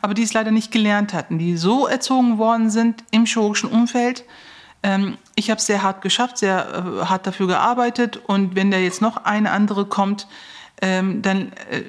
aber 0.00 0.14
die 0.14 0.22
es 0.22 0.32
leider 0.32 0.50
nicht 0.50 0.70
gelernt 0.70 1.12
hatten, 1.12 1.38
die 1.38 1.56
so 1.56 1.86
erzogen 1.86 2.38
worden 2.38 2.70
sind 2.70 3.04
im 3.10 3.26
chirurgischen 3.26 3.70
Umfeld. 3.70 4.24
Ähm, 4.82 5.18
ich 5.34 5.50
habe 5.50 5.58
es 5.58 5.66
sehr 5.66 5.82
hart 5.82 6.02
geschafft, 6.02 6.38
sehr 6.38 7.00
äh, 7.02 7.06
hart 7.06 7.26
dafür 7.26 7.48
gearbeitet 7.48 8.16
und 8.26 8.54
wenn 8.54 8.70
da 8.70 8.78
jetzt 8.78 9.02
noch 9.02 9.24
eine 9.24 9.50
andere 9.50 9.86
kommt, 9.86 10.28
ähm, 10.80 11.20
dann 11.22 11.52
äh, 11.70 11.82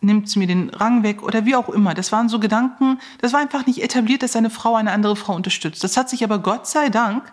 nimmt 0.00 0.28
es 0.28 0.36
mir 0.36 0.46
den 0.46 0.70
Rang 0.70 1.02
weg 1.02 1.22
oder 1.22 1.44
wie 1.44 1.54
auch 1.54 1.68
immer. 1.68 1.92
Das 1.92 2.12
waren 2.12 2.30
so 2.30 2.38
Gedanken, 2.38 2.98
das 3.20 3.34
war 3.34 3.40
einfach 3.40 3.66
nicht 3.66 3.82
etabliert, 3.82 4.22
dass 4.22 4.36
eine 4.36 4.50
Frau 4.50 4.74
eine 4.74 4.92
andere 4.92 5.16
Frau 5.16 5.34
unterstützt. 5.34 5.84
Das 5.84 5.96
hat 5.98 6.08
sich 6.08 6.24
aber 6.24 6.38
Gott 6.38 6.66
sei 6.66 6.88
Dank 6.88 7.30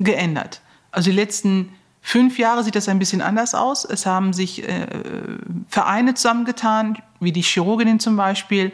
geändert. 0.00 0.60
Also 0.90 1.10
die 1.10 1.16
letzten 1.16 1.72
Fünf 2.06 2.38
Jahre 2.38 2.62
sieht 2.62 2.74
das 2.74 2.90
ein 2.90 2.98
bisschen 2.98 3.22
anders 3.22 3.54
aus. 3.54 3.86
Es 3.86 4.04
haben 4.04 4.34
sich 4.34 4.68
äh, 4.68 4.86
Vereine 5.68 6.12
zusammengetan, 6.12 6.98
wie 7.18 7.32
die 7.32 7.40
Chirurginnen 7.40 7.98
zum 7.98 8.14
Beispiel, 8.18 8.72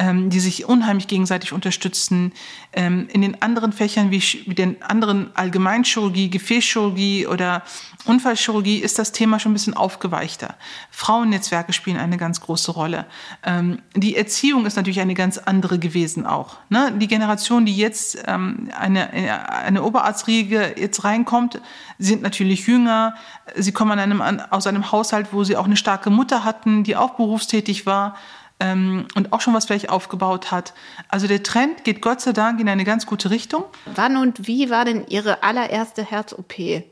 ähm, 0.00 0.30
die 0.30 0.40
sich 0.40 0.64
unheimlich 0.64 1.08
gegenseitig 1.08 1.52
unterstützen. 1.52 2.32
Ähm, 2.72 3.06
in 3.12 3.20
den 3.20 3.42
anderen 3.42 3.70
Fächern 3.72 4.10
wie, 4.10 4.22
wie 4.46 4.54
den 4.54 4.80
anderen 4.82 5.30
Allgemeinchirurgie, 5.36 6.30
Gefäßchirurgie 6.30 7.26
oder 7.26 7.62
Unfallchirurgie 8.06 8.78
ist 8.78 8.98
das 8.98 9.12
Thema 9.12 9.38
schon 9.38 9.52
ein 9.52 9.52
bisschen 9.52 9.74
aufgeweichter. 9.74 10.54
Frauennetzwerke 10.90 11.74
spielen 11.74 11.98
eine 11.98 12.16
ganz 12.16 12.40
große 12.40 12.72
Rolle. 12.72 13.04
Ähm, 13.44 13.82
die 13.94 14.16
Erziehung 14.16 14.64
ist 14.64 14.76
natürlich 14.76 15.00
eine 15.00 15.12
ganz 15.12 15.36
andere 15.36 15.78
gewesen 15.78 16.26
auch. 16.26 16.56
Ne? 16.70 16.92
Die 16.96 17.06
Generation, 17.06 17.66
die 17.66 17.76
jetzt 17.76 18.24
ähm, 18.26 18.70
eine, 18.78 19.10
eine 19.10 19.82
Oberarztriege 19.82 20.76
jetzt 20.78 21.04
reinkommt, 21.04 21.60
sind 21.98 22.22
natürlich 22.22 22.66
jünger. 22.66 23.14
Sie 23.54 23.72
kommen 23.72 23.92
an 23.92 23.98
einem, 23.98 24.40
aus 24.48 24.66
einem 24.66 24.90
Haushalt, 24.92 25.28
wo 25.32 25.44
sie 25.44 25.58
auch 25.58 25.66
eine 25.66 25.76
starke 25.76 26.08
Mutter 26.08 26.42
hatten, 26.42 26.84
die 26.84 26.96
auch 26.96 27.16
berufstätig 27.16 27.84
war 27.84 28.16
ähm, 28.60 29.08
und 29.14 29.32
auch 29.32 29.40
schon 29.40 29.54
was 29.54 29.64
vielleicht 29.64 29.88
aufgebaut 29.88 30.50
hat. 30.50 30.74
Also 31.08 31.26
der 31.26 31.42
Trend 31.42 31.84
geht 31.84 32.00
Gott 32.02 32.20
sei 32.20 32.32
Dank 32.32 32.60
in 32.60 32.68
eine 32.68 32.84
ganz 32.84 33.06
gute 33.06 33.30
Richtung. 33.30 33.64
Wann 33.94 34.16
und 34.16 34.46
wie 34.46 34.70
war 34.70 34.84
denn 34.84 35.06
Ihre 35.08 35.42
allererste 35.42 36.04
Herz-OP? 36.04 36.84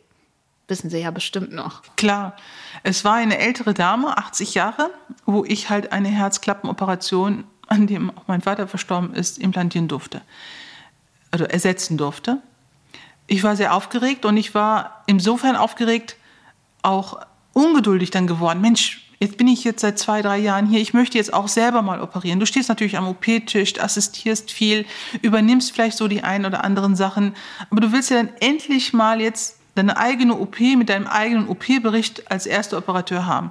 Wissen 0.66 0.90
Sie 0.90 0.98
ja 0.98 1.10
bestimmt 1.10 1.52
noch. 1.52 1.82
Klar. 1.96 2.36
Es 2.82 3.04
war 3.04 3.14
eine 3.14 3.38
ältere 3.38 3.74
Dame, 3.74 4.18
80 4.18 4.54
Jahre, 4.54 4.90
wo 5.24 5.44
ich 5.44 5.70
halt 5.70 5.92
eine 5.92 6.08
Herzklappenoperation, 6.08 7.44
an 7.68 7.86
dem 7.86 8.10
auch 8.10 8.24
mein 8.26 8.42
Vater 8.42 8.66
verstorben 8.68 9.14
ist, 9.14 9.38
implantieren 9.38 9.88
durfte. 9.88 10.22
Also 11.30 11.44
ersetzen 11.44 11.96
durfte. 11.96 12.42
Ich 13.26 13.42
war 13.42 13.56
sehr 13.56 13.74
aufgeregt 13.74 14.24
und 14.24 14.36
ich 14.36 14.54
war 14.54 15.02
insofern 15.06 15.56
aufgeregt, 15.56 16.16
auch 16.82 17.20
ungeduldig 17.52 18.10
dann 18.10 18.26
geworden. 18.26 18.60
Mensch, 18.60 19.07
Jetzt 19.20 19.36
bin 19.36 19.48
ich 19.48 19.64
jetzt 19.64 19.80
seit 19.80 19.98
zwei, 19.98 20.22
drei 20.22 20.38
Jahren 20.38 20.66
hier. 20.66 20.80
Ich 20.80 20.94
möchte 20.94 21.18
jetzt 21.18 21.34
auch 21.34 21.48
selber 21.48 21.82
mal 21.82 22.00
operieren. 22.00 22.38
Du 22.38 22.46
stehst 22.46 22.68
natürlich 22.68 22.96
am 22.96 23.08
OP-Tisch, 23.08 23.80
assistierst 23.80 24.52
viel, 24.52 24.86
übernimmst 25.22 25.72
vielleicht 25.72 25.96
so 25.96 26.06
die 26.06 26.22
ein 26.22 26.46
oder 26.46 26.64
anderen 26.64 26.94
Sachen. 26.94 27.34
Aber 27.70 27.80
du 27.80 27.92
willst 27.92 28.10
ja 28.10 28.18
dann 28.18 28.30
endlich 28.40 28.92
mal 28.92 29.20
jetzt 29.20 29.58
deine 29.74 29.96
eigene 29.96 30.38
OP 30.38 30.60
mit 30.60 30.88
deinem 30.88 31.06
eigenen 31.06 31.48
OP-Bericht 31.48 32.30
als 32.30 32.46
erster 32.46 32.78
Operateur 32.78 33.26
haben. 33.26 33.50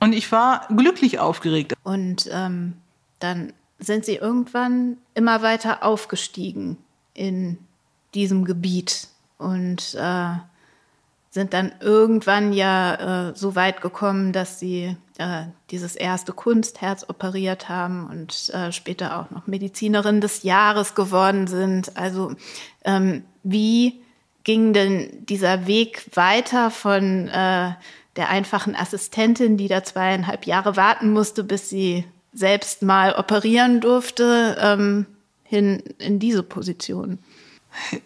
Und 0.00 0.14
ich 0.14 0.32
war 0.32 0.66
glücklich 0.74 1.18
aufgeregt. 1.18 1.74
Und 1.82 2.28
ähm, 2.32 2.74
dann 3.18 3.52
sind 3.78 4.06
sie 4.06 4.16
irgendwann 4.16 4.96
immer 5.14 5.42
weiter 5.42 5.82
aufgestiegen 5.82 6.78
in 7.12 7.58
diesem 8.14 8.44
Gebiet. 8.46 9.08
Und 9.36 9.94
äh, 9.94 10.32
sind 11.30 11.52
dann 11.52 11.72
irgendwann 11.80 12.52
ja 12.52 13.28
äh, 13.30 13.36
so 13.36 13.54
weit 13.54 13.80
gekommen, 13.80 14.32
dass 14.32 14.58
sie 14.58 14.96
äh, 15.18 15.44
dieses 15.70 15.94
erste 15.94 16.32
Kunstherz 16.32 17.06
operiert 17.08 17.68
haben 17.68 18.08
und 18.10 18.50
äh, 18.52 18.72
später 18.72 19.18
auch 19.18 19.30
noch 19.30 19.46
Medizinerin 19.46 20.20
des 20.20 20.42
Jahres 20.42 20.96
geworden 20.96 21.46
sind. 21.46 21.96
Also 21.96 22.34
ähm, 22.84 23.22
wie 23.44 24.02
ging 24.42 24.72
denn 24.72 25.24
dieser 25.26 25.68
Weg 25.68 26.04
weiter 26.14 26.70
von 26.72 27.28
äh, 27.28 27.72
der 28.16 28.28
einfachen 28.28 28.74
Assistentin, 28.74 29.56
die 29.56 29.68
da 29.68 29.84
zweieinhalb 29.84 30.46
Jahre 30.46 30.76
warten 30.76 31.12
musste, 31.12 31.44
bis 31.44 31.70
sie 31.70 32.04
selbst 32.32 32.82
mal 32.82 33.14
operieren 33.14 33.80
durfte, 33.80 34.56
ähm, 34.60 35.06
hin 35.44 35.82
in 35.98 36.18
diese 36.18 36.42
Position? 36.42 37.18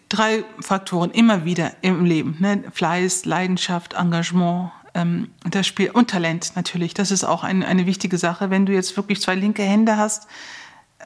Drei 0.09 0.43
Faktoren 0.59 1.11
immer 1.11 1.45
wieder 1.45 1.71
im 1.81 2.05
Leben. 2.05 2.37
Ne? 2.39 2.63
Fleiß, 2.71 3.25
Leidenschaft, 3.25 3.93
Engagement, 3.93 4.71
ähm, 4.93 5.29
das 5.49 5.67
Spiel 5.67 5.91
und 5.91 6.09
Talent 6.09 6.53
natürlich. 6.55 6.93
Das 6.93 7.11
ist 7.11 7.23
auch 7.23 7.43
ein, 7.43 7.63
eine 7.63 7.85
wichtige 7.85 8.17
Sache. 8.17 8.49
Wenn 8.49 8.65
du 8.65 8.73
jetzt 8.73 8.95
wirklich 8.97 9.21
zwei 9.21 9.35
linke 9.35 9.63
Hände 9.63 9.97
hast, 9.97 10.27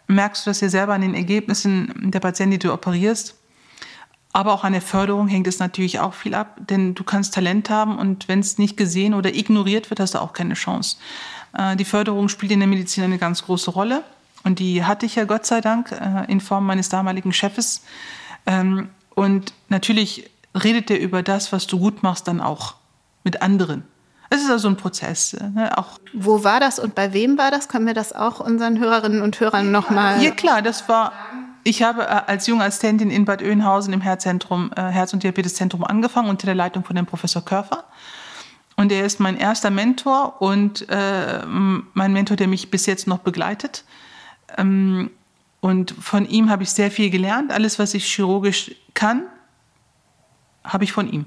merkst 0.08 0.46
du 0.46 0.50
das 0.50 0.62
ja 0.62 0.70
selber 0.70 0.94
an 0.94 1.02
den 1.02 1.16
Ergebnissen 1.16 2.12
der 2.12 2.20
Patienten, 2.20 2.52
die 2.52 2.60
du 2.60 2.74
operierst. 2.74 3.36
Aber 4.32 4.54
auch 4.54 4.64
an 4.64 4.74
der 4.74 4.82
Förderung 4.82 5.28
hängt 5.28 5.48
es 5.48 5.58
natürlich 5.58 6.00
auch 6.00 6.14
viel 6.14 6.36
ab, 6.36 6.60
denn 6.70 6.94
du 6.94 7.04
kannst 7.04 7.34
Talent 7.34 7.70
haben 7.72 7.98
und 7.98 8.28
wenn 8.28 8.40
es 8.40 8.60
nicht 8.60 8.78
gesehen 8.78 9.16
oder 9.16 9.34
ignoriert 9.34 9.90
wird, 9.90 10.00
hast 10.00 10.14
du 10.14 10.22
auch 10.22 10.34
keine 10.34 10.54
Chance. 10.54 10.98
Äh, 11.58 11.76
die 11.76 11.86
Förderung 11.86 12.30
spielt 12.30 12.52
in 12.52 12.60
der 12.60 12.68
Medizin 12.68 13.04
eine 13.04 13.18
ganz 13.18 13.44
große 13.44 13.72
Rolle 13.72 14.04
und 14.44 14.60
die 14.60 14.84
hatte 14.84 15.08
ich 15.08 15.16
ja 15.16 15.24
Gott 15.24 15.48
sei 15.48 15.62
Dank 15.62 15.92
äh, 15.92 16.32
in 16.32 16.42
Form 16.42 16.68
meines 16.68 16.90
damaligen 16.90 17.34
Chefes, 17.34 17.84
ähm, 18.46 18.90
und 19.16 19.54
natürlich 19.70 20.30
redet 20.64 20.90
er 20.92 21.00
über 21.00 21.24
das, 21.24 21.52
was 21.52 21.68
du 21.68 21.80
gut 21.80 22.04
machst, 22.04 22.28
dann 22.28 22.42
auch 22.42 22.76
mit 23.24 23.42
anderen. 23.42 23.84
Es 24.30 24.42
ist 24.42 24.50
also 24.50 24.68
ein 24.68 24.78
Prozess. 24.78 25.36
Ne? 25.54 25.76
Auch 25.78 26.00
Wo 26.14 26.44
war 26.44 26.60
das 26.60 26.78
und 26.80 26.94
bei 26.94 27.14
wem 27.14 27.38
war 27.38 27.52
das? 27.52 27.68
Können 27.68 27.88
wir 27.88 27.94
das 27.94 28.14
auch 28.14 28.40
unseren 28.40 28.80
Hörerinnen 28.80 29.22
und 29.22 29.40
Hörern 29.40 29.72
nochmal. 29.72 30.22
Ja, 30.22 30.32
klar, 30.32 30.62
das 30.62 30.88
war. 30.88 31.14
Ich 31.64 31.84
habe 31.84 32.04
äh, 32.04 32.22
als 32.28 32.48
junge 32.48 32.64
Assistentin 32.64 33.10
in 33.10 33.26
Bad 33.26 33.42
Oeynhausen 33.42 33.92
im 33.94 34.02
Herzzentrum, 34.02 34.72
äh, 34.76 34.82
Herz- 34.82 35.14
und 35.14 35.24
Diabeteszentrum 35.24 35.84
angefangen 35.84 36.30
unter 36.30 36.46
der 36.46 36.56
Leitung 36.56 36.84
von 36.84 36.96
dem 36.96 37.06
Professor 37.06 37.44
Körfer. 37.44 37.86
Und 38.76 38.92
er 38.92 39.06
ist 39.06 39.20
mein 39.20 39.36
erster 39.36 39.72
Mentor 39.72 40.42
und 40.42 40.88
äh, 40.90 41.46
mein 41.46 42.14
Mentor, 42.14 42.38
der 42.38 42.48
mich 42.48 42.72
bis 42.72 42.86
jetzt 42.86 43.08
noch 43.08 43.20
begleitet. 43.20 43.84
Ähm, 44.58 45.12
und 45.62 45.92
von 45.92 46.28
ihm 46.28 46.50
habe 46.50 46.64
ich 46.64 46.70
sehr 46.70 46.92
viel 46.92 47.10
gelernt. 47.10 47.52
Alles, 47.52 47.80
was 47.80 47.94
ich 47.94 48.06
chirurgisch 48.06 48.72
kann, 48.94 49.24
habe 50.64 50.84
ich 50.84 50.92
von 50.92 51.12
ihm. 51.12 51.26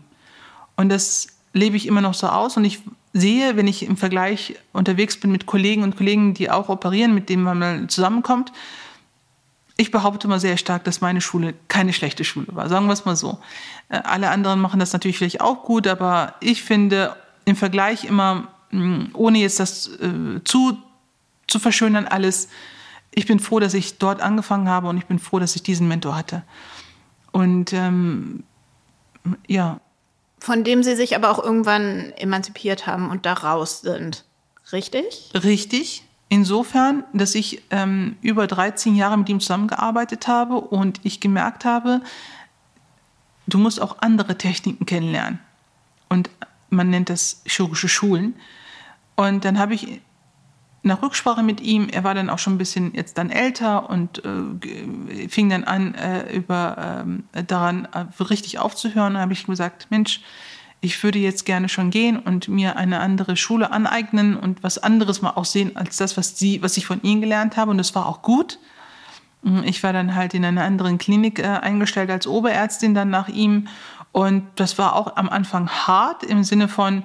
Und 0.77 0.89
das 0.89 1.29
lebe 1.53 1.77
ich 1.77 1.87
immer 1.87 2.01
noch 2.01 2.15
so 2.15 2.29
aus. 2.29 2.57
Und 2.57 2.65
ich 2.65 2.81
sehe, 3.13 3.57
wenn 3.57 3.67
ich 3.67 3.83
im 3.83 3.97
Vergleich 3.97 4.55
unterwegs 4.73 5.19
bin 5.19 5.31
mit 5.31 5.45
Kollegen 5.45 5.83
und 5.83 5.97
Kollegen, 5.97 6.33
die 6.33 6.51
auch 6.51 6.71
operieren, 6.71 7.15
mit 7.15 7.29
denen 7.29 7.43
man 7.43 7.59
mal 7.59 7.87
zusammenkommt, 7.89 8.53
ich 9.77 9.91
behaupte 9.91 10.29
mal 10.29 10.41
sehr 10.41 10.57
stark, 10.57 10.85
dass 10.85 11.01
meine 11.01 11.21
Schule 11.21 11.55
keine 11.69 11.93
schlechte 11.93 12.25
Schule 12.25 12.47
war. 12.51 12.69
Sagen 12.69 12.87
wir 12.87 12.93
es 12.93 13.05
mal 13.05 13.17
so. 13.17 13.39
Äh, 13.89 14.01
alle 14.05 14.31
anderen 14.31 14.61
machen 14.61 14.81
das 14.81 14.93
natürlich 14.93 15.19
vielleicht 15.19 15.41
auch 15.41 15.65
gut, 15.65 15.87
aber 15.87 16.35
ich 16.41 16.63
finde 16.63 17.17
im 17.45 17.57
Vergleich 17.57 18.05
immer, 18.05 18.49
hm, 18.71 19.11
ohne 19.15 19.39
jetzt 19.39 19.61
das 19.61 19.89
äh, 19.89 20.43
zu 20.45 20.79
zu 21.53 21.59
verschönern 21.59 22.07
alles. 22.07 22.49
Ich 23.15 23.27
bin 23.27 23.41
froh, 23.41 23.61
dass 23.61 23.75
ich 23.75 23.99
dort 23.99 24.21
angefangen 24.21 24.69
habe 24.69 24.89
und 24.89 24.97
ich 24.97 25.07
bin 25.07 25.19
froh, 25.19 25.39
dass 25.39 25.55
ich 25.57 25.63
diesen 25.63 25.89
Mentor 25.89 26.17
hatte. 26.17 26.43
Und 27.31 27.73
ähm, 27.73 28.45
ja. 29.47 29.81
Von 30.39 30.65
dem 30.65 30.83
Sie 30.83 30.97
sich 30.97 31.15
aber 31.15 31.31
auch 31.31 31.43
irgendwann 31.43 32.13
emanzipiert 32.17 32.87
haben 32.87 33.11
und 33.11 33.27
da 33.27 33.35
raus 33.35 33.83
sind. 33.83 34.25
Richtig? 34.73 35.31
Richtig. 35.35 36.05
Insofern, 36.29 37.05
dass 37.13 37.35
ich 37.35 37.63
ähm, 37.71 38.17
über 38.23 38.47
13 38.47 38.97
Jahre 38.97 39.19
mit 39.19 39.29
ihm 39.29 39.41
zusammengearbeitet 39.41 40.27
habe 40.29 40.57
und 40.57 41.01
ich 41.03 41.21
gemerkt 41.21 41.65
habe, 41.67 42.01
du 43.47 43.59
musst 43.59 43.81
auch 43.83 43.99
andere 44.01 44.39
Techniken 44.39 44.87
kennenlernen. 44.87 45.41
Und 46.09 46.31
man 46.71 46.89
nennt 46.89 47.11
das 47.11 47.43
chirurgische 47.45 47.89
Schulen. 47.89 48.35
Und 49.15 49.45
dann 49.45 49.59
habe 49.59 49.75
ich 49.75 50.01
nach 50.83 51.03
Rücksprache 51.03 51.43
mit 51.43 51.61
ihm, 51.61 51.89
er 51.89 52.03
war 52.03 52.15
dann 52.15 52.29
auch 52.29 52.39
schon 52.39 52.55
ein 52.55 52.59
bisschen 52.59 52.93
jetzt 52.95 53.17
dann 53.17 53.31
älter 53.31 53.89
und 53.89 54.23
äh, 54.25 55.29
fing 55.29 55.49
dann 55.49 55.65
an, 55.65 55.95
äh, 55.95 56.35
über, 56.35 57.05
äh, 57.33 57.45
daran 57.45 57.87
richtig 58.19 58.59
aufzuhören. 58.59 59.15
Da 59.15 59.21
habe 59.21 59.33
ich 59.33 59.47
gesagt, 59.47 59.87
Mensch, 59.91 60.21
ich 60.81 61.01
würde 61.05 61.21
jetzt 61.21 61.47
gerne 61.47 61.69
schon 61.69 61.91
gehen 61.91 62.19
und 62.19 62.49
mir 62.49 62.77
eine 62.77 62.99
andere 62.99 63.37
Schule 63.37 63.71
aneignen 63.71 64.37
und 64.37 64.65
was 64.65 64.79
anderes 64.79 65.23
mal 65.23 65.31
auch 65.31 65.45
sehen 65.45 65.77
als 65.77 65.97
das, 65.97 66.17
was, 66.17 66.37
sie, 66.37 66.61
was 66.61 66.77
ich 66.77 66.87
von 66.87 67.01
ihnen 67.03 67.21
gelernt 67.21 67.57
habe. 67.57 67.71
Und 67.71 67.79
das 67.79 67.95
war 67.95 68.07
auch 68.07 68.21
gut. 68.21 68.59
Ich 69.63 69.83
war 69.85 69.93
dann 69.93 70.17
halt 70.17 70.35
in 70.35 70.45
einer 70.45 70.65
anderen 70.65 70.99
Klinik 70.99 71.39
äh, 71.39 71.45
eingestellt 71.45 72.11
als 72.11 72.27
Oberärztin 72.27 72.95
dann 72.95 73.11
nach 73.11 73.29
ihm. 73.29 73.69
Und 74.11 74.45
das 74.57 74.79
war 74.79 74.97
auch 74.97 75.17
am 75.17 75.29
Anfang 75.29 75.69
hart 75.69 76.25
im 76.25 76.43
Sinne 76.43 76.67
von, 76.67 77.05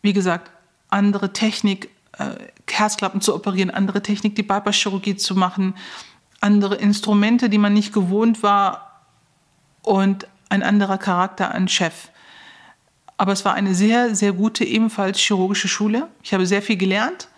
wie 0.00 0.14
gesagt, 0.14 0.50
andere 0.88 1.34
Technik, 1.34 1.90
Herzklappen 2.68 3.20
zu 3.20 3.34
operieren, 3.34 3.70
andere 3.70 4.02
Technik, 4.02 4.34
die 4.36 4.42
Bypass-Chirurgie 4.42 5.16
zu 5.16 5.34
machen, 5.34 5.74
andere 6.40 6.76
Instrumente, 6.76 7.48
die 7.48 7.58
man 7.58 7.74
nicht 7.74 7.92
gewohnt 7.92 8.42
war 8.42 9.02
und 9.82 10.26
ein 10.48 10.62
anderer 10.62 10.98
Charakter 10.98 11.54
an 11.54 11.68
Chef. 11.68 12.08
Aber 13.16 13.32
es 13.32 13.44
war 13.44 13.54
eine 13.54 13.74
sehr, 13.74 14.14
sehr 14.14 14.32
gute, 14.32 14.64
ebenfalls 14.64 15.18
chirurgische 15.18 15.68
Schule. 15.68 16.08
Ich 16.22 16.32
habe 16.32 16.46
sehr 16.46 16.62
viel 16.62 16.76
gelernt 16.76 17.28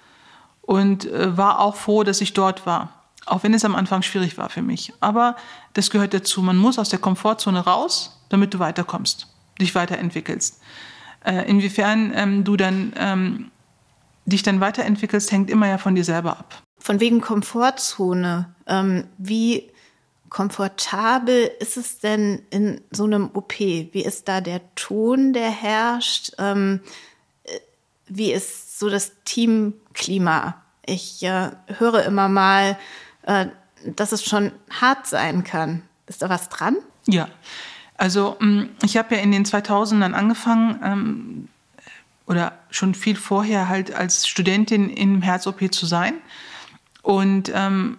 und 0.62 1.06
äh, 1.06 1.36
war 1.36 1.58
auch 1.58 1.76
froh, 1.76 2.04
dass 2.04 2.20
ich 2.20 2.34
dort 2.34 2.66
war. 2.66 3.02
Auch 3.26 3.42
wenn 3.42 3.54
es 3.54 3.64
am 3.64 3.74
Anfang 3.74 4.02
schwierig 4.02 4.38
war 4.38 4.48
für 4.48 4.62
mich. 4.62 4.92
Aber 5.00 5.36
das 5.74 5.90
gehört 5.90 6.14
dazu. 6.14 6.42
Man 6.42 6.56
muss 6.56 6.78
aus 6.78 6.88
der 6.88 6.98
Komfortzone 6.98 7.60
raus, 7.60 8.20
damit 8.28 8.54
du 8.54 8.58
weiterkommst, 8.58 9.28
dich 9.60 9.74
weiterentwickelst. 9.74 10.60
Äh, 11.24 11.48
inwiefern 11.48 12.12
ähm, 12.14 12.44
du 12.44 12.56
dann 12.56 12.92
ähm, 12.96 13.50
dich 14.26 14.42
dann 14.42 14.60
weiterentwickelst, 14.60 15.32
hängt 15.32 15.50
immer 15.50 15.68
ja 15.68 15.78
von 15.78 15.94
dir 15.94 16.04
selber 16.04 16.38
ab. 16.38 16.62
Von 16.78 17.00
wegen 17.00 17.20
Komfortzone. 17.20 18.54
Ähm, 18.66 19.04
wie 19.18 19.70
komfortabel 20.28 21.50
ist 21.60 21.76
es 21.76 21.98
denn 21.98 22.42
in 22.50 22.80
so 22.90 23.04
einem 23.04 23.30
OP? 23.34 23.58
Wie 23.58 24.04
ist 24.04 24.28
da 24.28 24.40
der 24.40 24.60
Ton, 24.74 25.32
der 25.32 25.50
herrscht? 25.50 26.32
Ähm, 26.38 26.80
äh, 27.44 27.58
wie 28.06 28.32
ist 28.32 28.78
so 28.78 28.88
das 28.88 29.12
Teamklima? 29.24 30.56
Ich 30.86 31.22
äh, 31.22 31.50
höre 31.78 32.04
immer 32.04 32.28
mal, 32.28 32.78
äh, 33.22 33.46
dass 33.84 34.12
es 34.12 34.24
schon 34.24 34.52
hart 34.70 35.06
sein 35.06 35.44
kann. 35.44 35.82
Ist 36.06 36.22
da 36.22 36.28
was 36.28 36.48
dran? 36.48 36.76
Ja, 37.06 37.28
also 37.96 38.36
mm, 38.40 38.64
ich 38.84 38.96
habe 38.96 39.14
ja 39.14 39.20
in 39.20 39.32
den 39.32 39.44
2000ern 39.44 40.12
angefangen 40.12 40.80
ähm, 40.82 41.48
oder 42.26 42.52
schon 42.70 42.94
viel 42.94 43.16
vorher 43.16 43.68
halt 43.68 43.94
als 43.94 44.26
Studentin 44.26 44.88
im 44.90 45.22
Herz-OP 45.22 45.72
zu 45.72 45.86
sein. 45.86 46.14
Und 47.02 47.50
ähm, 47.54 47.98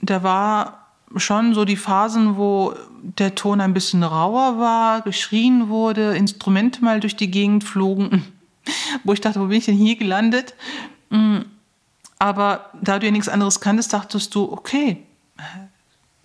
da 0.00 0.22
war 0.22 0.86
schon 1.16 1.54
so 1.54 1.64
die 1.64 1.76
Phasen, 1.76 2.36
wo 2.36 2.74
der 3.02 3.34
Ton 3.34 3.60
ein 3.60 3.74
bisschen 3.74 4.02
rauer 4.02 4.58
war, 4.58 5.02
geschrien 5.02 5.68
wurde, 5.68 6.16
Instrumente 6.16 6.82
mal 6.82 7.00
durch 7.00 7.16
die 7.16 7.30
Gegend 7.30 7.64
flogen, 7.64 8.24
wo 9.04 9.12
ich 9.12 9.20
dachte, 9.20 9.40
wo 9.40 9.46
bin 9.46 9.58
ich 9.58 9.66
denn 9.66 9.76
hier 9.76 9.96
gelandet? 9.96 10.54
Mm, 11.10 11.40
aber 12.18 12.70
da 12.80 12.98
du 12.98 13.06
ja 13.06 13.12
nichts 13.12 13.28
anderes 13.28 13.60
kanntest, 13.60 13.92
dachtest 13.92 14.34
du, 14.34 14.50
okay, 14.50 15.02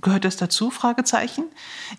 gehört 0.01 0.25
das 0.25 0.37
dazu? 0.37 0.69
Fragezeichen. 0.69 1.45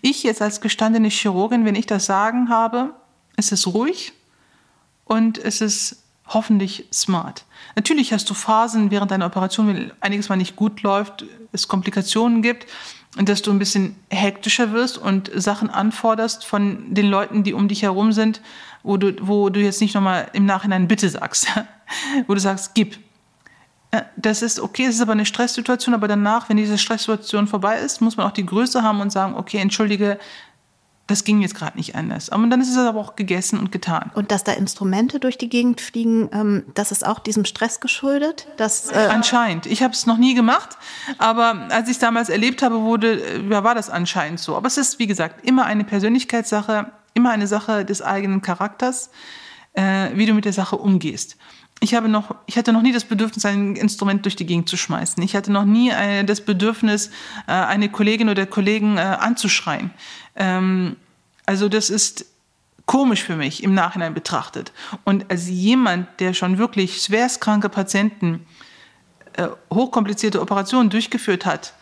Ich 0.01 0.23
jetzt 0.23 0.41
als 0.41 0.61
gestandene 0.61 1.09
Chirurgin, 1.09 1.65
wenn 1.65 1.75
ich 1.75 1.85
das 1.85 2.05
Sagen 2.05 2.49
habe, 2.49 2.93
ist 3.35 3.51
es 3.51 3.67
ruhig 3.67 4.13
und 5.09 5.37
es 5.37 5.59
ist 5.59 6.03
hoffentlich 6.27 6.85
smart. 6.93 7.43
Natürlich 7.75 8.13
hast 8.13 8.29
du 8.29 8.33
Phasen 8.33 8.91
während 8.91 9.11
deiner 9.11 9.25
Operation, 9.25 9.67
wenn 9.67 9.91
einiges 9.99 10.29
mal 10.29 10.37
nicht 10.37 10.55
gut 10.55 10.83
läuft, 10.83 11.25
es 11.51 11.67
Komplikationen 11.67 12.41
gibt 12.41 12.67
dass 13.15 13.41
du 13.41 13.51
ein 13.51 13.59
bisschen 13.59 13.95
hektischer 14.09 14.71
wirst 14.71 14.97
und 14.97 15.31
Sachen 15.33 15.69
anforderst 15.69 16.45
von 16.45 16.93
den 16.93 17.07
Leuten, 17.07 17.43
die 17.43 17.53
um 17.53 17.67
dich 17.67 17.81
herum 17.81 18.11
sind, 18.11 18.41
wo 18.83 18.97
du, 18.97 19.15
wo 19.21 19.49
du 19.49 19.59
jetzt 19.59 19.81
nicht 19.81 19.95
nochmal 19.95 20.29
im 20.33 20.45
Nachhinein 20.45 20.87
Bitte 20.87 21.09
sagst, 21.09 21.47
wo 22.27 22.33
du 22.33 22.39
sagst, 22.39 22.75
gib, 22.75 22.97
das 24.15 24.43
ist 24.43 24.59
okay, 24.59 24.85
es 24.85 24.95
ist 24.95 25.01
aber 25.01 25.13
eine 25.13 25.25
Stresssituation, 25.25 25.95
aber 25.95 26.07
danach, 26.07 26.49
wenn 26.49 26.57
diese 26.57 26.77
Stresssituation 26.77 27.47
vorbei 27.47 27.79
ist, 27.79 28.01
muss 28.01 28.15
man 28.15 28.27
auch 28.27 28.31
die 28.31 28.45
Größe 28.45 28.83
haben 28.83 29.01
und 29.01 29.11
sagen, 29.11 29.35
okay, 29.35 29.57
entschuldige, 29.57 30.19
das 31.09 31.23
ging 31.23 31.41
jetzt 31.41 31.55
gerade 31.55 31.75
nicht 31.75 31.95
anders. 31.95 32.29
Aber 32.29 32.45
dann 32.47 32.61
ist 32.61 32.69
es 32.69 32.77
aber 32.77 32.99
auch 32.99 33.15
gegessen 33.15 33.59
und 33.59 33.71
getan. 33.71 34.11
Und 34.13 34.31
dass 34.31 34.43
da 34.43 34.51
Instrumente 34.53 35.19
durch 35.19 35.37
die 35.37 35.49
Gegend 35.49 35.81
fliegen, 35.81 36.29
ähm, 36.31 36.63
das 36.75 36.91
ist 36.91 37.05
auch 37.05 37.19
diesem 37.19 37.45
Stress 37.45 37.79
geschuldet? 37.79 38.47
Dass, 38.57 38.91
äh 38.91 39.07
anscheinend. 39.09 39.65
Ich 39.65 39.81
habe 39.81 39.93
es 39.93 40.05
noch 40.05 40.17
nie 40.17 40.35
gemacht, 40.35 40.77
aber 41.17 41.67
als 41.69 41.87
ich 41.87 41.95
es 41.95 41.99
damals 41.99 42.29
erlebt 42.29 42.61
habe, 42.61 42.81
wurde, 42.81 43.21
äh, 43.21 43.41
ja, 43.49 43.63
war 43.63 43.75
das 43.75 43.89
anscheinend 43.89 44.39
so. 44.39 44.55
Aber 44.55 44.67
es 44.67 44.77
ist, 44.77 44.99
wie 44.99 45.07
gesagt, 45.07 45.45
immer 45.45 45.65
eine 45.65 45.83
Persönlichkeitssache, 45.83 46.91
immer 47.15 47.31
eine 47.31 47.47
Sache 47.47 47.85
des 47.85 48.01
eigenen 48.01 48.41
Charakters, 48.41 49.09
äh, 49.73 50.09
wie 50.13 50.27
du 50.27 50.33
mit 50.33 50.45
der 50.45 50.53
Sache 50.53 50.77
umgehst 50.77 51.37
ich 51.81 51.93
habe 51.95 52.09
noch, 52.09 52.35
ich 52.45 52.57
hatte 52.57 52.73
noch 52.73 52.81
nie 52.81 52.91
das 52.91 53.05
Bedürfnis, 53.05 53.45
ein 53.45 53.75
Instrument 53.75 54.25
durch 54.25 54.35
die 54.35 54.45
Gegend 54.45 54.67
zu 54.67 54.75
schmeißen. 54.75 55.21
Ich 55.23 55.35
hatte 55.35 55.51
noch 55.51 55.65
nie 55.65 55.89
äh, 55.91 56.23
das 56.23 56.41
Bedürfnis, 56.41 57.07
äh, 57.47 57.51
eine 57.51 57.89
Kollegin 57.89 58.29
oder 58.29 58.45
Kollegen 58.45 58.97
äh, 58.97 59.01
anzuschreien. 59.01 59.91
Ähm, 60.35 60.97
also 61.45 61.69
das 61.69 61.89
ist 61.89 62.25
komisch 62.85 63.23
für 63.23 63.35
mich 63.35 63.63
im 63.63 63.73
Nachhinein 63.73 64.13
betrachtet. 64.13 64.73
Und 65.05 65.29
als 65.31 65.47
jemand, 65.47 66.07
der 66.19 66.33
schon 66.33 66.57
wirklich 66.57 67.01
schwerstkranke 67.01 67.69
Patienten 67.69 68.45
hochkomplizierte 69.73 70.41
Operationen 70.41 70.89
durchgeführt 70.89 71.45
hat, 71.45 71.73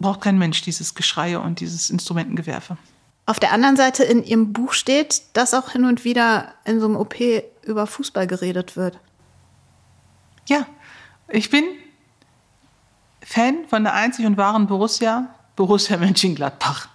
braucht 0.00 0.22
kein 0.22 0.38
Mensch 0.38 0.62
dieses 0.62 0.94
Geschreie 0.94 1.38
und 1.40 1.60
dieses 1.60 1.88
Instrumentengewerfe. 1.88 2.78
Auf 3.26 3.38
der 3.38 3.52
anderen 3.52 3.76
Seite 3.76 4.02
in 4.02 4.24
Ihrem 4.24 4.52
Buch 4.52 4.72
steht, 4.72 5.22
dass 5.34 5.54
auch 5.54 5.70
hin 5.70 5.84
und 5.84 6.04
wieder 6.04 6.54
in 6.64 6.80
so 6.80 6.86
einem 6.86 6.96
OP 6.96 7.14
über 7.64 7.86
Fußball 7.86 8.26
geredet 8.26 8.76
wird. 8.76 8.98
Ja, 10.48 10.66
ich 11.28 11.50
bin 11.50 11.64
Fan 13.22 13.64
von 13.68 13.84
der 13.84 13.94
einzig 13.94 14.26
und 14.26 14.36
wahren 14.36 14.66
Borussia, 14.66 15.34
Borussia 15.56 15.96
Mönchengladbach. 15.98 16.88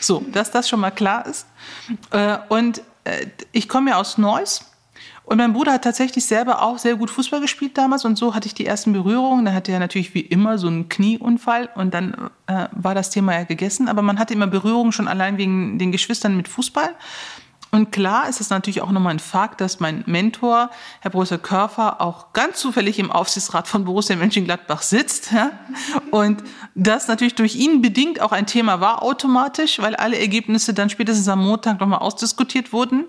So, 0.00 0.24
dass 0.32 0.50
das 0.50 0.68
schon 0.68 0.80
mal 0.80 0.90
klar 0.90 1.26
ist. 1.26 1.46
Äh, 2.10 2.38
und 2.48 2.82
äh, 3.04 3.26
ich 3.52 3.68
komme 3.68 3.90
ja 3.90 3.96
aus 3.96 4.18
Neuss 4.18 4.70
und 5.30 5.36
mein 5.36 5.52
Bruder 5.52 5.74
hat 5.74 5.84
tatsächlich 5.84 6.24
selber 6.24 6.60
auch 6.60 6.78
sehr 6.78 6.96
gut 6.96 7.08
Fußball 7.08 7.40
gespielt 7.40 7.78
damals 7.78 8.04
und 8.04 8.18
so 8.18 8.34
hatte 8.34 8.48
ich 8.48 8.54
die 8.54 8.66
ersten 8.66 8.92
Berührungen. 8.92 9.44
Dann 9.44 9.54
hatte 9.54 9.70
er 9.70 9.78
natürlich 9.78 10.12
wie 10.12 10.22
immer 10.22 10.58
so 10.58 10.66
einen 10.66 10.88
Knieunfall 10.88 11.68
und 11.76 11.94
dann 11.94 12.30
äh, 12.48 12.66
war 12.72 12.96
das 12.96 13.10
Thema 13.10 13.34
ja 13.34 13.44
gegessen. 13.44 13.86
Aber 13.88 14.02
man 14.02 14.18
hatte 14.18 14.34
immer 14.34 14.48
Berührungen 14.48 14.90
schon 14.90 15.06
allein 15.06 15.38
wegen 15.38 15.78
den 15.78 15.92
Geschwistern 15.92 16.36
mit 16.36 16.48
Fußball. 16.48 16.96
Und 17.72 17.92
klar 17.92 18.28
ist 18.28 18.40
es 18.40 18.50
natürlich 18.50 18.82
auch 18.82 18.90
nochmal 18.90 19.14
ein 19.14 19.20
Fakt, 19.20 19.60
dass 19.60 19.78
mein 19.78 20.02
Mentor, 20.06 20.70
Herr 21.00 21.10
Professor 21.12 21.38
Körfer, 21.38 22.00
auch 22.00 22.32
ganz 22.32 22.58
zufällig 22.58 22.98
im 22.98 23.12
Aufsichtsrat 23.12 23.68
von 23.68 23.84
Borussia 23.84 24.16
Mönchengladbach 24.16 24.82
sitzt. 24.82 25.30
Ja? 25.32 25.52
Und 26.10 26.42
das 26.74 27.06
natürlich 27.06 27.36
durch 27.36 27.54
ihn 27.54 27.80
bedingt 27.80 28.20
auch 28.20 28.32
ein 28.32 28.46
Thema 28.46 28.80
war 28.80 29.02
automatisch, 29.02 29.78
weil 29.80 29.94
alle 29.94 30.18
Ergebnisse 30.18 30.74
dann 30.74 30.90
spätestens 30.90 31.28
am 31.28 31.44
Montag 31.44 31.78
nochmal 31.78 32.00
ausdiskutiert 32.00 32.72
wurden. 32.72 33.04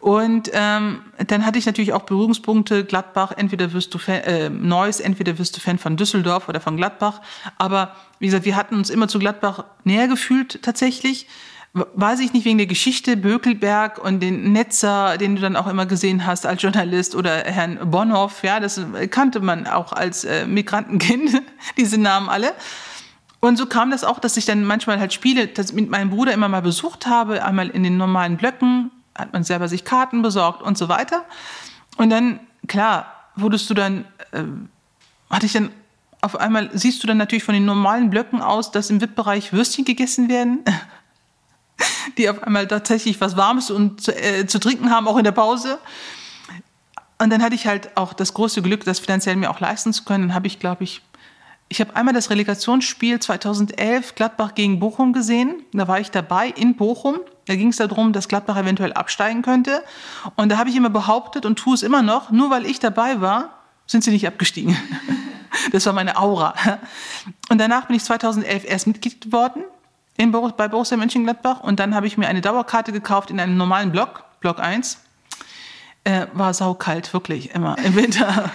Und 0.00 0.50
ähm, 0.52 1.00
dann 1.26 1.46
hatte 1.46 1.58
ich 1.58 1.66
natürlich 1.66 1.92
auch 1.92 2.02
Berührungspunkte 2.02 2.84
Gladbach, 2.84 3.32
entweder 3.34 3.72
wirst 3.72 3.94
du 3.94 3.98
Fan, 3.98 4.20
äh, 4.22 4.50
Neuss, 4.50 5.00
entweder 5.00 5.38
wirst 5.38 5.56
du 5.56 5.60
Fan 5.60 5.78
von 5.78 5.96
Düsseldorf 5.96 6.48
oder 6.48 6.60
von 6.60 6.76
Gladbach. 6.76 7.22
Aber 7.56 7.94
wie 8.18 8.26
gesagt, 8.26 8.44
wir 8.44 8.56
hatten 8.56 8.74
uns 8.74 8.90
immer 8.90 9.08
zu 9.08 9.18
Gladbach 9.18 9.64
näher 9.84 10.08
gefühlt 10.08 10.62
tatsächlich. 10.62 11.26
Weiß 11.94 12.20
ich 12.20 12.32
nicht 12.32 12.44
wegen 12.44 12.58
der 12.58 12.66
Geschichte, 12.66 13.16
Bökelberg 13.16 13.98
und 13.98 14.20
den 14.20 14.52
Netzer, 14.52 15.18
den 15.18 15.36
du 15.36 15.42
dann 15.42 15.56
auch 15.56 15.66
immer 15.66 15.86
gesehen 15.86 16.26
hast 16.26 16.46
als 16.46 16.62
Journalist 16.62 17.14
oder 17.14 17.44
Herrn 17.44 17.90
Bonhoff, 17.90 18.42
ja, 18.42 18.60
das 18.60 18.80
kannte 19.10 19.40
man 19.40 19.66
auch 19.66 19.92
als 19.92 20.24
äh, 20.24 20.46
Migrantenkind, 20.46 21.42
diese 21.76 21.98
Namen 21.98 22.28
alle. 22.28 22.52
Und 23.40 23.56
so 23.56 23.66
kam 23.66 23.90
das 23.90 24.04
auch, 24.04 24.18
dass 24.18 24.36
ich 24.36 24.46
dann 24.46 24.64
manchmal 24.64 24.98
halt 24.98 25.12
Spiele 25.12 25.48
mit 25.72 25.90
meinem 25.90 26.10
Bruder 26.10 26.32
immer 26.32 26.48
mal 26.48 26.62
besucht 26.62 27.06
habe, 27.06 27.44
einmal 27.44 27.68
in 27.68 27.82
den 27.84 27.96
normalen 27.96 28.36
Blöcken, 28.36 28.90
hat 29.14 29.32
man 29.32 29.44
selber 29.44 29.68
sich 29.68 29.84
Karten 29.84 30.22
besorgt 30.22 30.62
und 30.62 30.76
so 30.76 30.88
weiter. 30.88 31.24
Und 31.96 32.10
dann, 32.10 32.40
klar, 32.66 33.12
wurdest 33.36 33.70
du 33.70 33.74
dann, 33.74 34.04
äh, 34.32 34.42
hatte 35.30 35.46
ich 35.46 35.52
dann 35.52 35.70
auf 36.20 36.40
einmal, 36.40 36.70
siehst 36.72 37.02
du 37.02 37.06
dann 37.06 37.16
natürlich 37.16 37.44
von 37.44 37.54
den 37.54 37.64
normalen 37.64 38.10
Blöcken 38.10 38.42
aus, 38.42 38.72
dass 38.72 38.90
im 38.90 39.00
VIP-Bereich 39.00 39.52
Würstchen 39.52 39.84
gegessen 39.84 40.28
werden, 40.28 40.64
die 42.16 42.30
auf 42.30 42.42
einmal 42.42 42.66
tatsächlich 42.66 43.20
was 43.20 43.36
Warmes 43.36 43.70
und 43.70 44.00
zu, 44.00 44.12
äh, 44.14 44.46
zu 44.46 44.58
trinken 44.58 44.90
haben, 44.90 45.06
auch 45.08 45.16
in 45.18 45.24
der 45.24 45.32
Pause. 45.32 45.78
Und 47.20 47.30
dann 47.30 47.42
hatte 47.42 47.54
ich 47.54 47.66
halt 47.66 47.96
auch 47.96 48.12
das 48.12 48.32
große 48.32 48.62
Glück, 48.62 48.84
das 48.84 49.00
finanziell 49.00 49.36
mir 49.36 49.50
auch 49.50 49.60
leisten 49.60 49.92
zu 49.92 50.04
können. 50.04 50.28
Dann 50.28 50.34
habe 50.34 50.46
ich, 50.46 50.60
glaube 50.60 50.84
ich, 50.84 51.02
ich 51.68 51.80
habe 51.80 51.94
einmal 51.96 52.14
das 52.14 52.30
Relegationsspiel 52.30 53.20
2011 53.20 54.14
Gladbach 54.14 54.54
gegen 54.54 54.78
Bochum 54.78 55.12
gesehen. 55.12 55.62
Da 55.72 55.86
war 55.86 56.00
ich 56.00 56.10
dabei 56.10 56.48
in 56.48 56.76
Bochum. 56.76 57.18
Da 57.46 57.56
ging 57.56 57.68
es 57.68 57.76
darum, 57.76 58.12
dass 58.12 58.28
Gladbach 58.28 58.56
eventuell 58.56 58.92
absteigen 58.92 59.42
könnte. 59.42 59.82
Und 60.36 60.50
da 60.50 60.58
habe 60.58 60.70
ich 60.70 60.76
immer 60.76 60.90
behauptet 60.90 61.44
und 61.44 61.58
tue 61.58 61.74
es 61.74 61.82
immer 61.82 62.02
noch, 62.02 62.30
nur 62.30 62.50
weil 62.50 62.64
ich 62.64 62.78
dabei 62.80 63.20
war, 63.20 63.50
sind 63.86 64.04
sie 64.04 64.10
nicht 64.10 64.26
abgestiegen. 64.26 64.76
Das 65.72 65.86
war 65.86 65.94
meine 65.94 66.18
Aura. 66.18 66.54
Und 67.48 67.58
danach 67.58 67.86
bin 67.86 67.96
ich 67.96 68.04
2011 68.04 68.64
erst 68.66 68.86
Mitglied 68.86 69.22
geworden 69.22 69.64
in, 70.18 70.32
bei 70.32 70.68
Borussia 70.68 70.96
Mönchengladbach. 70.98 71.60
Und 71.60 71.80
dann 71.80 71.94
habe 71.94 72.06
ich 72.06 72.18
mir 72.18 72.28
eine 72.28 72.42
Dauerkarte 72.42 72.92
gekauft 72.92 73.30
in 73.30 73.40
einem 73.40 73.56
normalen 73.56 73.90
Block, 73.90 74.24
Block 74.40 74.58
1. 74.58 75.00
Äh, 76.04 76.26
war 76.34 76.52
saukalt, 76.52 77.14
wirklich, 77.14 77.54
immer 77.54 77.78
im 77.78 77.94
Winter. 77.96 78.50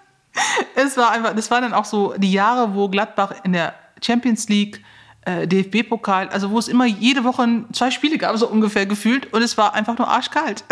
es 0.74 0.96
war 0.96 1.10
einfach, 1.10 1.34
das 1.34 1.50
waren 1.50 1.62
dann 1.62 1.74
auch 1.74 1.84
so 1.84 2.14
die 2.16 2.32
Jahre, 2.32 2.74
wo 2.74 2.88
Gladbach 2.88 3.34
in 3.42 3.52
der 3.52 3.74
Champions 4.00 4.48
League, 4.48 4.82
äh, 5.24 5.46
DFB-Pokal, 5.46 6.28
also 6.28 6.50
wo 6.50 6.58
es 6.58 6.68
immer 6.68 6.86
jede 6.86 7.24
Woche 7.24 7.64
zwei 7.72 7.90
Spiele 7.90 8.18
gab, 8.18 8.36
so 8.36 8.48
ungefähr 8.48 8.86
gefühlt, 8.86 9.32
und 9.32 9.42
es 9.42 9.58
war 9.58 9.74
einfach 9.74 9.98
nur 9.98 10.08
arschkalt. 10.08 10.64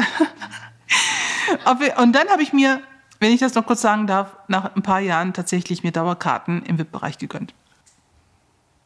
und 1.96 2.12
dann 2.12 2.28
habe 2.28 2.42
ich 2.42 2.52
mir, 2.52 2.80
wenn 3.18 3.32
ich 3.32 3.40
das 3.40 3.54
noch 3.54 3.66
kurz 3.66 3.80
sagen 3.80 4.06
darf, 4.06 4.36
nach 4.48 4.76
ein 4.76 4.82
paar 4.82 5.00
Jahren 5.00 5.32
tatsächlich 5.32 5.82
mir 5.82 5.92
Dauerkarten 5.92 6.62
im 6.64 6.78
VIP-Bereich 6.78 7.18
gegönnt. 7.18 7.54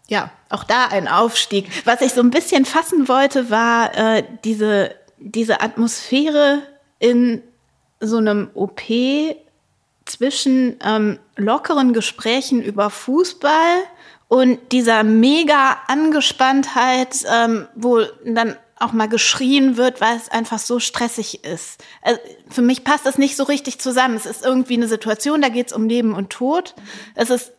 Ja, 0.09 0.31
auch 0.51 0.65
da 0.65 0.87
ein 0.87 1.09
Aufstieg. 1.09 1.69
Was 1.87 2.03
ich 2.03 2.13
so 2.13 2.21
ein 2.21 2.31
bisschen 2.31 2.65
fassen 2.65 3.09
wollte, 3.09 3.51
war 3.51 3.97
äh, 3.97 4.25
diese, 4.45 4.95
diese 5.19 5.61
Atmosphäre 5.61 6.63
in 6.99 7.43
so 8.01 8.19
einem 8.19 8.51
OP 8.55 8.83
zwischen 10.05 10.79
ähm, 10.85 11.19
lockeren 11.37 11.95
Gesprächen 11.95 12.63
über 12.63 12.91
Fußball 12.91 13.85
und 14.29 14.73
dieser 14.73 15.05
mega 15.05 15.79
Angespanntheit, 15.87 17.25
ähm, 17.33 17.67
wo 17.75 18.03
dann 18.27 18.57
auch 18.79 18.93
mal 18.93 19.09
geschrien 19.09 19.77
wird, 19.77 20.01
weil 20.01 20.17
es 20.17 20.29
einfach 20.29 20.59
so 20.59 20.81
stressig 20.81 21.45
ist. 21.45 21.83
Also 22.03 22.21
für 22.51 22.63
mich 22.63 22.85
passt 22.85 23.07
das 23.07 23.17
nicht 23.17 23.37
so 23.37 23.45
richtig 23.45 23.81
zusammen. 23.81 24.17
Es 24.17 24.27
ist 24.27 24.45
irgendwie 24.45 24.75
eine 24.75 24.89
Situation, 24.89 25.41
da 25.41 25.49
geht 25.49 25.69
es 25.69 25.73
um 25.73 25.89
Leben 25.89 26.15
und 26.15 26.31
Tod. 26.31 26.75
Es 27.15 27.31
ist 27.31 27.53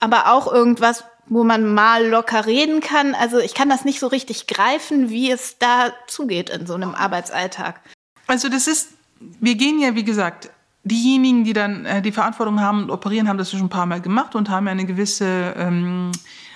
aber 0.00 0.32
auch 0.32 0.52
irgendwas, 0.52 1.04
wo 1.28 1.44
man 1.44 1.74
mal 1.74 2.06
locker 2.06 2.46
reden 2.46 2.80
kann. 2.80 3.14
Also 3.14 3.38
ich 3.38 3.54
kann 3.54 3.68
das 3.68 3.84
nicht 3.84 4.00
so 4.00 4.06
richtig 4.06 4.46
greifen, 4.46 5.10
wie 5.10 5.30
es 5.30 5.58
da 5.58 5.92
zugeht 6.06 6.50
in 6.50 6.66
so 6.66 6.74
einem 6.74 6.94
Arbeitsalltag. 6.94 7.80
Also 8.26 8.48
das 8.48 8.66
ist, 8.66 8.90
wir 9.18 9.54
gehen 9.54 9.80
ja, 9.80 9.94
wie 9.94 10.04
gesagt, 10.04 10.50
diejenigen, 10.84 11.44
die 11.44 11.52
dann 11.52 11.84
äh, 11.84 12.00
die 12.00 12.12
Verantwortung 12.12 12.60
haben 12.60 12.84
und 12.84 12.90
operieren, 12.90 13.28
haben 13.28 13.38
das 13.38 13.50
schon 13.50 13.60
ein 13.60 13.68
paar 13.68 13.86
Mal 13.86 14.00
gemacht 14.00 14.34
und 14.34 14.48
haben 14.48 14.68
eine 14.68 14.84
gewisse, 14.84 15.54
ähm, 15.56 16.12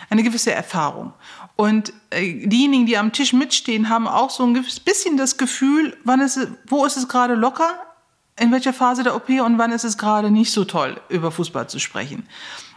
eine 0.08 0.22
gewisse 0.22 0.52
Erfahrung. 0.52 1.12
Und 1.56 1.92
äh, 2.10 2.46
diejenigen, 2.46 2.86
die 2.86 2.96
am 2.96 3.12
Tisch 3.12 3.32
mitstehen, 3.32 3.88
haben 3.88 4.06
auch 4.06 4.30
so 4.30 4.44
ein 4.44 4.64
bisschen 4.84 5.16
das 5.16 5.36
Gefühl, 5.36 5.96
wann 6.04 6.20
ist 6.20 6.38
wo 6.66 6.84
ist 6.84 6.96
es 6.96 7.08
gerade 7.08 7.34
locker, 7.34 7.70
in 8.38 8.52
welcher 8.52 8.72
Phase 8.72 9.02
der 9.02 9.14
OP 9.14 9.28
und 9.28 9.58
wann 9.58 9.72
ist 9.72 9.84
es 9.84 9.98
gerade 9.98 10.30
nicht 10.30 10.52
so 10.52 10.64
toll, 10.64 11.00
über 11.08 11.30
Fußball 11.30 11.68
zu 11.68 11.78
sprechen. 11.78 12.26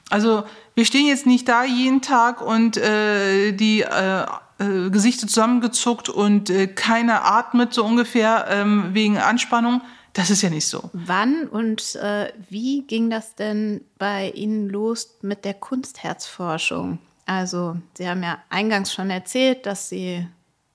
Also 0.10 0.44
wir 0.76 0.86
stehen 0.86 1.08
jetzt 1.08 1.26
nicht 1.26 1.48
da 1.48 1.64
jeden 1.64 2.02
Tag 2.02 2.42
und 2.42 2.78
äh, 2.78 3.52
die 3.52 3.82
äh, 3.82 4.26
äh, 4.60 4.90
Gesichter 4.90 5.28
zusammengezuckt 5.28 6.10
und 6.10 6.50
äh, 6.50 6.68
keiner 6.68 7.26
atmet 7.26 7.74
so 7.74 7.84
ungefähr 7.84 8.46
ähm, 8.50 8.90
wegen 8.94 9.18
Anspannung. 9.18 9.82
Das 10.14 10.30
ist 10.30 10.44
ja 10.44 10.50
nicht 10.50 10.68
so. 10.68 10.90
Wann 10.94 11.48
und 11.48 11.96
äh, 11.96 12.32
wie 12.50 12.84
ging 12.84 13.10
das 13.10 13.36
denn 13.36 13.82
bei 13.98 14.30
Ihnen 14.30 14.70
los 14.70 15.18
mit 15.22 15.44
der 15.44 15.56
Kunstherzforschung? 15.56 17.00
Also, 17.26 17.78
Sie 17.98 18.08
haben 18.08 18.22
ja 18.22 18.38
eingangs 18.50 18.94
schon 18.94 19.10
erzählt, 19.10 19.66
dass 19.66 19.90
Sie 19.90 20.28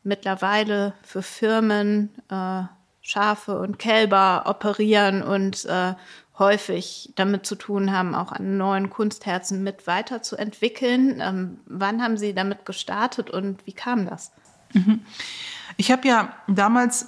mittlerweile 0.02 0.94
für 1.02 1.22
Firmen 1.22 2.10
äh, 2.30 2.62
Schafe 3.00 3.58
und 3.58 3.78
Kälber 3.78 4.42
operieren 4.46 5.22
und 5.22 5.64
äh, 5.66 5.94
häufig 6.38 7.12
damit 7.16 7.46
zu 7.46 7.56
tun 7.56 7.92
haben, 7.92 8.14
auch 8.14 8.32
an 8.32 8.56
neuen 8.56 8.90
Kunstherzen 8.90 9.62
mit 9.62 9.86
weiterzuentwickeln. 9.86 11.20
Ähm, 11.20 11.58
wann 11.66 12.02
haben 12.02 12.16
Sie 12.16 12.34
damit 12.34 12.64
gestartet 12.64 13.30
und 13.30 13.66
wie 13.66 13.72
kam 13.72 14.06
das? 14.06 14.32
Mhm. 14.72 15.00
Ich 15.76 15.90
habe 15.90 16.06
ja 16.06 16.32
damals 16.46 17.06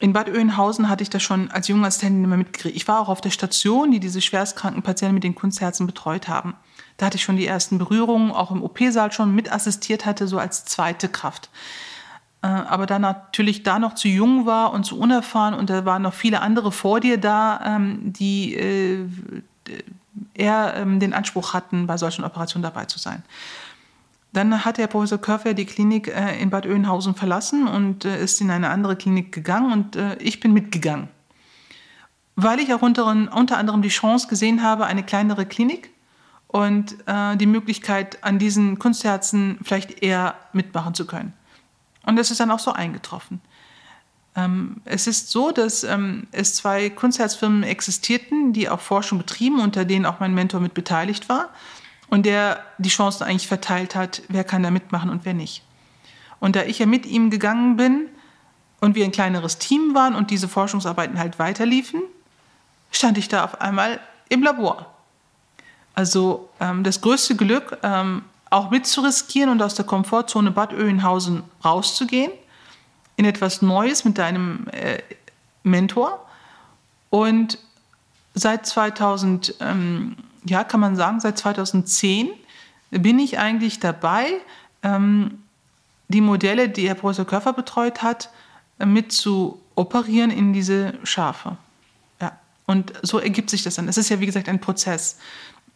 in 0.00 0.14
Bad 0.14 0.30
Oeynhausen 0.30 0.88
hatte 0.88 1.02
ich 1.02 1.10
das 1.10 1.22
schon 1.22 1.50
als 1.50 1.68
junger 1.68 1.86
Assistentin 1.86 2.24
immer 2.24 2.38
mitgekriegt. 2.38 2.74
Ich 2.74 2.88
war 2.88 3.00
auch 3.00 3.10
auf 3.10 3.20
der 3.20 3.30
Station, 3.30 3.90
die 3.90 4.00
diese 4.00 4.22
schwerstkranken 4.22 4.82
Patienten 4.82 5.14
mit 5.14 5.24
den 5.24 5.34
Kunstherzen 5.34 5.86
betreut 5.86 6.26
haben. 6.26 6.54
Da 6.96 7.06
hatte 7.06 7.16
ich 7.16 7.22
schon 7.22 7.36
die 7.36 7.46
ersten 7.46 7.76
Berührungen, 7.76 8.30
auch 8.30 8.50
im 8.50 8.62
OP-Saal 8.62 9.12
schon 9.12 9.34
mitassistiert 9.34 10.06
hatte, 10.06 10.26
so 10.26 10.38
als 10.38 10.64
zweite 10.64 11.08
Kraft. 11.08 11.50
Äh, 12.42 12.46
aber 12.46 12.86
da 12.86 12.98
natürlich 12.98 13.62
da 13.62 13.78
noch 13.78 13.94
zu 13.94 14.08
jung 14.08 14.46
war 14.46 14.72
und 14.72 14.84
zu 14.84 14.98
unerfahren 14.98 15.54
und 15.54 15.68
da 15.68 15.84
waren 15.84 16.02
noch 16.02 16.14
viele 16.14 16.40
andere 16.40 16.72
vor 16.72 17.00
dir 17.00 17.18
da, 17.18 17.76
ähm, 17.76 18.12
die 18.12 18.54
äh, 18.54 19.06
eher 20.34 20.74
ähm, 20.76 21.00
den 21.00 21.12
Anspruch 21.12 21.52
hatten, 21.52 21.86
bei 21.86 21.96
solchen 21.98 22.24
Operationen 22.24 22.62
dabei 22.62 22.86
zu 22.86 22.98
sein. 22.98 23.22
Dann 24.32 24.64
hat 24.64 24.78
der 24.78 24.86
Professor 24.86 25.18
Körfer 25.18 25.54
die 25.54 25.66
Klinik 25.66 26.08
äh, 26.08 26.40
in 26.40 26.50
Bad 26.50 26.64
Oeynhausen 26.64 27.14
verlassen 27.14 27.66
und 27.68 28.04
ist 28.04 28.40
in 28.40 28.50
eine 28.50 28.70
andere 28.70 28.96
Klinik 28.96 29.32
gegangen 29.32 29.72
und 29.72 29.98
ich 30.20 30.40
bin 30.40 30.52
mitgegangen. 30.52 31.08
Weil 32.36 32.60
ich 32.60 32.72
auch 32.72 32.80
unter, 32.80 33.06
unter, 33.06 33.58
anderem 33.58 33.82
die 33.82 33.88
Chance 33.88 34.28
gesehen 34.28 34.62
habe, 34.62 34.86
eine 34.86 35.02
kleinere 35.02 35.46
Klinik 35.46 35.90
und 36.46 36.96
die 37.34 37.46
Möglichkeit, 37.46 38.22
an 38.22 38.38
diesen 38.38 38.78
Kunstherzen 38.78 39.58
vielleicht 39.62 40.02
eher 40.02 40.36
mitmachen 40.52 40.94
zu 40.94 41.06
können. 41.06 41.34
Und 42.10 42.16
das 42.16 42.32
ist 42.32 42.40
dann 42.40 42.50
auch 42.50 42.58
so 42.58 42.72
eingetroffen. 42.72 43.40
Ähm, 44.34 44.82
es 44.84 45.06
ist 45.06 45.30
so, 45.30 45.52
dass 45.52 45.84
ähm, 45.84 46.26
es 46.32 46.56
zwei 46.56 46.90
Kunstherzfirmen 46.90 47.62
existierten, 47.62 48.52
die 48.52 48.68
auch 48.68 48.80
Forschung 48.80 49.16
betrieben, 49.16 49.60
unter 49.60 49.84
denen 49.84 50.04
auch 50.06 50.18
mein 50.18 50.34
Mentor 50.34 50.58
mit 50.58 50.74
beteiligt 50.74 51.28
war 51.28 51.50
und 52.08 52.26
der 52.26 52.64
die 52.78 52.88
Chancen 52.88 53.22
eigentlich 53.22 53.46
verteilt 53.46 53.94
hat, 53.94 54.22
wer 54.26 54.42
kann 54.42 54.64
da 54.64 54.72
mitmachen 54.72 55.08
und 55.08 55.24
wer 55.24 55.34
nicht. 55.34 55.62
Und 56.40 56.56
da 56.56 56.64
ich 56.64 56.80
ja 56.80 56.86
mit 56.86 57.06
ihm 57.06 57.30
gegangen 57.30 57.76
bin 57.76 58.08
und 58.80 58.96
wir 58.96 59.04
ein 59.04 59.12
kleineres 59.12 59.58
Team 59.58 59.94
waren 59.94 60.16
und 60.16 60.32
diese 60.32 60.48
Forschungsarbeiten 60.48 61.16
halt 61.16 61.38
weiterliefen, 61.38 62.02
stand 62.90 63.18
ich 63.18 63.28
da 63.28 63.44
auf 63.44 63.60
einmal 63.60 64.00
im 64.28 64.42
Labor. 64.42 64.92
Also 65.94 66.48
ähm, 66.58 66.82
das 66.82 67.02
größte 67.02 67.36
Glück, 67.36 67.78
ähm, 67.84 68.22
auch 68.50 68.70
mitzuriskieren 68.70 69.50
und 69.50 69.62
aus 69.62 69.74
der 69.74 69.84
Komfortzone 69.84 70.50
Bad 70.50 70.72
Oeynhausen 70.72 71.44
rauszugehen, 71.64 72.32
in 73.16 73.24
etwas 73.24 73.62
Neues 73.62 74.04
mit 74.04 74.18
deinem 74.18 74.66
äh, 74.72 74.98
Mentor. 75.62 76.26
Und 77.10 77.58
seit 78.34 78.66
2000, 78.66 79.54
ähm, 79.60 80.16
ja, 80.44 80.64
kann 80.64 80.80
man 80.80 80.96
sagen, 80.96 81.20
seit 81.20 81.38
2010 81.38 82.30
bin 82.90 83.18
ich 83.18 83.38
eigentlich 83.38 83.78
dabei, 83.78 84.26
ähm, 84.82 85.42
die 86.08 86.20
Modelle, 86.20 86.68
die 86.68 86.88
Herr 86.88 86.96
Professor 86.96 87.24
Körfer 87.24 87.52
betreut 87.52 88.02
hat, 88.02 88.30
äh, 88.78 88.86
mit 88.86 89.12
zu 89.12 89.60
operieren 89.76 90.30
in 90.30 90.52
diese 90.52 90.94
Schafe. 91.04 91.56
Ja. 92.20 92.32
Und 92.66 92.92
so 93.02 93.18
ergibt 93.18 93.50
sich 93.50 93.62
das 93.62 93.76
dann. 93.76 93.88
Es 93.88 93.96
ist 93.96 94.08
ja, 94.08 94.18
wie 94.20 94.26
gesagt, 94.26 94.48
ein 94.48 94.60
Prozess. 94.60 95.18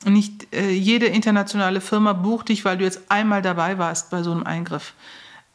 Nicht 0.05 0.55
äh, 0.55 0.71
jede 0.71 1.07
internationale 1.07 1.81
Firma 1.81 2.13
bucht 2.13 2.49
dich, 2.49 2.65
weil 2.65 2.79
du 2.79 2.85
jetzt 2.85 3.11
einmal 3.11 3.43
dabei 3.43 3.79
warst 3.79 4.11
bei 4.11 4.23
so 4.23 4.33
einem 4.33 4.45
Eingriff. 4.45 4.95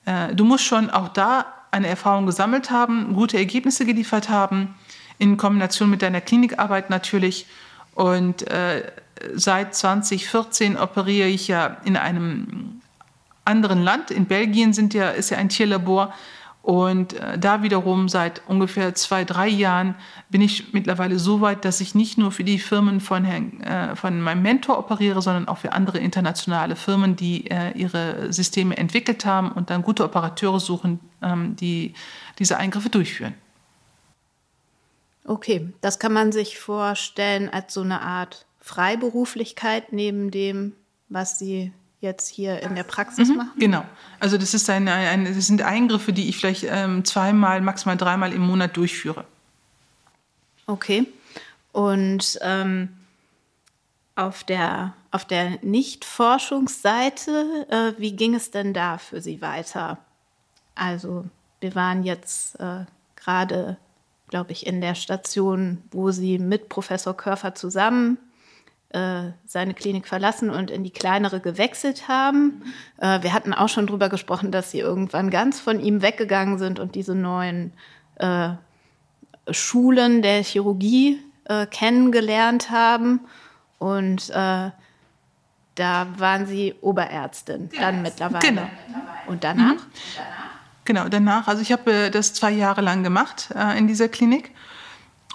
Äh, 0.05 0.33
du 0.35 0.45
musst 0.45 0.63
schon 0.63 0.89
auch 0.89 1.09
da 1.09 1.45
eine 1.71 1.87
Erfahrung 1.87 2.25
gesammelt 2.25 2.71
haben, 2.71 3.13
gute 3.13 3.37
Ergebnisse 3.37 3.85
geliefert 3.85 4.29
haben, 4.29 4.75
in 5.17 5.37
Kombination 5.37 5.89
mit 5.89 6.01
deiner 6.01 6.21
Klinikarbeit 6.21 6.89
natürlich 6.89 7.45
und 7.93 8.47
äh, 8.49 8.91
seit 9.35 9.75
2014 9.75 10.77
operiere 10.77 11.27
ich 11.27 11.47
ja 11.47 11.77
in 11.83 11.97
einem 11.97 12.81
anderen 13.43 13.83
Land. 13.83 14.11
In 14.11 14.25
Belgien 14.25 14.73
sind 14.73 14.93
ja, 14.93 15.09
ist 15.09 15.31
ja 15.31 15.37
ein 15.37 15.49
Tierlabor. 15.49 16.13
Und 16.69 17.13
äh, 17.13 17.39
da 17.39 17.63
wiederum 17.63 18.09
seit 18.09 18.43
ungefähr 18.47 18.93
zwei, 18.93 19.25
drei 19.25 19.47
Jahren 19.47 19.95
bin 20.29 20.39
ich 20.39 20.71
mittlerweile 20.71 21.17
so 21.17 21.41
weit, 21.41 21.65
dass 21.65 21.81
ich 21.81 21.95
nicht 21.95 22.19
nur 22.19 22.31
für 22.31 22.43
die 22.43 22.59
Firmen 22.59 22.99
von, 22.99 23.25
Herrn, 23.25 23.59
äh, 23.61 23.95
von 23.95 24.21
meinem 24.21 24.43
Mentor 24.43 24.77
operiere, 24.77 25.19
sondern 25.19 25.47
auch 25.47 25.57
für 25.57 25.71
andere 25.73 25.97
internationale 25.97 26.75
Firmen, 26.75 27.15
die 27.15 27.49
äh, 27.49 27.71
ihre 27.71 28.31
Systeme 28.31 28.77
entwickelt 28.77 29.25
haben 29.25 29.51
und 29.51 29.71
dann 29.71 29.81
gute 29.81 30.03
Operateure 30.03 30.59
suchen, 30.59 30.99
ähm, 31.23 31.55
die 31.55 31.95
diese 32.37 32.57
Eingriffe 32.57 32.89
durchführen. 32.89 33.33
Okay, 35.25 35.73
das 35.81 35.97
kann 35.97 36.13
man 36.13 36.31
sich 36.31 36.59
vorstellen 36.59 37.49
als 37.49 37.73
so 37.73 37.81
eine 37.81 38.03
Art 38.03 38.45
Freiberuflichkeit 38.59 39.91
neben 39.91 40.29
dem, 40.29 40.73
was 41.07 41.39
Sie 41.39 41.71
jetzt 42.01 42.29
hier 42.29 42.61
in 42.61 42.75
der 42.75 42.83
Praxis 42.83 43.29
mhm, 43.29 43.37
machen? 43.37 43.51
Genau. 43.57 43.85
Also 44.19 44.37
das, 44.37 44.53
ist 44.53 44.69
eine, 44.69 44.93
eine, 44.93 45.33
das 45.33 45.47
sind 45.47 45.61
Eingriffe, 45.61 46.13
die 46.13 46.29
ich 46.29 46.37
vielleicht 46.37 46.65
ähm, 46.69 47.03
zweimal, 47.05 47.61
maximal 47.61 47.97
dreimal 47.97 48.33
im 48.33 48.41
Monat 48.41 48.77
durchführe. 48.77 49.25
Okay. 50.65 51.07
Und 51.71 52.39
ähm, 52.41 52.89
auf 54.15 54.43
der, 54.43 54.93
auf 55.11 55.25
der 55.25 55.59
Nicht-Forschungsseite, 55.61 57.67
äh, 57.69 57.93
wie 57.99 58.15
ging 58.15 58.35
es 58.35 58.51
denn 58.51 58.73
da 58.73 58.97
für 58.97 59.21
Sie 59.21 59.41
weiter? 59.41 59.97
Also 60.75 61.25
wir 61.59 61.75
waren 61.75 62.03
jetzt 62.03 62.59
äh, 62.59 62.85
gerade, 63.15 63.77
glaube 64.29 64.51
ich, 64.51 64.65
in 64.65 64.81
der 64.81 64.95
Station, 64.95 65.83
wo 65.91 66.11
Sie 66.11 66.39
mit 66.39 66.69
Professor 66.69 67.15
Körfer 67.15 67.55
zusammen 67.55 68.17
seine 68.91 69.75
Klinik 69.75 70.07
verlassen 70.07 70.49
und 70.49 70.71
in 70.71 70.83
die 70.83 70.89
kleinere 70.89 71.39
gewechselt 71.39 72.07
haben. 72.07 72.63
Äh, 72.97 73.21
wir 73.21 73.33
hatten 73.33 73.53
auch 73.53 73.69
schon 73.69 73.85
darüber 73.85 74.09
gesprochen, 74.09 74.51
dass 74.51 74.71
Sie 74.71 74.79
irgendwann 74.79 75.29
ganz 75.29 75.59
von 75.59 75.79
ihm 75.79 76.01
weggegangen 76.01 76.57
sind 76.57 76.79
und 76.79 76.95
diese 76.95 77.13
neuen 77.13 77.73
äh, 78.15 78.49
Schulen 79.51 80.23
der 80.23 80.43
Chirurgie 80.43 81.19
äh, 81.45 81.67
kennengelernt 81.67 82.71
haben. 82.71 83.21
Und 83.77 84.29
äh, 84.31 84.71
da 85.75 86.07
waren 86.17 86.45
Sie 86.47 86.73
Oberärztin 86.81 87.69
dann 87.79 88.01
mittlerweile. 88.01 88.39
Genau. 88.39 88.69
Und 89.27 89.43
danach? 89.43 89.73
Mhm. 89.73 89.79
Genau, 90.85 91.07
danach. 91.07 91.47
Also 91.47 91.61
ich 91.61 91.71
habe 91.71 91.93
äh, 91.93 92.09
das 92.09 92.33
zwei 92.33 92.51
Jahre 92.51 92.81
lang 92.81 93.03
gemacht 93.03 93.49
äh, 93.55 93.77
in 93.77 93.87
dieser 93.87 94.07
Klinik. 94.07 94.51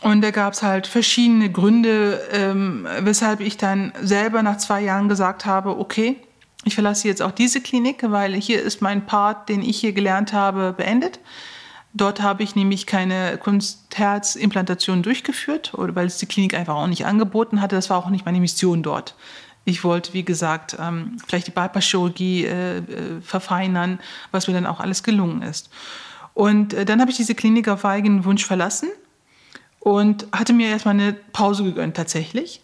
Und 0.01 0.20
da 0.20 0.30
gab 0.30 0.53
es 0.53 0.62
halt 0.62 0.86
verschiedene 0.86 1.51
Gründe, 1.51 2.20
ähm, 2.32 2.86
weshalb 3.01 3.40
ich 3.40 3.57
dann 3.57 3.92
selber 4.03 4.42
nach 4.42 4.59
zwei 4.59 4.82
Jahren 4.82 5.09
gesagt 5.09 5.47
habe, 5.47 5.78
okay, 5.78 6.16
ich 6.64 6.74
verlasse 6.74 7.09
jetzt 7.09 7.22
auch 7.22 7.30
diese 7.30 7.61
Klinik, 7.61 8.03
weil 8.11 8.34
hier 8.34 8.62
ist 8.62 8.82
mein 8.82 9.07
Part, 9.07 9.49
den 9.49 9.62
ich 9.62 9.78
hier 9.78 9.92
gelernt 9.92 10.32
habe, 10.32 10.72
beendet. 10.72 11.20
Dort 11.92 12.22
habe 12.22 12.42
ich 12.42 12.57
nämlich 12.57 12.86
keine 12.86 13.38
Kunstherzimplantation 13.38 15.03
durchgeführt, 15.03 15.74
oder 15.74 15.95
weil 15.95 16.07
es 16.07 16.18
die 16.18 16.26
Klinik 16.26 16.55
einfach 16.55 16.74
auch 16.74 16.88
nicht 16.88 17.07
angeboten 17.07 17.61
hatte. 17.61 17.76
Das 17.76 17.88
war 17.88 17.99
auch 17.99 18.11
nicht 18.11 18.26
meine 18.26 18.40
Mission 18.40 18.82
dort. 18.82 19.14
Ich 19.64 19.84
wollte, 19.84 20.12
wie 20.12 20.24
gesagt, 20.24 20.76
ähm, 20.78 21.16
vielleicht 21.26 21.47
die 21.47 21.53
Bypass-Chirurgie 21.53 22.47
äh, 22.47 22.78
äh, 22.78 22.82
verfeinern, 23.22 24.01
was 24.32 24.49
mir 24.49 24.55
dann 24.55 24.66
auch 24.66 24.80
alles 24.80 25.03
gelungen 25.03 25.42
ist. 25.42 25.70
Und 26.34 26.74
äh, 26.74 26.84
dann 26.84 27.01
habe 27.01 27.11
ich 27.11 27.16
diese 27.16 27.34
Klinik 27.34 27.68
auf 27.68 27.84
eigenen 27.84 28.24
Wunsch 28.24 28.45
verlassen 28.45 28.88
und 29.85 30.26
hatte 30.32 30.55
mir 30.55 30.68
erstmal 30.68 30.95
eine 30.95 31.12
Pause 31.12 31.62
gegönnt, 31.62 31.95
tatsächlich. 31.97 32.62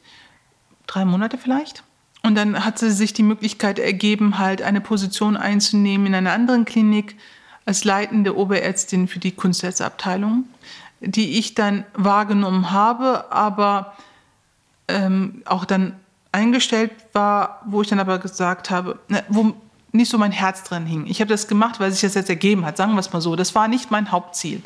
Drei 0.87 1.05
Monate 1.05 1.37
vielleicht. 1.37 1.85
Und 2.23 2.35
dann 2.35 2.65
hatte 2.65 2.91
sich 2.91 3.13
die 3.13 3.23
Möglichkeit 3.23 3.79
ergeben, 3.79 4.39
halt 4.39 4.63
eine 4.63 4.81
Position 4.81 5.37
einzunehmen 5.37 6.09
in 6.09 6.15
einer 6.15 6.33
anderen 6.33 6.65
Klinik, 6.65 7.17
als 7.67 7.85
leitende 7.85 8.37
Oberärztin 8.37 9.07
für 9.07 9.19
die 9.19 9.33
Kunstherzabteilung, 9.33 10.45
die 11.01 11.39
ich 11.39 11.55
dann 11.55 11.85
wahrgenommen 11.93 12.71
habe, 12.71 13.31
aber 13.31 13.95
ähm, 14.89 15.43
auch 15.45 15.67
dann 15.67 15.95
eingestellt 16.33 16.93
war, 17.13 17.61
wo 17.67 17.83
ich 17.83 17.89
dann 17.89 18.01
aber 18.01 18.19
gesagt 18.19 18.71
habe, 18.71 18.99
ne, 19.09 19.23
wo 19.29 19.53
nicht 19.93 20.11
so 20.11 20.17
mein 20.17 20.33
Herz 20.33 20.63
drin 20.63 20.87
hing. 20.87 21.07
Ich 21.07 21.21
habe 21.21 21.29
das 21.29 21.49
gemacht, 21.49 21.81
weil 21.81 21.91
sich 21.91 22.01
das 22.01 22.15
jetzt 22.15 22.31
ergeben 22.31 22.65
hat, 22.65 22.79
sagen 22.79 22.95
wir 22.95 23.01
es 23.01 23.13
mal 23.13 23.21
so. 23.21 23.37
Das 23.37 23.55
war 23.55 23.69
nicht 23.69 23.91
mein 23.91 24.11
Hauptziel. 24.11 24.63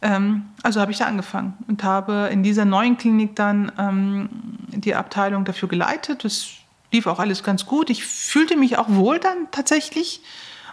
Ähm, 0.00 0.46
also 0.62 0.80
habe 0.80 0.92
ich 0.92 0.98
da 0.98 1.06
angefangen 1.06 1.56
und 1.66 1.82
habe 1.82 2.28
in 2.32 2.42
dieser 2.42 2.64
neuen 2.64 2.96
Klinik 2.96 3.34
dann 3.34 3.72
ähm, 3.78 4.28
die 4.68 4.94
Abteilung 4.94 5.44
dafür 5.44 5.68
geleitet. 5.68 6.24
Das 6.24 6.48
lief 6.92 7.06
auch 7.06 7.18
alles 7.18 7.42
ganz 7.42 7.66
gut. 7.66 7.90
Ich 7.90 8.06
fühlte 8.06 8.56
mich 8.56 8.78
auch 8.78 8.88
wohl 8.88 9.18
dann 9.18 9.48
tatsächlich 9.50 10.22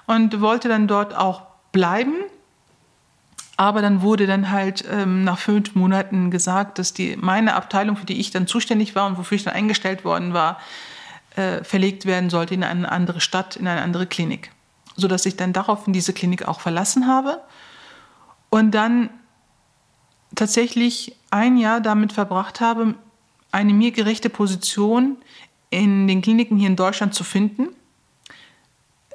und 0.06 0.42
wollte 0.42 0.70
dann 0.70 0.88
dort 0.88 1.16
auch 1.16 1.42
bleiben. 1.72 2.14
Aber 3.58 3.82
dann 3.82 4.02
wurde 4.02 4.28
dann 4.28 4.52
halt 4.52 4.84
ähm, 4.92 5.24
nach 5.24 5.40
fünf 5.40 5.76
Monaten 5.76 6.30
gesagt, 6.30 6.78
dass 6.78 6.94
die, 6.94 7.16
meine 7.16 7.56
Abteilung, 7.56 7.96
für 7.96 8.06
die 8.06 8.20
ich 8.20 8.30
dann 8.30 8.48
zuständig 8.48 8.96
war 8.96 9.08
und 9.08 9.18
wofür 9.18 9.38
ich 9.38 9.46
dann 9.46 9.54
eingestellt 9.54 10.04
worden 10.04 10.34
war, 10.34 10.60
äh, 11.36 11.64
verlegt 11.64 12.06
werden 12.06 12.30
sollte 12.30 12.54
in 12.54 12.64
eine 12.64 12.92
andere 12.92 13.22
Stadt, 13.22 13.56
in 13.56 13.68
eine 13.68 13.82
andere 13.82 14.08
Klinik. 14.08 14.52
Sodass 14.98 15.26
ich 15.26 15.36
dann 15.38 15.54
daraufhin 15.54 15.94
diese 15.94 16.14
Klinik 16.14 16.48
auch 16.48 16.60
verlassen 16.60 17.08
habe 17.08 17.42
und 18.56 18.72
dann 18.72 19.10
tatsächlich 20.34 21.16
ein 21.30 21.58
Jahr 21.58 21.82
damit 21.82 22.14
verbracht 22.14 22.62
habe, 22.62 22.96
eine 23.52 23.74
mir 23.74 23.92
gerechte 23.92 24.30
Position 24.30 25.18
in 25.70 26.08
den 26.08 26.22
Kliniken 26.22 26.58
hier 26.58 26.68
in 26.68 26.76
Deutschland 26.76 27.14
zu 27.14 27.24
finden 27.24 27.70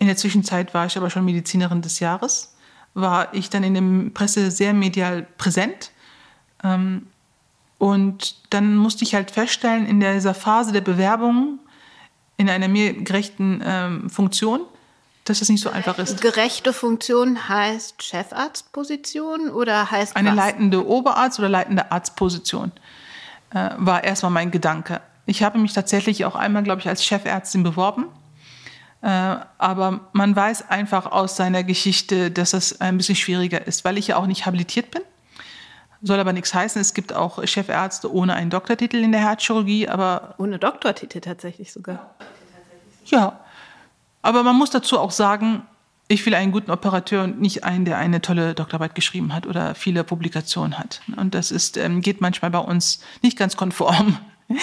in 0.00 0.06
der 0.06 0.16
Zwischenzeit 0.16 0.74
war 0.74 0.86
ich 0.86 0.96
aber 0.96 1.10
schon 1.10 1.26
Medizinerin 1.26 1.82
des 1.82 2.00
Jahres, 2.00 2.56
war 2.94 3.32
ich 3.34 3.50
dann 3.50 3.62
in 3.62 3.74
der 3.74 4.10
Presse 4.10 4.50
sehr 4.50 4.72
medial 4.72 5.26
präsent. 5.36 5.92
Ähm, 6.64 7.06
und 7.78 8.36
dann 8.48 8.76
musste 8.76 9.04
ich 9.04 9.14
halt 9.14 9.30
feststellen, 9.30 9.86
in 9.86 10.00
dieser 10.00 10.34
Phase 10.34 10.72
der 10.72 10.80
Bewerbung 10.80 11.58
in 12.38 12.48
einer 12.48 12.68
mir 12.68 12.94
gerechten 12.94 13.62
ähm, 13.62 14.08
Funktion, 14.08 14.62
dass 15.30 15.38
das 15.38 15.48
nicht 15.48 15.62
so 15.62 15.70
einfach 15.70 15.98
ist. 15.98 16.20
Gerechte 16.20 16.72
Funktion 16.72 17.48
heißt 17.48 18.02
Chefarztposition 18.02 19.50
oder 19.50 19.90
heißt 19.90 20.16
Eine 20.16 20.30
was? 20.30 20.36
leitende 20.36 20.86
Oberarzt- 20.86 21.38
oder 21.38 21.48
leitende 21.48 21.90
Arztposition 21.90 22.72
äh, 23.54 23.70
war 23.76 24.04
erstmal 24.04 24.32
mein 24.32 24.50
Gedanke. 24.50 25.00
Ich 25.26 25.42
habe 25.42 25.58
mich 25.58 25.72
tatsächlich 25.72 26.24
auch 26.24 26.34
einmal, 26.34 26.62
glaube 26.62 26.80
ich, 26.80 26.88
als 26.88 27.04
Chefärztin 27.04 27.62
beworben 27.62 28.06
äh, 29.02 29.36
aber 29.56 30.00
man 30.12 30.36
weiß 30.36 30.68
einfach 30.68 31.10
aus 31.10 31.36
seiner 31.36 31.64
Geschichte, 31.64 32.30
dass 32.30 32.50
das 32.50 32.80
ein 32.80 32.98
bisschen 32.98 33.16
schwieriger 33.16 33.66
ist, 33.66 33.84
weil 33.84 33.96
ich 33.96 34.08
ja 34.08 34.16
auch 34.16 34.26
nicht 34.26 34.44
habilitiert 34.44 34.90
bin. 34.90 35.02
Soll 36.02 36.18
aber 36.18 36.32
nichts 36.32 36.52
heißen. 36.54 36.80
Es 36.80 36.94
gibt 36.94 37.12
auch 37.12 37.44
Chefärzte 37.46 38.12
ohne 38.12 38.34
einen 38.34 38.50
Doktortitel 38.50 38.96
in 38.96 39.12
der 39.12 39.20
Herzchirurgie, 39.22 39.88
aber. 39.88 40.34
Ohne 40.38 40.58
Doktortitel 40.58 41.20
tatsächlich 41.20 41.72
sogar. 41.72 42.14
Ja. 43.06 43.40
Aber 44.22 44.42
man 44.42 44.56
muss 44.56 44.70
dazu 44.70 44.98
auch 44.98 45.10
sagen, 45.10 45.62
ich 46.08 46.26
will 46.26 46.34
einen 46.34 46.50
guten 46.50 46.72
Operateur 46.72 47.22
und 47.22 47.40
nicht 47.40 47.62
einen, 47.62 47.84
der 47.84 47.96
eine 47.96 48.20
tolle 48.20 48.54
Doktorarbeit 48.54 48.96
geschrieben 48.96 49.32
hat 49.32 49.46
oder 49.46 49.76
viele 49.76 50.02
Publikationen 50.02 50.76
hat. 50.76 51.00
Und 51.16 51.36
das 51.36 51.52
ist, 51.52 51.76
ähm, 51.76 52.00
geht 52.00 52.20
manchmal 52.20 52.50
bei 52.50 52.58
uns 52.58 53.00
nicht 53.22 53.38
ganz 53.38 53.56
konform. 53.56 54.18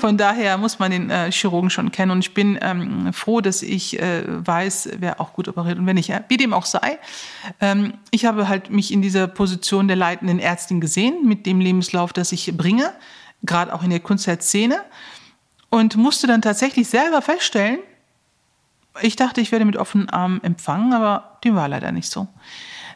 Von 0.00 0.16
daher 0.16 0.56
muss 0.58 0.78
man 0.78 0.92
den 0.92 1.10
äh, 1.10 1.32
Chirurgen 1.32 1.70
schon 1.70 1.90
kennen. 1.90 2.12
Und 2.12 2.20
ich 2.20 2.34
bin 2.34 2.56
ähm, 2.62 3.12
froh, 3.12 3.40
dass 3.40 3.62
ich 3.62 4.00
äh, 4.00 4.22
weiß, 4.26 4.90
wer 4.98 5.20
auch 5.20 5.32
gut 5.32 5.48
operiert 5.48 5.76
und 5.78 5.86
wenn 5.86 5.96
nicht, 5.96 6.12
wie 6.28 6.36
dem 6.36 6.52
auch 6.52 6.66
sei. 6.66 7.00
Ähm, 7.60 7.94
ich 8.12 8.24
habe 8.24 8.48
halt 8.48 8.70
mich 8.70 8.92
in 8.92 9.02
dieser 9.02 9.26
Position 9.26 9.88
der 9.88 9.96
leitenden 9.96 10.38
Ärztin 10.38 10.80
gesehen, 10.80 11.26
mit 11.26 11.46
dem 11.46 11.58
Lebenslauf, 11.58 12.12
das 12.12 12.30
ich 12.30 12.56
bringe, 12.56 12.92
gerade 13.42 13.74
auch 13.74 13.82
in 13.82 13.90
der 13.90 14.00
Kunstherzszene. 14.00 14.78
Und 15.68 15.96
musste 15.96 16.28
dann 16.28 16.42
tatsächlich 16.42 16.88
selber 16.88 17.20
feststellen, 17.22 17.80
ich 19.02 19.16
dachte, 19.16 19.40
ich 19.40 19.52
werde 19.52 19.64
mit 19.64 19.76
offenen 19.76 20.08
Armen 20.10 20.42
empfangen, 20.42 20.92
aber 20.92 21.38
die 21.44 21.54
war 21.54 21.68
leider 21.68 21.92
nicht 21.92 22.10
so. 22.10 22.28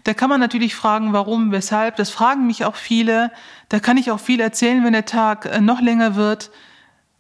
Da 0.05 0.15
kann 0.15 0.31
man 0.31 0.41
natürlich 0.41 0.75
fragen, 0.75 1.13
warum, 1.13 1.53
weshalb. 1.53 1.97
Das 1.97 2.11
fragen 2.11 2.47
mich 2.47 2.65
auch 2.65 2.77
viele. 2.77 3.31
Da 3.69 3.81
kann 3.81 3.99
ich 3.99 4.11
auch 4.11 4.21
viel 4.21 4.41
erzählen, 4.41 4.85
wenn 4.85 4.93
der 4.93 5.05
Tag 5.05 5.47
äh, 5.47 5.61
noch 5.61 5.81
länger 5.81 6.17
wird. 6.17 6.51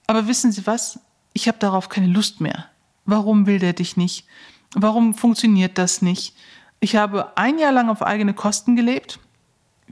Aber 0.06 0.26
wissen 0.26 0.50
Sie 0.50 0.66
was? 0.66 0.98
Ich 1.32 1.46
habe 1.46 1.58
darauf 1.58 1.88
keine 1.88 2.06
Lust 2.06 2.40
mehr. 2.40 2.66
Warum 3.04 3.46
will 3.46 3.58
der 3.58 3.74
dich 3.74 3.96
nicht? 3.96 4.26
Warum 4.74 5.14
funktioniert 5.14 5.78
das 5.78 6.00
nicht? 6.00 6.34
Ich 6.80 6.96
habe 6.96 7.36
ein 7.36 7.58
Jahr 7.58 7.72
lang 7.72 7.90
auf 7.90 8.02
eigene 8.02 8.32
Kosten 8.32 8.76
gelebt, 8.76 9.18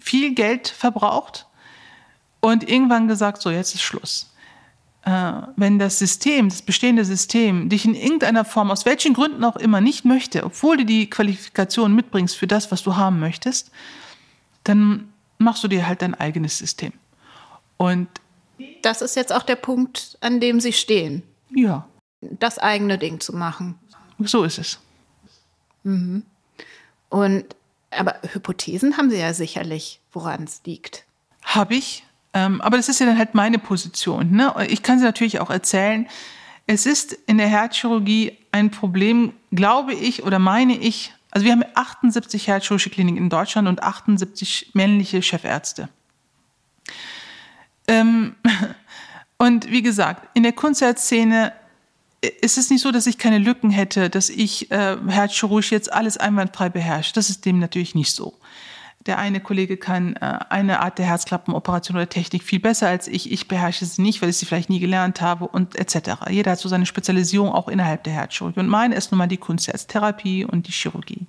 viel 0.01 0.34
Geld 0.34 0.68
verbraucht 0.68 1.47
und 2.41 2.68
irgendwann 2.68 3.09
gesagt, 3.09 3.43
so 3.43 3.51
jetzt 3.51 3.74
ist 3.74 3.82
Schluss 3.82 4.27
wenn 5.05 5.78
das 5.78 5.99
System, 5.99 6.51
das 6.51 6.61
bestehende 6.61 7.05
System, 7.05 7.68
dich 7.68 7.84
in 7.86 7.94
irgendeiner 7.94 8.44
Form, 8.44 8.70
aus 8.70 8.84
welchen 8.84 9.14
Gründen 9.14 9.42
auch 9.44 9.57
immer, 9.57 9.80
nicht 9.80 10.05
möchte, 10.05 10.44
obwohl 10.44 10.78
du 10.78 10.84
die 10.84 11.09
Qualifikation 11.09 11.94
mitbringst 11.94 12.36
für 12.36 12.46
das, 12.46 12.70
was 12.70 12.82
du 12.82 12.96
haben 12.96 13.18
möchtest, 13.18 13.70
dann 14.64 15.09
machst 15.38 15.64
du 15.64 15.68
dir 15.68 15.86
halt 15.86 16.03
dein 16.03 16.14
eigenes 16.14 16.59
System. 16.59 16.92
Und 17.78 18.09
das 18.82 19.03
ist 19.03 19.16
jetzt 19.16 19.32
auch 19.32 19.44
der 19.44 19.57
Punkt, 19.57 20.18
an 20.20 20.40
dem 20.40 20.61
Sie 20.61 20.72
stehen. 20.72 21.22
Ja. 21.55 21.88
Das 22.20 22.59
eigene 22.59 22.99
Ding 22.99 23.20
zu 23.20 23.34
machen. 23.34 23.76
So 24.18 24.44
ist 24.44 24.59
es. 24.59 24.78
Mhm. 25.84 26.24
Und 27.09 27.44
aber 27.90 28.16
Hypothesen 28.32 28.96
haben 28.99 29.11
Sie 29.11 29.18
ja 29.18 29.32
sicherlich, 29.32 30.01
woran 30.12 30.44
es 30.44 30.61
liegt. 30.66 31.05
Habe 31.42 31.76
ich. 31.76 32.05
Ähm, 32.34 32.60
aber 32.60 32.76
das 32.76 32.88
ist 32.88 33.00
ja 33.00 33.06
dann 33.06 33.18
halt 33.18 33.34
meine 33.34 33.58
Position. 33.58 34.30
Ne? 34.32 34.54
Ich 34.68 34.82
kann 34.82 34.98
sie 34.98 35.04
natürlich 35.04 35.40
auch 35.40 35.50
erzählen. 35.50 36.06
Es 36.66 36.84
ist 36.84 37.12
in 37.26 37.38
der 37.38 37.48
Herzchirurgie 37.48 38.36
ein 38.52 38.70
Problem, 38.70 39.32
glaube 39.50 39.94
ich 39.94 40.22
oder 40.22 40.38
meine 40.38 40.76
ich. 40.76 41.12
Also 41.30 41.44
wir 41.44 41.52
haben 41.52 41.64
78 41.74 42.46
herzchirurgische 42.46 42.90
Kliniken 42.90 43.18
in 43.18 43.30
Deutschland 43.30 43.68
und 43.68 43.82
78 43.82 44.70
männliche 44.74 45.22
Chefärzte. 45.22 45.88
Ähm, 47.86 48.34
und 49.38 49.70
wie 49.70 49.82
gesagt, 49.82 50.28
in 50.34 50.42
der 50.42 50.52
Kunstherzszene 50.52 51.52
äh, 52.20 52.30
ist 52.42 52.58
es 52.58 52.70
nicht 52.70 52.82
so, 52.82 52.92
dass 52.92 53.06
ich 53.06 53.18
keine 53.18 53.38
Lücken 53.38 53.70
hätte, 53.70 54.10
dass 54.10 54.28
ich 54.28 54.70
äh, 54.70 54.96
Herzchirurgie 55.08 55.74
jetzt 55.74 55.92
alles 55.92 56.18
einwandfrei 56.18 56.68
beherrsche. 56.68 57.14
Das 57.14 57.30
ist 57.30 57.46
dem 57.46 57.58
natürlich 57.58 57.94
nicht 57.94 58.14
so. 58.14 58.38
Der 59.09 59.18
eine 59.18 59.40
Kollege 59.40 59.78
kann 59.78 60.16
äh, 60.16 60.38
eine 60.50 60.80
Art 60.80 60.98
der 60.98 61.06
Herzklappenoperation 61.06 61.96
oder 61.96 62.11
Technik 62.11 62.42
viel 62.42 62.61
besser 62.61 62.88
als 62.88 63.09
ich. 63.09 63.32
Ich 63.32 63.48
beherrsche 63.48 63.86
sie 63.86 64.02
nicht, 64.02 64.20
weil 64.20 64.28
ich 64.28 64.36
sie 64.36 64.44
vielleicht 64.44 64.68
nie 64.68 64.80
gelernt 64.80 65.22
habe 65.22 65.48
und 65.48 65.76
etc. 65.76 66.28
Jeder 66.28 66.50
hat 66.50 66.59
so 66.59 66.68
seine 66.68 66.84
Spezialisierung 66.84 67.50
auch 67.50 67.68
innerhalb 67.68 68.04
der 68.04 68.12
Herzchirurgie. 68.12 68.61
Und 68.61 68.68
meine 68.68 68.94
ist 68.96 69.11
nun 69.11 69.18
mal 69.18 69.26
die 69.26 69.38
Kunstherztherapie 69.38 70.44
und 70.44 70.68
die 70.68 70.72
Chirurgie. 70.72 71.26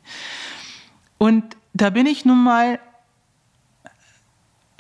Und 1.18 1.56
da 1.74 1.90
bin 1.90 2.06
ich 2.06 2.26
nun 2.26 2.44
mal, 2.44 2.80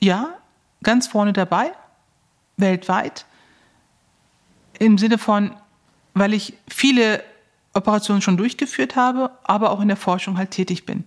ja, 0.02 0.38
ganz 0.84 1.08
vorne 1.08 1.32
dabei, 1.32 1.72
weltweit, 2.58 3.26
im 4.78 4.98
Sinne 4.98 5.18
von, 5.18 5.56
weil 6.16 6.34
ich 6.34 6.54
viele 6.68 7.24
Operationen 7.74 8.22
schon 8.22 8.36
durchgeführt 8.36 8.98
habe, 8.98 9.32
aber 9.46 9.72
auch 9.72 9.80
in 9.80 9.88
der 9.88 9.96
Forschung 9.96 10.38
halt 10.38 10.52
tätig 10.52 10.86
bin. 10.86 11.06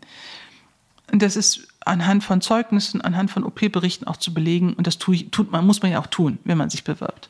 Und 1.12 1.20
das 1.20 1.36
ist 1.36 1.68
anhand 1.87 2.24
von 2.24 2.41
Zeugnissen, 2.41 3.01
anhand 3.01 3.30
von 3.30 3.45
OP-Berichten 3.45 4.07
auch 4.07 4.16
zu 4.16 4.33
belegen. 4.35 4.74
Und 4.74 4.87
das 4.87 4.99
tut 4.99 5.53
man, 5.53 5.66
muss 5.66 5.83
man 5.83 5.93
ja 5.93 6.01
auch 6.01 6.07
tun, 6.07 6.39
wenn 6.45 6.59
man 6.59 6.70
sich 6.70 6.85
bewirbt. 6.85 7.28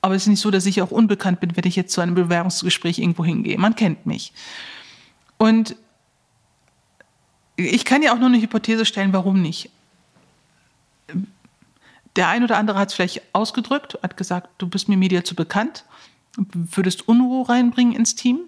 Aber 0.00 0.14
es 0.14 0.22
ist 0.22 0.28
nicht 0.28 0.40
so, 0.40 0.50
dass 0.50 0.66
ich 0.66 0.82
auch 0.82 0.90
unbekannt 0.90 1.40
bin, 1.40 1.56
wenn 1.56 1.64
ich 1.64 1.76
jetzt 1.76 1.92
zu 1.92 2.00
einem 2.00 2.14
Bewerbungsgespräch 2.14 2.98
irgendwo 2.98 3.24
hingehe. 3.24 3.58
Man 3.58 3.76
kennt 3.76 4.04
mich. 4.04 4.32
Und 5.38 5.76
ich 7.56 7.84
kann 7.84 8.02
ja 8.02 8.12
auch 8.12 8.18
nur 8.18 8.28
eine 8.28 8.40
Hypothese 8.40 8.84
stellen, 8.84 9.12
warum 9.12 9.40
nicht. 9.40 9.70
Der 12.16 12.28
ein 12.28 12.42
oder 12.44 12.58
andere 12.58 12.78
hat 12.78 12.88
es 12.88 12.94
vielleicht 12.94 13.22
ausgedrückt, 13.32 13.98
hat 14.02 14.16
gesagt, 14.16 14.48
du 14.58 14.68
bist 14.68 14.88
mir 14.88 14.96
medial 14.96 15.22
zu 15.22 15.34
bekannt, 15.34 15.84
würdest 16.36 17.08
Unruhe 17.08 17.48
reinbringen 17.48 17.94
ins 17.94 18.14
Team. 18.14 18.40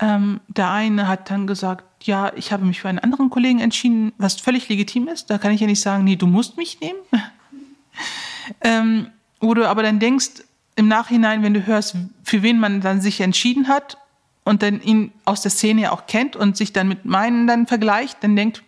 Ähm, 0.00 0.40
der 0.48 0.70
eine 0.70 1.08
hat 1.08 1.30
dann 1.30 1.46
gesagt, 1.46 1.84
ja, 2.06 2.32
ich 2.34 2.52
habe 2.52 2.64
mich 2.64 2.80
für 2.80 2.88
einen 2.88 2.98
anderen 2.98 3.28
Kollegen 3.28 3.60
entschieden, 3.60 4.12
was 4.16 4.40
völlig 4.40 4.68
legitim 4.68 5.08
ist. 5.08 5.28
Da 5.28 5.38
kann 5.38 5.52
ich 5.52 5.60
ja 5.60 5.66
nicht 5.66 5.80
sagen, 5.80 6.04
nee, 6.04 6.16
du 6.16 6.26
musst 6.26 6.56
mich 6.56 6.80
nehmen. 6.80 6.98
ähm, 8.62 9.10
wo 9.40 9.54
aber 9.62 9.82
dann 9.82 9.98
denkst, 9.98 10.42
im 10.76 10.88
Nachhinein, 10.88 11.42
wenn 11.42 11.54
du 11.54 11.66
hörst, 11.66 11.96
für 12.24 12.42
wen 12.42 12.58
man 12.58 12.80
dann 12.80 13.00
sich 13.00 13.20
entschieden 13.20 13.68
hat 13.68 13.98
und 14.44 14.62
dann 14.62 14.80
ihn 14.80 15.12
aus 15.24 15.42
der 15.42 15.50
Szene 15.50 15.92
auch 15.92 16.06
kennt 16.06 16.36
und 16.36 16.56
sich 16.56 16.72
dann 16.72 16.88
mit 16.88 17.04
meinen 17.04 17.46
dann 17.46 17.66
vergleicht, 17.66 18.18
dann 18.22 18.36
denkt, 18.36 18.62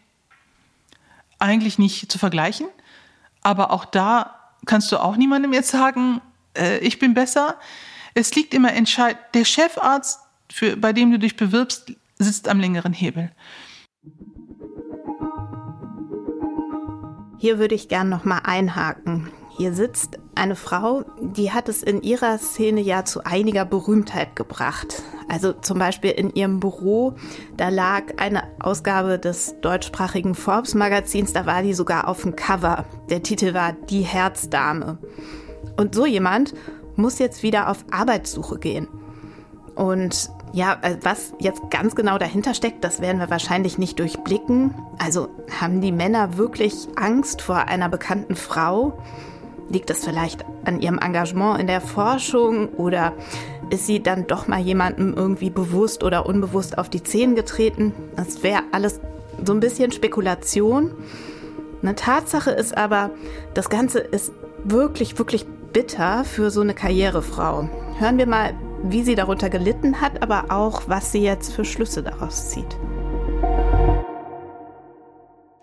eigentlich 1.39 1.79
nicht 1.79 2.13
zu 2.13 2.19
vergleichen. 2.19 2.67
Aber 3.43 3.71
auch 3.71 3.85
da 3.85 4.39
kannst 4.67 4.93
du 4.93 4.99
auch 4.99 5.17
niemandem 5.17 5.53
jetzt 5.53 5.71
sagen, 5.71 6.21
äh, 6.57 6.79
ich 6.79 6.99
bin 6.99 7.15
besser. 7.15 7.57
Es 8.15 8.35
liegt 8.35 8.55
immer 8.55 8.73
entscheidend, 8.73 9.21
der 9.35 9.45
Chefarzt, 9.45 10.21
für, 10.53 10.77
bei 10.77 10.93
dem 10.93 11.11
du 11.11 11.19
dich 11.19 11.37
bewirbst, 11.37 11.93
sitzt 12.19 12.49
am 12.49 12.61
längeren 12.61 12.93
Hebel. 12.93 13.31
Hier 17.39 17.59
würde 17.59 17.75
ich 17.75 17.89
gern 17.89 18.09
noch 18.09 18.25
mal 18.25 18.41
einhaken. 18.45 19.31
Hier 19.57 19.75
sitzt 19.75 20.19
eine 20.35 20.57
Frau, 20.57 21.05
die 21.21 21.53
hat 21.53 21.69
es 21.69 21.83
in 21.83 22.03
ihrer 22.03 22.39
Szene 22.39 22.81
ja 22.81 23.05
zu 23.05 23.25
einiger 23.25 23.65
Berühmtheit 23.65 24.35
gebracht. 24.35 25.03
Also 25.29 25.53
zum 25.53 25.79
Beispiel 25.79 26.11
in 26.11 26.33
ihrem 26.33 26.61
Büro, 26.61 27.15
da 27.57 27.69
lag 27.69 28.05
eine 28.17 28.45
Ausgabe 28.61 29.19
des 29.19 29.57
deutschsprachigen 29.61 30.35
Forbes-Magazins, 30.35 31.33
da 31.33 31.45
war 31.45 31.63
die 31.63 31.75
sogar 31.75 32.09
auf 32.09 32.23
dem 32.23 32.35
Cover. 32.35 32.87
Der 33.11 33.23
Titel 33.23 33.55
war 33.55 33.73
Die 33.73 34.03
Herzdame. 34.03 34.99
Und 35.77 35.95
so 35.95 36.07
jemand 36.07 36.55
muss 36.97 37.19
jetzt 37.19 37.43
wieder 37.43 37.69
auf 37.69 37.85
Arbeitssuche 37.91 38.59
gehen. 38.59 38.89
Und 39.75 40.31
ja, 40.53 40.79
äh, 40.83 40.97
was 41.03 41.33
jetzt 41.39 41.71
ganz 41.71 41.95
genau 41.95 42.19
dahinter 42.19 42.55
steckt, 42.55 42.85
das 42.85 43.01
werden 43.01 43.19
wir 43.19 43.31
wahrscheinlich 43.31 43.79
nicht 43.79 43.99
durchblicken. 43.99 44.75
Also 44.99 45.29
haben 45.61 45.81
die 45.81 45.93
Männer 45.93 46.37
wirklich 46.37 46.89
Angst 46.97 47.43
vor 47.43 47.69
einer 47.69 47.89
bekannten 47.89 48.37
Frau? 48.37 48.99
Liegt 49.71 49.89
das 49.89 50.05
vielleicht 50.05 50.45
an 50.65 50.81
ihrem 50.81 50.99
Engagement 50.99 51.61
in 51.61 51.67
der 51.67 51.81
Forschung 51.81 52.69
oder 52.71 53.15
ist 53.71 53.87
sie 53.87 54.03
dann 54.03 54.27
doch 54.27 54.47
mal 54.47 54.61
jemandem 54.61 55.15
irgendwie 55.15 55.49
bewusst 55.49 56.05
oder 56.05 56.27
unbewusst 56.27 56.77
auf 56.77 56.91
die 56.91 57.03
Zehen 57.03 57.35
getreten? 57.35 57.95
Das 58.17 58.43
wäre 58.43 58.63
alles 58.73 59.01
so 59.43 59.55
ein 59.55 59.61
bisschen 59.61 59.91
Spekulation. 59.93 60.91
Eine 61.81 61.95
Tatsache 61.95 62.51
ist 62.51 62.77
aber, 62.77 63.11
das 63.55 63.71
Ganze 63.71 63.99
ist 64.01 64.33
wirklich, 64.63 65.19
wirklich 65.19 65.47
bitter 65.73 66.25
für 66.25 66.51
so 66.51 66.61
eine 66.61 66.75
Karrierefrau. 66.75 67.69
Hören 67.99 68.19
wir 68.19 68.27
mal, 68.27 68.55
wie 68.83 69.03
sie 69.03 69.15
darunter 69.15 69.51
gelitten 69.51 70.01
hat, 70.01 70.23
aber 70.23 70.47
auch, 70.51 70.83
was 70.87 71.13
sie 71.13 71.21
jetzt 71.21 71.53
für 71.53 71.65
Schlüsse 71.65 72.03
daraus 72.03 72.51
zieht. 72.51 72.77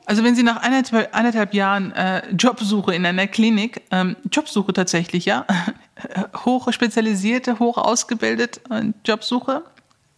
Also 0.10 0.24
wenn 0.24 0.34
Sie 0.34 0.42
nach 0.42 0.64
anderthalb, 0.64 1.16
anderthalb 1.16 1.54
Jahren 1.54 1.92
äh, 1.92 2.28
Jobsuche 2.32 2.96
in 2.96 3.06
einer 3.06 3.28
Klinik, 3.28 3.84
ähm, 3.92 4.16
Jobsuche 4.32 4.74
tatsächlich, 4.74 5.26
ja, 5.26 5.46
hoch 6.46 6.74
spezialisierte, 6.74 7.60
hoch 7.60 7.78
ausgebildet 7.78 8.60
äh, 8.72 8.86
Jobsuche, 9.06 9.64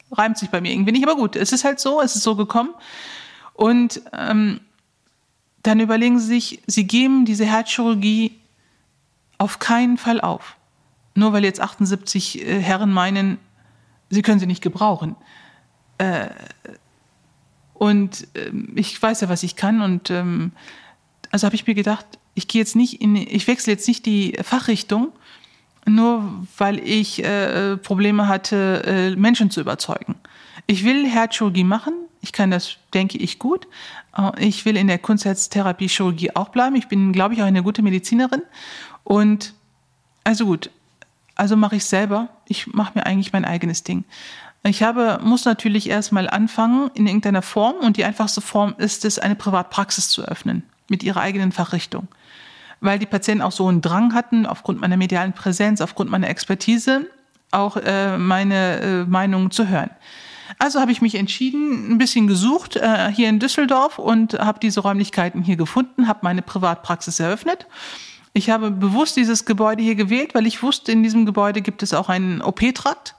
reimt 0.10 0.38
sich 0.38 0.50
bei 0.50 0.62
mir 0.62 0.72
irgendwie 0.72 0.94
nicht, 0.94 1.06
aber 1.06 1.18
gut, 1.18 1.36
es 1.36 1.52
ist 1.52 1.66
halt 1.66 1.82
so, 1.82 2.00
es 2.00 2.16
ist 2.16 2.24
so 2.24 2.38
gekommen. 2.38 2.70
Und 3.54 4.02
ähm, 4.18 4.62
dann 5.62 5.82
überlegen 5.82 6.20
Sie 6.20 6.28
sich, 6.28 6.62
Sie 6.68 6.88
geben 6.88 7.26
diese 7.26 7.46
Herzchirurgie 7.46 8.40
auf 9.40 9.60
keinen 9.60 9.98
Fall 9.98 10.22
auf. 10.22 10.56
Nur 11.16 11.34
weil 11.34 11.44
jetzt 11.44 11.60
78 11.60 12.42
äh, 12.42 12.60
Herren 12.60 12.92
meinen, 12.92 13.38
sie 14.10 14.22
können 14.22 14.40
sie 14.40 14.48
nicht 14.48 14.62
gebrauchen. 14.62 15.16
Äh, 15.98 16.30
und 17.74 18.28
äh, 18.36 18.52
ich 18.76 19.02
weiß 19.02 19.22
ja, 19.22 19.30
was 19.30 19.44
ich 19.44 19.56
kann. 19.56 19.82
Und 19.82 20.10
ähm, 20.10 20.52
also 21.32 21.46
habe 21.46 21.56
ich 21.56 21.68
mir 21.68 21.76
gedacht, 21.76 22.06
ich 22.34 22.48
gehe 22.48 22.62
jetzt 22.62 22.76
nicht 22.76 23.02
in, 23.02 23.16
ich 23.16 23.48
wechsle 23.48 23.74
jetzt 23.74 23.88
nicht 23.88 24.06
die 24.06 24.38
Fachrichtung, 24.42 25.12
nur 25.86 26.46
weil 26.58 26.80
ich 26.80 27.24
äh, 27.24 27.78
Probleme 27.78 28.28
hatte, 28.28 28.84
äh, 28.86 29.16
Menschen 29.16 29.50
zu 29.50 29.62
überzeugen. 29.62 30.16
Ich 30.68 30.86
will 30.86 31.08
Herzchirurgie 31.08 31.64
machen. 31.64 31.94
Ich 32.22 32.32
kann 32.32 32.52
das, 32.52 32.78
denke 32.94 33.18
ich, 33.18 33.40
gut. 33.40 33.68
Äh, 34.18 34.48
ich 34.48 34.64
will 34.66 34.78
in 34.78 34.88
der 34.88 35.00
Kunstherztherapie 35.00 35.90
Chirurgie 35.90 36.36
auch 36.36 36.50
bleiben. 36.50 36.76
Ich 36.76 36.88
bin, 36.88 37.12
glaube 37.12 37.34
ich, 37.34 37.42
auch 37.42 37.48
eine 37.48 37.64
gute 37.64 37.82
Medizinerin. 37.82 38.44
Und 39.04 39.54
also 40.24 40.46
gut, 40.46 40.70
also 41.42 41.58
mache 41.58 41.78
ich 41.78 41.86
selber. 41.86 42.28
Ich 42.46 42.68
mache 42.68 42.92
mir 42.94 43.08
eigentlich 43.08 43.34
mein 43.34 43.46
eigenes 43.46 43.82
Ding. 43.82 44.04
Ich 44.62 44.84
habe, 44.84 45.20
muss 45.24 45.44
natürlich 45.44 45.90
erstmal 45.90 46.30
anfangen 46.30 46.92
in 46.94 47.08
irgendeiner 47.08 47.42
Form 47.42 47.78
und 47.78 47.98
die 47.98 48.06
einfachste 48.06 48.42
Form 48.42 48.76
ist 48.78 49.06
es, 49.06 49.18
eine 49.18 49.34
Privatpraxis 49.34 50.10
zu 50.10 50.22
öffnen 50.22 50.62
mit 50.88 51.02
ihrer 51.02 51.20
eigenen 51.20 51.52
Fachrichtung. 51.52 52.08
Weil 52.80 53.00
die 53.00 53.08
Patienten 53.08 53.42
auch 53.42 53.52
so 53.52 53.68
einen 53.68 53.82
Drang 53.82 54.14
hatten, 54.14 54.46
aufgrund 54.46 54.80
meiner 54.82 54.98
medialen 54.98 55.34
Präsenz, 55.34 55.82
aufgrund 55.82 56.12
meiner 56.12 56.30
Expertise, 56.30 57.08
auch 57.50 57.76
äh, 57.76 58.20
meine 58.20 58.80
äh, 58.80 59.04
Meinung 59.06 59.50
zu 59.50 59.68
hören. 59.68 59.90
Also 60.60 60.80
habe 60.80 60.92
ich 60.92 61.02
mich 61.02 61.16
entschieden, 61.16 61.92
ein 61.92 61.98
bisschen 61.98 62.28
gesucht 62.28 62.76
äh, 62.76 63.12
hier 63.12 63.30
in 63.30 63.40
Düsseldorf 63.40 63.98
und 63.98 64.34
habe 64.34 64.60
diese 64.60 64.82
Räumlichkeiten 64.82 65.42
hier 65.42 65.56
gefunden, 65.56 66.08
habe 66.08 66.20
meine 66.22 66.44
Privatpraxis 66.44 67.20
eröffnet 67.20 67.66
ich 68.34 68.50
habe 68.50 68.72
bewusst 68.72 69.18
dieses 69.18 69.46
Gebäude 69.46 69.84
hier 69.84 69.96
gewählt, 69.96 70.34
weil 70.34 70.48
ich 70.48 70.64
wusste, 70.64 70.92
in 70.92 71.04
diesem 71.04 71.26
Gebäude 71.26 71.62
gibt 71.62 71.84
es 71.84 71.94
auch 71.94 72.10
einen 72.10 72.42
OP-Trakt 72.42 73.16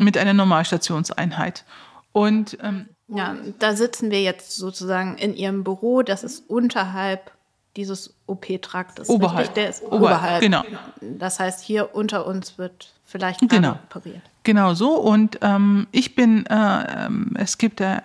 mit 0.00 0.16
einer 0.18 0.34
Normalstationseinheit. 0.34 1.64
Und 2.12 2.58
ähm, 2.62 2.88
ja, 3.08 3.36
da 3.58 3.74
sitzen 3.74 4.10
wir 4.10 4.22
jetzt 4.22 4.56
sozusagen 4.56 5.16
in 5.16 5.34
Ihrem 5.34 5.64
Büro. 5.64 6.02
Das 6.02 6.24
ist 6.24 6.48
unterhalb 6.48 7.32
dieses 7.76 8.14
OP-Traktes. 8.26 9.08
Oberhalb. 9.08 9.54
Der 9.54 9.70
ist 9.70 9.82
oberhalb. 9.82 10.02
oberhalb. 10.02 10.40
Genau. 10.40 10.62
Das 11.00 11.38
heißt, 11.38 11.62
hier 11.62 11.94
unter 11.94 12.26
uns 12.26 12.58
wird 12.58 12.92
vielleicht 13.04 13.40
genau. 13.48 13.78
operiert. 13.88 14.22
Genau 14.42 14.74
so. 14.74 14.94
Und 14.94 15.38
ähm, 15.42 15.86
ich 15.92 16.14
bin, 16.14 16.44
äh, 16.46 17.06
ähm, 17.06 17.34
es 17.38 17.58
gibt 17.58 17.80
äh, 17.80 18.00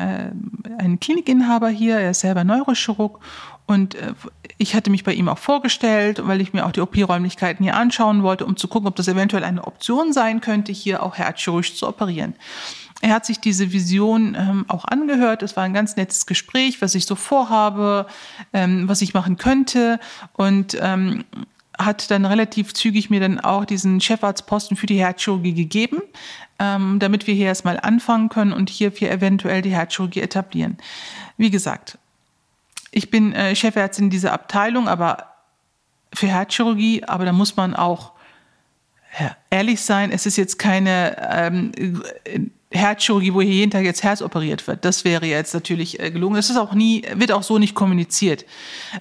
einen 0.77 0.99
Klinikinhaber 0.99 1.69
hier, 1.69 1.97
er 1.97 2.11
ist 2.11 2.19
selber 2.19 2.43
Neurochirurg 2.43 3.19
und 3.65 3.95
äh, 3.95 4.13
ich 4.57 4.75
hatte 4.75 4.89
mich 4.89 5.03
bei 5.03 5.13
ihm 5.13 5.29
auch 5.29 5.37
vorgestellt, 5.37 6.21
weil 6.25 6.41
ich 6.41 6.53
mir 6.53 6.65
auch 6.65 6.71
die 6.71 6.81
OP-Räumlichkeiten 6.81 7.63
hier 7.63 7.75
anschauen 7.75 8.23
wollte, 8.23 8.45
um 8.45 8.57
zu 8.57 8.67
gucken, 8.67 8.87
ob 8.87 8.95
das 8.95 9.07
eventuell 9.07 9.43
eine 9.43 9.65
Option 9.65 10.13
sein 10.13 10.41
könnte, 10.41 10.71
hier 10.71 11.03
auch 11.03 11.17
herzchirurgisch 11.17 11.75
zu 11.75 11.87
operieren. 11.87 12.35
Er 13.01 13.13
hat 13.13 13.25
sich 13.25 13.39
diese 13.39 13.73
Vision 13.73 14.35
ähm, 14.39 14.65
auch 14.69 14.85
angehört. 14.85 15.43
Es 15.43 15.57
war 15.57 15.63
ein 15.63 15.73
ganz 15.73 15.97
nettes 15.97 16.25
Gespräch, 16.25 16.81
was 16.81 16.95
ich 16.95 17.05
so 17.05 17.15
vorhabe, 17.15 18.07
ähm, 18.53 18.87
was 18.87 19.01
ich 19.01 19.13
machen 19.13 19.37
könnte 19.37 19.99
und 20.33 20.77
ähm, 20.79 21.25
hat 21.77 22.11
dann 22.11 22.25
relativ 22.25 22.73
zügig 22.73 23.09
mir 23.09 23.19
dann 23.19 23.39
auch 23.39 23.65
diesen 23.65 23.99
Chefarztposten 23.99 24.77
für 24.77 24.85
die 24.85 24.99
Herzchirurgie 24.99 25.53
gegeben, 25.53 26.01
ähm, 26.59 26.99
damit 26.99 27.27
wir 27.27 27.33
hier 27.33 27.47
erstmal 27.47 27.79
anfangen 27.79 28.29
können 28.29 28.53
und 28.53 28.69
hier 28.69 28.91
für 28.91 29.09
eventuell 29.09 29.61
die 29.61 29.71
Herzchirurgie 29.71 30.21
etablieren. 30.21 30.77
Wie 31.35 31.49
gesagt, 31.49 31.97
ich 32.93 33.09
bin 33.09 33.33
äh, 33.33 33.55
Chefärztin 33.55 34.09
dieser 34.09 34.33
Abteilung, 34.33 34.87
aber 34.87 35.33
für 36.13 36.27
Herzchirurgie, 36.27 37.03
aber 37.03 37.25
da 37.25 37.33
muss 37.33 37.55
man 37.55 37.75
auch 37.75 38.13
ehrlich 39.49 39.81
sein, 39.81 40.11
es 40.11 40.25
ist 40.25 40.37
jetzt 40.37 40.57
keine 40.57 41.15
ähm, 41.31 41.71
Herzchirurgie, 42.73 43.33
wo 43.33 43.41
hier 43.41 43.53
jeden 43.53 43.71
Tag 43.71 43.83
jetzt 43.83 44.03
Herz 44.03 44.21
operiert 44.21 44.67
wird. 44.67 44.83
Das 44.83 45.05
wäre 45.05 45.25
jetzt 45.25 45.53
natürlich 45.53 45.99
äh, 45.99 46.11
gelungen. 46.11 46.37
Es 46.37 46.49
ist 46.49 46.57
auch 46.57 46.73
nie, 46.73 47.03
wird 47.13 47.31
auch 47.31 47.43
so 47.43 47.59
nicht 47.59 47.75
kommuniziert. 47.75 48.45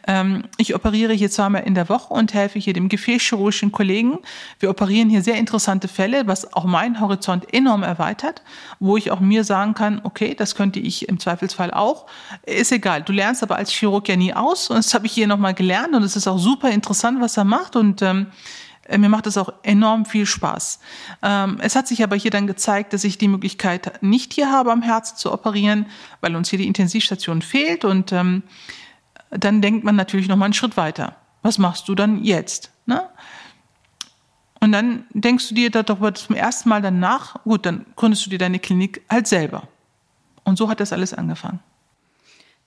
Ähm, 0.07 0.45
ich 0.59 0.75
operiere 0.75 1.13
hier 1.13 1.31
zweimal 1.31 1.63
in 1.63 1.75
der 1.75 1.89
Woche 1.89 2.13
und 2.13 2.35
helfe 2.35 2.59
hier 2.59 2.75
dem 2.75 2.89
gefäßchirurgischen 2.89 3.73
Kollegen. 3.73 4.19
Wir 4.61 4.71
operieren 4.71 5.09
hier 5.09 5.23
sehr 5.23 5.37
interessante 5.37 5.89
Fälle, 5.89 6.27
was 6.27 6.53
auch 6.53 6.65
meinen 6.65 7.01
Horizont 7.01 7.53
enorm 7.53 7.83
erweitert, 7.83 8.43
wo 8.79 8.97
ich 8.97 9.11
auch 9.11 9.21
mir 9.21 9.45
sagen 9.45 9.75
kann, 9.75 10.01
okay, 10.05 10.35
das 10.35 10.55
könnte 10.55 10.79
ich 10.79 11.09
im 11.09 11.19
Zweifelsfall 11.19 11.73
auch. 11.73 12.07
Ist 12.45 12.73
egal. 12.73 13.03
Du 13.03 13.13
lernst 13.13 13.43
aber 13.43 13.57
als 13.57 13.73
Chirurg 13.73 14.09
ja 14.09 14.17
nie 14.17 14.35
aus 14.35 14.71
und 14.71 14.77
das 14.77 14.93
habe 14.95 15.07
ich 15.07 15.13
hier 15.13 15.27
nochmal 15.27 15.55
gelernt 15.55 15.95
und 15.95 16.03
es 16.03 16.17
ist 16.17 16.29
auch 16.29 16.39
super 16.39 16.71
interessant, 16.71 17.21
was 17.21 17.37
er 17.37 17.45
macht 17.45 17.77
und 17.77 18.03
ähm, 18.03 18.27
äh, 18.27 18.62
mir 18.89 19.09
macht 19.09 19.27
es 19.27 19.37
auch 19.39 19.53
enorm 19.63 20.05
viel 20.05 20.27
Spaß. 20.27 20.81
Ähm, 21.23 21.59
es 21.61 21.77
hat 21.77 21.87
sich 21.87 22.03
aber 22.03 22.17
hier 22.17 22.31
dann 22.31 22.47
gezeigt, 22.47 22.93
dass 22.93 23.05
ich 23.05 23.17
die 23.17 23.29
Möglichkeit 23.29 24.03
nicht 24.03 24.33
hier 24.33 24.51
habe, 24.51 24.73
am 24.73 24.83
Herzen 24.83 25.17
zu 25.17 25.33
operieren, 25.33 25.87
weil 26.21 26.35
uns 26.35 26.51
hier 26.51 26.59
die 26.59 26.67
Intensivstation 26.67 27.43
fehlt. 27.43 27.85
Und 27.85 28.13
ähm, 28.13 28.43
dann 29.31 29.63
denkt 29.63 29.85
man 29.85 29.97
natürlich 29.97 30.29
noch 30.29 30.37
mal 30.37 30.47
einen 30.47 30.55
Schritt 30.55 30.77
weiter. 30.77 31.17
Was 31.43 31.59
machst 31.59 31.89
du 31.89 31.95
dann 31.95 32.23
jetzt? 32.25 32.71
Ne? 32.87 33.09
Und 34.61 34.73
dann 34.73 35.07
denkst 35.11 35.49
du 35.49 35.55
dir 35.55 35.71
darüber 35.71 36.15
zum 36.15 36.37
ersten 36.37 36.69
Mal 36.69 36.83
danach, 36.83 37.43
gut, 37.45 37.67
dann 37.67 37.87
gründest 37.97 38.27
du 38.27 38.31
dir 38.31 38.39
deine 38.39 38.59
Klinik 38.59 39.03
halt 39.09 39.27
selber. 39.27 39.69
Und 40.45 40.57
so 40.57 40.69
hat 40.69 40.81
das 40.81 40.93
alles 40.93 41.15
angefangen. 41.15 41.61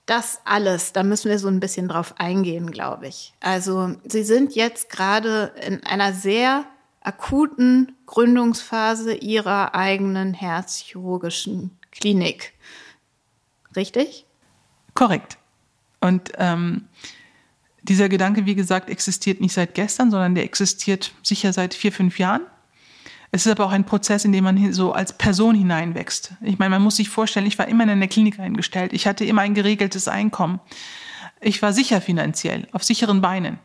Das 0.06 0.40
alles, 0.44 0.92
da 0.92 1.02
müssen 1.02 1.30
wir 1.30 1.38
so 1.38 1.48
ein 1.48 1.58
bisschen 1.58 1.88
drauf 1.88 2.14
eingehen, 2.18 2.70
glaube 2.70 3.08
ich. 3.08 3.34
Also 3.40 3.96
Sie 4.04 4.22
sind 4.22 4.54
jetzt 4.54 4.88
gerade 4.88 5.52
in 5.66 5.82
einer 5.84 6.12
sehr 6.12 6.64
akuten 7.00 7.96
Gründungsphase 8.06 9.14
Ihrer 9.14 9.74
eigenen 9.74 10.32
herzchirurgischen 10.32 11.76
Klinik. 11.90 12.54
Richtig? 13.74 14.26
Korrekt. 14.94 15.38
Und 16.00 16.32
ähm, 16.38 16.88
dieser 17.82 18.08
Gedanke, 18.08 18.46
wie 18.46 18.54
gesagt, 18.54 18.90
existiert 18.90 19.40
nicht 19.40 19.52
seit 19.52 19.74
gestern, 19.74 20.10
sondern 20.10 20.34
der 20.34 20.44
existiert 20.44 21.12
sicher 21.22 21.52
seit 21.52 21.74
vier, 21.74 21.92
fünf 21.92 22.18
Jahren. 22.18 22.42
Es 23.36 23.44
ist 23.44 23.52
aber 23.52 23.66
auch 23.66 23.72
ein 23.72 23.84
Prozess, 23.84 24.24
in 24.24 24.32
dem 24.32 24.44
man 24.44 24.72
so 24.72 24.94
als 24.94 25.12
Person 25.12 25.54
hineinwächst. 25.54 26.32
Ich 26.40 26.58
meine, 26.58 26.70
man 26.70 26.80
muss 26.80 26.96
sich 26.96 27.10
vorstellen, 27.10 27.44
ich 27.44 27.58
war 27.58 27.68
immer 27.68 27.84
in 27.84 27.90
einer 27.90 28.06
Klinik 28.06 28.40
eingestellt. 28.40 28.94
Ich 28.94 29.06
hatte 29.06 29.26
immer 29.26 29.42
ein 29.42 29.52
geregeltes 29.52 30.08
Einkommen. 30.08 30.58
Ich 31.42 31.60
war 31.60 31.74
sicher 31.74 32.00
finanziell, 32.00 32.66
auf 32.72 32.82
sicheren 32.82 33.20
Beinen. 33.20 33.58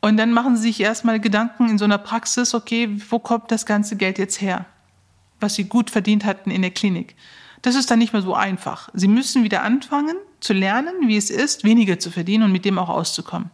Und 0.00 0.16
dann 0.16 0.32
machen 0.32 0.56
sie 0.56 0.64
sich 0.64 0.80
erstmal 0.80 1.20
Gedanken 1.20 1.68
in 1.68 1.78
so 1.78 1.84
einer 1.84 1.98
Praxis, 1.98 2.54
okay, 2.54 3.00
wo 3.08 3.20
kommt 3.20 3.52
das 3.52 3.66
ganze 3.66 3.94
Geld 3.94 4.18
jetzt 4.18 4.40
her, 4.40 4.66
was 5.38 5.54
sie 5.54 5.68
gut 5.68 5.90
verdient 5.90 6.24
hatten 6.24 6.50
in 6.50 6.62
der 6.62 6.72
Klinik. 6.72 7.14
Das 7.62 7.76
ist 7.76 7.92
dann 7.92 8.00
nicht 8.00 8.12
mehr 8.12 8.22
so 8.22 8.34
einfach. 8.34 8.88
Sie 8.94 9.06
müssen 9.06 9.44
wieder 9.44 9.62
anfangen 9.62 10.16
zu 10.40 10.54
lernen, 10.54 11.06
wie 11.06 11.16
es 11.16 11.30
ist, 11.30 11.62
weniger 11.62 12.00
zu 12.00 12.10
verdienen 12.10 12.42
und 12.42 12.50
mit 12.50 12.64
dem 12.64 12.80
auch 12.80 12.88
auszukommen. 12.88 13.50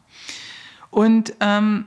Und 0.90 1.34
ähm, 1.40 1.84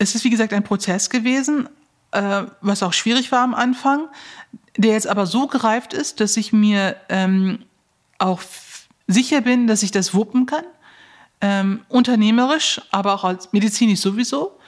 es 0.00 0.14
ist, 0.14 0.24
wie 0.24 0.30
gesagt, 0.30 0.52
ein 0.54 0.64
Prozess 0.64 1.10
gewesen, 1.10 1.68
äh, 2.12 2.44
was 2.62 2.82
auch 2.82 2.94
schwierig 2.94 3.30
war 3.30 3.42
am 3.42 3.54
Anfang, 3.54 4.08
der 4.76 4.92
jetzt 4.92 5.06
aber 5.06 5.26
so 5.26 5.46
gereift 5.46 5.92
ist, 5.92 6.20
dass 6.20 6.38
ich 6.38 6.52
mir 6.54 6.96
ähm, 7.10 7.64
auch 8.18 8.40
sicher 9.06 9.42
bin, 9.42 9.66
dass 9.66 9.82
ich 9.82 9.90
das 9.90 10.14
wuppen 10.14 10.46
kann. 10.46 10.64
Ähm, 11.42 11.82
unternehmerisch, 11.88 12.80
aber 12.90 13.14
auch 13.14 13.24
als 13.24 13.52
medizinisch 13.52 14.00
sowieso. 14.00 14.58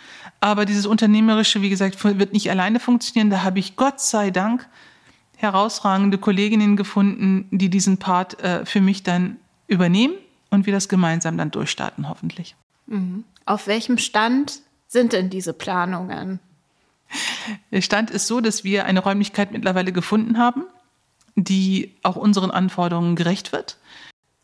Aber 0.40 0.66
dieses 0.66 0.84
Unternehmerische, 0.84 1.62
wie 1.62 1.70
gesagt, 1.70 2.02
wird 2.04 2.32
nicht 2.34 2.50
alleine 2.50 2.78
funktionieren. 2.78 3.30
Da 3.30 3.42
habe 3.42 3.58
ich 3.58 3.76
Gott 3.76 4.00
sei 4.00 4.30
Dank 4.30 4.68
herausragende 5.36 6.18
Kolleginnen 6.18 6.76
gefunden, 6.76 7.48
die 7.50 7.70
diesen 7.70 7.96
Part 7.96 8.38
äh, 8.42 8.66
für 8.66 8.80
mich 8.82 9.02
dann 9.02 9.38
übernehmen 9.66 10.14
und 10.50 10.66
wir 10.66 10.74
das 10.74 10.90
gemeinsam 10.90 11.38
dann 11.38 11.50
durchstarten, 11.50 12.08
hoffentlich. 12.08 12.54
Mhm. 12.86 13.24
Auf 13.46 13.66
welchem 13.66 13.96
Stand 13.96 14.60
sind 14.92 15.14
denn 15.14 15.30
diese 15.30 15.54
Planungen? 15.54 16.38
Der 17.70 17.80
Stand 17.80 18.10
ist 18.10 18.26
so, 18.26 18.40
dass 18.40 18.62
wir 18.62 18.84
eine 18.84 19.00
Räumlichkeit 19.00 19.52
mittlerweile 19.52 19.90
gefunden 19.90 20.36
haben, 20.38 20.64
die 21.34 21.94
auch 22.02 22.16
unseren 22.16 22.50
Anforderungen 22.50 23.16
gerecht 23.16 23.52
wird. 23.52 23.78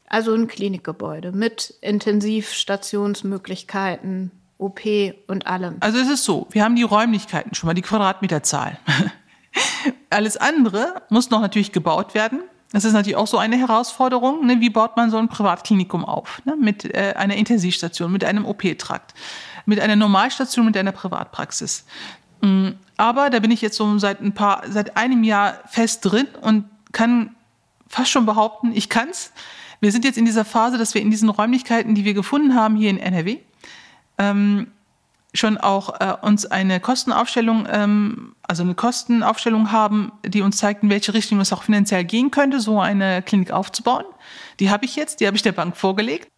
Also 0.09 0.33
ein 0.35 0.49
Klinikgebäude 0.49 1.33
mit 1.33 1.75
Intensivstationsmöglichkeiten, 1.83 4.31
OP 4.57 4.81
und 5.27 5.47
allem. 5.47 5.77
Also 5.81 5.99
es 5.99 6.09
ist 6.09 6.25
so, 6.25 6.47
wir 6.51 6.65
haben 6.65 6.77
die 6.77 6.83
Räumlichkeiten 6.83 7.55
schon 7.55 7.67
mal, 7.67 7.75
die 7.75 7.83
Quadratmeterzahl. 7.83 8.79
Alles 10.11 10.39
andere 10.39 11.03
muss 11.11 11.29
noch 11.29 11.43
natürlich 11.43 11.73
gebaut 11.73 12.15
werden. 12.15 12.41
Das 12.73 12.85
ist 12.85 12.95
natürlich 12.95 13.17
auch 13.17 13.27
so 13.27 13.37
eine 13.39 13.57
Herausforderung. 13.57 14.47
Ne? 14.47 14.61
Wie 14.61 14.71
baut 14.71 14.97
man 14.97 15.11
so 15.11 15.19
ein 15.19 15.29
Privatklinikum 15.29 16.07
auf? 16.07 16.41
Ne? 16.47 16.57
Mit 16.57 16.85
äh, 16.85 17.13
einer 17.17 17.37
Intensivstation, 17.37 18.11
mit 18.11 18.25
einem 18.25 18.47
OP-Trakt 18.47 19.13
mit 19.69 19.81
einer 19.81 19.97
Normalstation, 19.97 20.65
mit 20.65 20.79
einer 20.79 20.93
Privatpraxis. 20.93 21.85
Mm, 22.41 22.71
aber 22.97 23.29
da 23.29 23.39
bin 23.39 23.51
ich 23.51 23.61
jetzt 23.61 23.77
so 23.77 23.99
seit 23.99 24.23
ein 24.23 24.33
paar, 24.33 24.63
seit 24.67 24.97
einem 24.97 25.23
Jahr 25.25 25.59
fest 25.67 26.07
drin 26.07 26.27
und 26.41 26.65
kann 26.93 27.37
fast 27.87 28.11
schon 28.11 28.25
behaupten, 28.25 28.73
ich 28.75 28.89
kann's. 28.89 29.31
Wir 29.81 29.93
sind 29.93 30.07
jetzt 30.07 30.17
in 30.17 30.25
dieser 30.25 30.47
Phase, 30.47 30.79
dass 30.79 30.95
wir 30.95 31.03
in 31.03 31.11
diesen 31.11 31.29
Räumlichkeiten, 31.29 31.95
die 31.95 32.07
wir 32.07 32.15
gefunden 32.15 32.55
haben 32.55 32.77
hier 32.77 32.89
in 32.89 32.99
NRW, 32.99 33.41
ähm, 34.17 34.69
schon 35.35 35.59
auch 35.59 36.01
äh, 36.01 36.15
uns 36.23 36.47
eine 36.47 36.81
Kostenaufstellung, 36.81 37.69
ähm, 37.71 38.35
also 38.43 38.63
eine 38.63 38.75
Kostenaufstellung 38.75 39.71
haben, 39.71 40.13
die 40.25 40.41
uns 40.41 40.57
zeigt, 40.57 40.83
in 40.83 40.89
welche 40.89 41.13
Richtung 41.13 41.41
es 41.41 41.53
auch 41.53 41.63
finanziell 41.63 42.05
gehen 42.05 42.31
könnte, 42.31 42.61
so 42.61 42.81
eine 42.81 43.21
Klinik 43.21 43.51
aufzubauen. 43.51 44.07
Die 44.61 44.71
habe 44.71 44.87
ich 44.87 44.97
jetzt, 44.97 45.21
die 45.21 45.27
habe 45.27 45.37
ich 45.37 45.43
der 45.43 45.53
Bank 45.53 45.77
vorgelegt. 45.77 46.29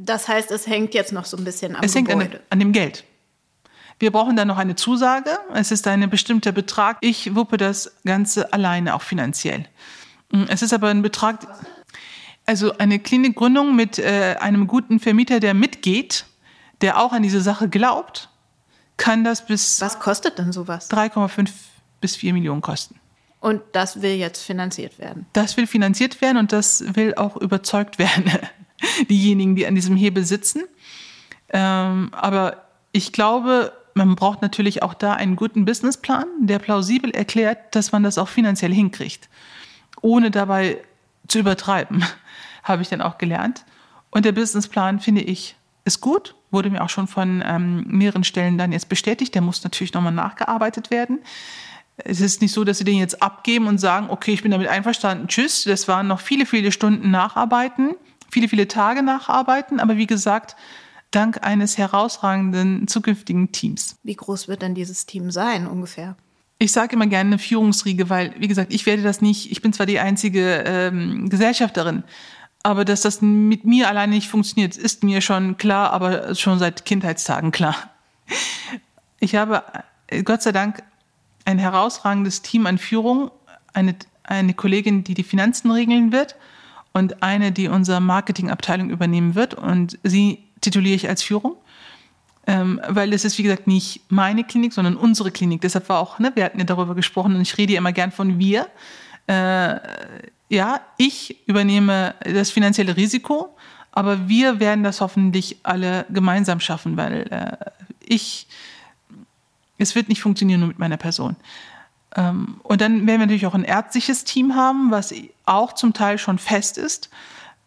Das 0.00 0.28
heißt, 0.28 0.52
es 0.52 0.68
hängt 0.68 0.94
jetzt 0.94 1.12
noch 1.12 1.24
so 1.24 1.36
ein 1.36 1.44
bisschen 1.44 1.74
am 1.74 1.82
es 1.82 1.92
Gebäude. 1.92 2.12
Es 2.12 2.20
hängt 2.20 2.34
an, 2.34 2.40
an 2.50 2.58
dem 2.60 2.72
Geld. 2.72 3.04
Wir 3.98 4.12
brauchen 4.12 4.36
dann 4.36 4.46
noch 4.46 4.58
eine 4.58 4.76
Zusage. 4.76 5.30
Es 5.54 5.72
ist 5.72 5.88
ein 5.88 6.08
bestimmter 6.08 6.52
Betrag. 6.52 6.98
Ich 7.00 7.34
wuppe 7.34 7.56
das 7.56 7.96
Ganze 8.04 8.52
alleine, 8.52 8.94
auch 8.94 9.02
finanziell. 9.02 9.64
Mm, 10.30 10.44
es 10.48 10.62
ist 10.62 10.72
aber 10.72 10.88
ein 10.88 11.02
Betrag, 11.02 11.48
also 12.46 12.78
eine 12.78 13.00
Klinikgründung 13.00 13.74
mit 13.74 13.98
äh, 13.98 14.36
einem 14.38 14.68
guten 14.68 15.00
Vermieter, 15.00 15.40
der 15.40 15.52
mitgeht, 15.52 16.26
der 16.80 17.00
auch 17.00 17.12
an 17.12 17.24
diese 17.24 17.40
Sache 17.40 17.68
glaubt, 17.68 18.28
kann 18.96 19.24
das 19.24 19.46
bis. 19.46 19.80
Was 19.80 19.98
kostet 19.98 20.38
denn 20.38 20.52
sowas? 20.52 20.88
3,5 20.90 21.50
bis 22.00 22.14
4 22.14 22.34
Millionen 22.34 22.60
kosten. 22.60 23.00
Und 23.40 23.62
das 23.72 24.00
will 24.00 24.14
jetzt 24.14 24.42
finanziert 24.42 25.00
werden? 25.00 25.26
Das 25.32 25.56
will 25.56 25.66
finanziert 25.66 26.20
werden 26.20 26.38
und 26.38 26.52
das 26.52 26.84
will 26.94 27.14
auch 27.16 27.36
überzeugt 27.36 27.98
werden 27.98 28.30
diejenigen, 29.08 29.56
die 29.56 29.66
an 29.66 29.74
diesem 29.74 29.96
Hebel 29.96 30.24
sitzen. 30.24 30.62
Ähm, 31.50 32.10
aber 32.12 32.64
ich 32.92 33.12
glaube, 33.12 33.72
man 33.94 34.14
braucht 34.14 34.42
natürlich 34.42 34.82
auch 34.82 34.94
da 34.94 35.14
einen 35.14 35.36
guten 35.36 35.64
Businessplan, 35.64 36.26
der 36.40 36.58
plausibel 36.58 37.10
erklärt, 37.10 37.74
dass 37.74 37.92
man 37.92 38.02
das 38.02 38.18
auch 38.18 38.28
finanziell 38.28 38.72
hinkriegt, 38.72 39.28
ohne 40.00 40.30
dabei 40.30 40.78
zu 41.26 41.40
übertreiben, 41.40 42.04
habe 42.62 42.82
ich 42.82 42.88
dann 42.88 43.02
auch 43.02 43.18
gelernt. 43.18 43.64
Und 44.10 44.24
der 44.24 44.32
Businessplan, 44.32 45.00
finde 45.00 45.22
ich, 45.22 45.56
ist 45.84 46.00
gut, 46.00 46.34
wurde 46.50 46.70
mir 46.70 46.82
auch 46.82 46.88
schon 46.88 47.08
von 47.08 47.42
ähm, 47.46 47.84
mehreren 47.86 48.24
Stellen 48.24 48.56
dann 48.56 48.72
jetzt 48.72 48.88
bestätigt. 48.88 49.34
Der 49.34 49.42
muss 49.42 49.64
natürlich 49.64 49.92
nochmal 49.92 50.12
nachgearbeitet 50.12 50.90
werden. 50.90 51.18
Es 51.96 52.20
ist 52.20 52.40
nicht 52.40 52.52
so, 52.52 52.64
dass 52.64 52.78
sie 52.78 52.84
den 52.84 52.98
jetzt 52.98 53.22
abgeben 53.22 53.66
und 53.66 53.78
sagen, 53.78 54.08
okay, 54.08 54.32
ich 54.32 54.42
bin 54.42 54.52
damit 54.52 54.68
einverstanden, 54.68 55.28
tschüss. 55.28 55.64
Das 55.64 55.88
waren 55.88 56.06
noch 56.06 56.20
viele, 56.20 56.46
viele 56.46 56.72
Stunden 56.72 57.10
Nacharbeiten 57.10 57.96
viele, 58.30 58.48
viele 58.48 58.68
Tage 58.68 59.02
nacharbeiten, 59.02 59.80
aber 59.80 59.96
wie 59.96 60.06
gesagt, 60.06 60.56
dank 61.10 61.44
eines 61.44 61.78
herausragenden 61.78 62.86
zukünftigen 62.86 63.52
Teams. 63.52 63.96
Wie 64.02 64.14
groß 64.14 64.48
wird 64.48 64.62
denn 64.62 64.74
dieses 64.74 65.06
Team 65.06 65.30
sein 65.30 65.66
ungefähr? 65.66 66.16
Ich 66.58 66.72
sage 66.72 66.96
immer 66.96 67.06
gerne 67.06 67.28
eine 67.30 67.38
Führungsriege, 67.38 68.10
weil, 68.10 68.34
wie 68.38 68.48
gesagt, 68.48 68.72
ich 68.72 68.84
werde 68.84 69.02
das 69.02 69.20
nicht, 69.20 69.50
ich 69.52 69.62
bin 69.62 69.72
zwar 69.72 69.86
die 69.86 70.00
einzige 70.00 70.64
ähm, 70.66 71.28
Gesellschafterin, 71.28 72.02
aber 72.62 72.84
dass 72.84 73.02
das 73.02 73.22
mit 73.22 73.64
mir 73.64 73.88
alleine 73.88 74.14
nicht 74.14 74.28
funktioniert, 74.28 74.76
ist 74.76 75.04
mir 75.04 75.20
schon 75.20 75.56
klar, 75.56 75.92
aber 75.92 76.34
schon 76.34 76.58
seit 76.58 76.84
Kindheitstagen 76.84 77.52
klar. 77.52 77.76
Ich 79.20 79.36
habe 79.36 79.62
äh, 80.08 80.22
Gott 80.22 80.42
sei 80.42 80.52
Dank 80.52 80.82
ein 81.44 81.58
herausragendes 81.58 82.42
Team 82.42 82.66
an 82.66 82.78
Führung, 82.78 83.30
eine, 83.72 83.94
eine 84.24 84.52
Kollegin, 84.52 85.04
die 85.04 85.14
die 85.14 85.22
Finanzen 85.22 85.70
regeln 85.70 86.12
wird 86.12 86.34
und 86.98 87.22
eine, 87.22 87.52
die 87.52 87.68
unsere 87.68 88.00
Marketingabteilung 88.00 88.90
übernehmen 88.90 89.34
wird. 89.34 89.54
Und 89.54 89.98
sie 90.02 90.44
tituliere 90.60 90.96
ich 90.96 91.08
als 91.08 91.22
Führung, 91.22 91.56
ähm, 92.46 92.80
weil 92.88 93.12
es 93.12 93.24
ist, 93.24 93.38
wie 93.38 93.44
gesagt, 93.44 93.66
nicht 93.66 94.02
meine 94.08 94.44
Klinik, 94.44 94.72
sondern 94.72 94.96
unsere 94.96 95.30
Klinik. 95.30 95.60
Deshalb 95.60 95.88
war 95.88 96.00
auch, 96.00 96.18
ne, 96.18 96.32
wir 96.34 96.44
hatten 96.44 96.58
ja 96.58 96.64
darüber 96.64 96.94
gesprochen 96.94 97.34
und 97.34 97.42
ich 97.42 97.56
rede 97.56 97.72
ja 97.74 97.78
immer 97.78 97.92
gern 97.92 98.10
von 98.10 98.38
wir. 98.38 98.66
Äh, 99.26 99.76
ja, 100.48 100.80
ich 100.96 101.36
übernehme 101.46 102.14
das 102.24 102.50
finanzielle 102.50 102.96
Risiko, 102.96 103.54
aber 103.92 104.28
wir 104.28 104.60
werden 104.60 104.82
das 104.82 105.00
hoffentlich 105.00 105.58
alle 105.62 106.06
gemeinsam 106.08 106.60
schaffen, 106.60 106.96
weil 106.96 107.26
äh, 107.30 107.56
ich 108.00 108.46
Es 109.78 109.94
wird 109.94 110.08
nicht 110.08 110.22
funktionieren 110.22 110.60
nur 110.60 110.68
mit 110.68 110.78
meiner 110.78 110.96
Person. 110.96 111.36
Ähm, 112.16 112.60
und 112.62 112.80
dann 112.80 113.06
werden 113.06 113.20
wir 113.20 113.26
natürlich 113.26 113.46
auch 113.46 113.54
ein 113.54 113.64
ärztliches 113.64 114.24
Team 114.24 114.54
haben, 114.54 114.90
was 114.90 115.14
auch 115.44 115.72
zum 115.72 115.92
Teil 115.92 116.18
schon 116.18 116.38
fest 116.38 116.78
ist. 116.78 117.10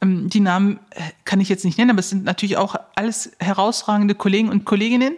Ähm, 0.02 0.30
die 0.30 0.40
Namen 0.40 0.80
äh, 0.92 1.02
kann 1.26 1.40
ich 1.40 1.50
jetzt 1.50 1.66
nicht 1.66 1.78
nennen, 1.78 1.92
aber 1.92 2.00
es 2.00 2.10
sind 2.10 2.24
natürlich 2.24 2.58
auch 2.58 2.76
alles 2.96 3.32
herausragende 3.40 4.16
Kollegen 4.16 4.50
und 4.50 4.66
Kolleginnen, 4.66 5.16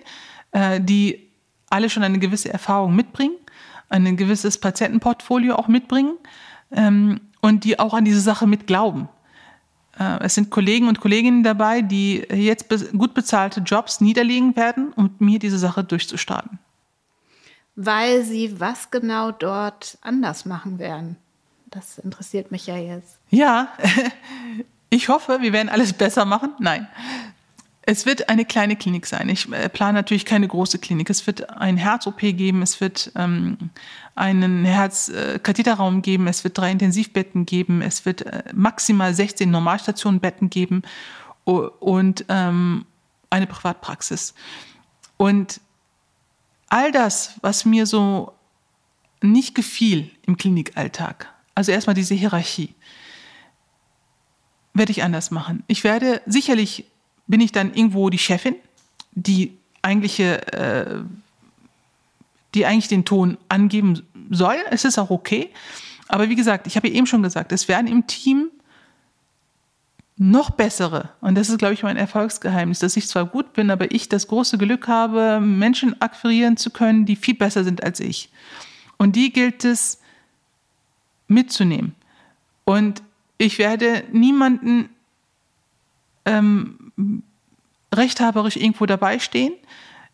äh, 0.51 0.81
die 0.81 1.29
alle 1.69 1.89
schon 1.89 2.03
eine 2.03 2.19
gewisse 2.19 2.51
Erfahrung 2.51 2.95
mitbringen, 2.95 3.35
ein 3.89 4.17
gewisses 4.17 4.59
Patientenportfolio 4.59 5.55
auch 5.55 5.67
mitbringen 5.67 6.13
ähm, 6.71 7.21
und 7.41 7.63
die 7.63 7.79
auch 7.79 7.93
an 7.93 8.05
diese 8.05 8.19
Sache 8.19 8.45
mitglauben. 8.45 9.07
Äh, 9.97 10.19
es 10.23 10.35
sind 10.35 10.49
Kollegen 10.49 10.87
und 10.87 10.99
Kolleginnen 10.99 11.43
dabei, 11.43 11.81
die 11.81 12.17
jetzt 12.31 12.67
gut 12.97 13.13
bezahlte 13.13 13.61
Jobs 13.61 14.01
niederlegen 14.01 14.55
werden, 14.55 14.93
um 14.93 15.15
mir 15.19 15.39
diese 15.39 15.57
Sache 15.57 15.83
durchzustarten. 15.83 16.59
Weil 17.75 18.23
sie 18.23 18.59
was 18.59 18.91
genau 18.91 19.31
dort 19.31 19.97
anders 20.01 20.45
machen 20.45 20.79
werden. 20.79 21.17
Das 21.71 21.97
interessiert 21.97 22.51
mich 22.51 22.67
ja 22.67 22.77
jetzt. 22.77 23.17
Ja, 23.29 23.69
ich 24.89 25.09
hoffe, 25.09 25.39
wir 25.41 25.53
werden 25.53 25.69
alles 25.69 25.93
besser 25.93 26.25
machen. 26.25 26.53
Nein. 26.59 26.87
Es 27.85 28.05
wird 28.05 28.29
eine 28.29 28.45
kleine 28.45 28.77
Klinik 28.77 29.05
sein. 29.05 29.27
Ich 29.27 29.51
äh, 29.51 29.67
plane 29.67 29.93
natürlich 29.93 30.23
keine 30.23 30.47
große 30.47 30.79
Klinik. 30.79 31.09
Es 31.09 31.27
wird 31.27 31.49
ein 31.49 31.75
Herz-OP 31.75 32.19
geben, 32.19 32.61
es 32.61 32.79
wird 32.79 33.11
ähm, 33.15 33.57
einen 34.15 34.63
Herzkatheterraum 34.63 36.01
geben, 36.01 36.27
es 36.27 36.45
wird 36.45 36.57
drei 36.57 36.71
Intensivbetten 36.71 37.45
geben, 37.45 37.81
es 37.81 38.05
wird 38.05 38.21
äh, 38.21 38.43
maximal 38.53 39.13
16 39.13 39.51
Normalstationenbetten 39.51 40.49
geben 40.49 40.83
und 41.43 42.23
ähm, 42.29 42.85
eine 43.29 43.47
Privatpraxis. 43.47 44.33
Und 45.17 45.59
all 46.73 46.91
das, 46.91 47.35
was 47.41 47.65
mir 47.65 47.85
so 47.85 48.33
nicht 49.21 49.53
gefiel 49.53 50.09
im 50.25 50.37
Klinikalltag, 50.37 51.31
also 51.53 51.71
erstmal 51.71 51.93
diese 51.93 52.15
Hierarchie, 52.15 52.73
werde 54.73 54.91
ich 54.91 55.03
anders 55.03 55.29
machen. 55.29 55.63
Ich 55.67 55.83
werde 55.83 56.21
sicherlich 56.25 56.85
bin 57.27 57.41
ich 57.41 57.51
dann 57.51 57.75
irgendwo 57.75 58.09
die 58.09 58.17
Chefin, 58.17 58.55
die 59.11 59.55
eigentliche, 59.83 60.47
äh, 60.51 61.03
die 62.55 62.65
eigentlich 62.65 62.87
den 62.87 63.05
Ton 63.05 63.37
angeben 63.49 64.01
soll. 64.31 64.57
Es 64.71 64.83
ist 64.83 64.97
auch 64.97 65.11
okay. 65.11 65.51
Aber 66.07 66.27
wie 66.29 66.35
gesagt, 66.35 66.65
ich 66.65 66.75
habe 66.75 66.87
ja 66.87 66.95
eben 66.95 67.05
schon 67.05 67.21
gesagt, 67.21 67.51
es 67.51 67.67
werden 67.67 67.85
im 67.85 68.07
Team 68.07 68.49
noch 70.15 70.51
bessere, 70.51 71.09
und 71.21 71.35
das 71.35 71.49
ist, 71.49 71.57
glaube 71.57 71.73
ich, 71.73 71.83
mein 71.83 71.97
Erfolgsgeheimnis, 71.97 72.79
dass 72.79 72.97
ich 72.97 73.07
zwar 73.07 73.25
gut 73.25 73.53
bin, 73.53 73.71
aber 73.71 73.91
ich 73.91 74.09
das 74.09 74.27
große 74.27 74.57
Glück 74.57 74.87
habe, 74.87 75.39
Menschen 75.39 75.99
akquirieren 76.01 76.55
zu 76.55 76.69
können, 76.69 77.05
die 77.05 77.15
viel 77.15 77.33
besser 77.33 77.63
sind 77.63 77.83
als 77.83 77.99
ich. 77.99 78.29
Und 78.97 79.15
die 79.15 79.33
gilt 79.33 79.65
es 79.65 79.99
mitzunehmen. 81.27 81.95
Und 82.63 83.01
ich 83.37 83.57
werde 83.57 84.03
niemanden 84.11 84.89
ähm, 86.25 87.23
rechthaberisch 87.93 88.55
irgendwo 88.55 88.85
dabei 88.85 89.19
stehen. 89.19 89.53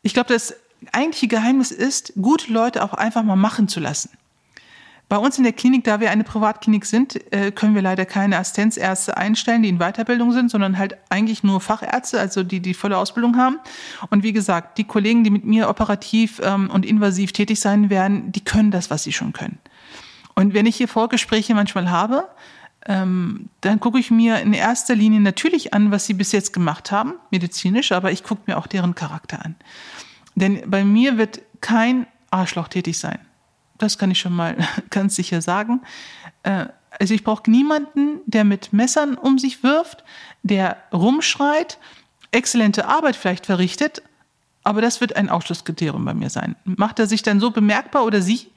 Ich 0.02 0.14
glaube, 0.14 0.34
das 0.34 0.56
eigentliche 0.94 1.28
Geheimnis 1.28 1.72
ist, 1.72 2.14
gute 2.20 2.52
Leute 2.52 2.84
auch 2.84 2.94
einfach 2.94 3.24
mal 3.24 3.36
machen 3.36 3.68
zu 3.68 3.80
lassen. 3.80 4.10
Bei 5.10 5.18
uns 5.18 5.40
in 5.40 5.44
der 5.44 5.54
Klinik, 5.54 5.84
da 5.86 6.00
wir 6.00 6.12
eine 6.12 6.24
Privatklinik 6.24 6.86
sind, 6.86 7.34
äh, 7.34 7.52
können 7.52 7.74
wir 7.74 7.82
leider 7.82 8.06
keine 8.06 8.38
Assistenzärzte 8.38 9.18
einstellen, 9.18 9.64
die 9.64 9.70
in 9.70 9.80
Weiterbildung 9.80 10.32
sind, 10.32 10.52
sondern 10.52 10.78
halt 10.78 10.98
eigentlich 11.10 11.44
nur 11.44 11.60
Fachärzte, 11.62 12.20
also 12.20 12.44
die 12.44 12.60
die 12.60 12.76
volle 12.76 12.96
Ausbildung 12.96 13.36
haben. 13.36 13.58
Und 14.12 14.22
wie 14.22 14.34
gesagt, 14.34 14.78
die 14.78 14.84
Kollegen, 14.84 15.24
die 15.24 15.32
mit 15.32 15.46
mir 15.46 15.68
operativ 15.68 16.40
ähm, 16.44 16.70
und 16.70 16.86
invasiv 16.86 17.32
tätig 17.32 17.60
sein 17.60 17.90
werden, 17.90 18.32
die 18.32 18.42
können 18.42 18.70
das, 18.70 18.92
was 18.92 19.04
sie 19.04 19.12
schon 19.12 19.34
können. 19.34 19.58
Und 20.36 20.54
wenn 20.54 20.68
ich 20.68 20.76
hier 20.76 20.88
Vorgespräche 20.88 21.56
manchmal 21.56 21.90
habe, 21.90 22.28
ähm, 22.86 23.50
dann 23.62 23.80
gucke 23.80 23.98
ich 23.98 24.12
mir 24.12 24.40
in 24.40 24.54
erster 24.54 24.94
Linie 24.96 25.22
natürlich 25.22 25.74
an, 25.74 25.90
was 25.90 26.06
sie 26.06 26.14
bis 26.14 26.32
jetzt 26.32 26.54
gemacht 26.54 26.92
haben, 26.92 27.16
medizinisch, 27.32 27.92
aber 27.92 28.12
ich 28.12 28.24
gucke 28.24 28.44
mir 28.46 28.60
auch 28.60 28.68
deren 28.68 28.94
Charakter 28.94 29.44
an. 29.44 29.56
Denn 30.36 30.62
bei 30.70 30.84
mir 30.84 31.18
wird 31.18 31.42
kein 31.62 32.06
Arschloch 32.30 32.68
tätig 32.68 33.00
sein. 33.00 33.20
Das 33.80 33.98
kann 33.98 34.12
ich 34.12 34.20
schon 34.20 34.36
mal 34.36 34.56
ganz 34.92 35.16
sicher 35.16 35.42
sagen. 35.42 35.82
Äh, 36.44 36.68
also 37.00 37.14
ich 37.14 37.24
brauche 37.24 37.50
niemanden, 37.50 38.20
der 38.26 38.44
mit 38.44 38.74
Messern 38.74 39.16
um 39.16 39.40
sich 39.40 39.64
wirft, 39.64 40.04
der 40.44 40.78
rumschreit, 40.94 41.80
exzellente 42.32 42.88
Arbeit 42.88 43.16
vielleicht 43.16 43.46
verrichtet, 43.46 44.04
aber 44.64 44.82
das 44.82 45.02
wird 45.02 45.16
ein 45.16 45.30
Ausschlusskriterium 45.30 46.04
bei 46.06 46.14
mir 46.14 46.30
sein. 46.30 46.56
Macht 46.66 47.00
er 47.00 47.08
sich 47.08 47.24
dann 47.24 47.40
so 47.40 47.52
bemerkbar 47.52 48.06
oder 48.06 48.22
sie, 48.22 48.52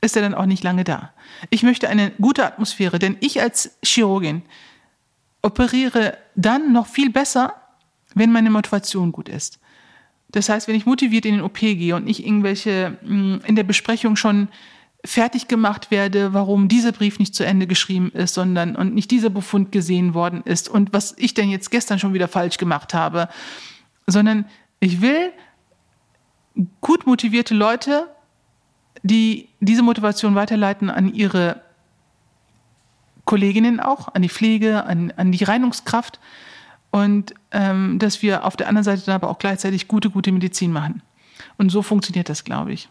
ist 0.00 0.16
er 0.16 0.22
dann 0.22 0.34
auch 0.34 0.46
nicht 0.46 0.64
lange 0.64 0.84
da. 0.84 1.12
Ich 1.50 1.62
möchte 1.62 1.88
eine 1.88 2.10
gute 2.12 2.44
Atmosphäre, 2.44 2.98
denn 2.98 3.16
ich 3.20 3.40
als 3.40 3.78
Chirurgin 3.82 4.42
operiere 5.42 6.16
dann 6.34 6.72
noch 6.72 6.86
viel 6.86 7.10
besser, 7.10 7.54
wenn 8.14 8.32
meine 8.32 8.50
Motivation 8.50 9.12
gut 9.12 9.28
ist. 9.28 9.58
Das 10.32 10.48
heißt, 10.48 10.68
wenn 10.68 10.74
ich 10.74 10.86
motiviert 10.86 11.24
in 11.24 11.36
den 11.36 11.42
OP 11.42 11.58
gehe 11.58 11.96
und 11.96 12.04
nicht 12.04 12.24
irgendwelche 12.24 12.98
hm, 13.02 13.40
in 13.46 13.56
der 13.56 13.64
Besprechung 13.64 14.16
schon 14.16 14.48
fertig 15.04 15.48
gemacht 15.48 15.90
werde, 15.90 16.34
warum 16.34 16.68
dieser 16.68 16.92
Brief 16.92 17.18
nicht 17.18 17.34
zu 17.34 17.44
Ende 17.44 17.66
geschrieben 17.66 18.10
ist, 18.12 18.34
sondern 18.34 18.76
und 18.76 18.94
nicht 18.94 19.10
dieser 19.10 19.30
Befund 19.30 19.72
gesehen 19.72 20.12
worden 20.12 20.42
ist 20.44 20.68
und 20.68 20.92
was 20.92 21.14
ich 21.16 21.32
denn 21.32 21.48
jetzt 21.48 21.70
gestern 21.70 21.98
schon 21.98 22.12
wieder 22.12 22.28
falsch 22.28 22.58
gemacht 22.58 22.92
habe, 22.92 23.28
sondern 24.06 24.44
ich 24.78 25.00
will 25.00 25.32
gut 26.80 27.06
motivierte 27.06 27.54
Leute 27.54 28.06
die 29.02 29.48
diese 29.60 29.82
Motivation 29.82 30.34
weiterleiten 30.34 30.90
an 30.90 31.12
ihre 31.14 31.62
Kolleginnen 33.24 33.80
auch, 33.80 34.14
an 34.14 34.22
die 34.22 34.28
Pflege, 34.28 34.84
an, 34.84 35.12
an 35.16 35.32
die 35.32 35.44
Reinigungskraft 35.44 36.18
und 36.90 37.34
ähm, 37.52 37.98
dass 37.98 38.22
wir 38.22 38.44
auf 38.44 38.56
der 38.56 38.68
anderen 38.68 38.84
Seite 38.84 39.02
dann 39.04 39.14
aber 39.14 39.28
auch 39.28 39.38
gleichzeitig 39.38 39.88
gute, 39.88 40.10
gute 40.10 40.32
Medizin 40.32 40.72
machen. 40.72 41.02
Und 41.58 41.70
so 41.70 41.82
funktioniert 41.82 42.28
das, 42.28 42.44
glaube 42.44 42.72
ich. 42.72 42.88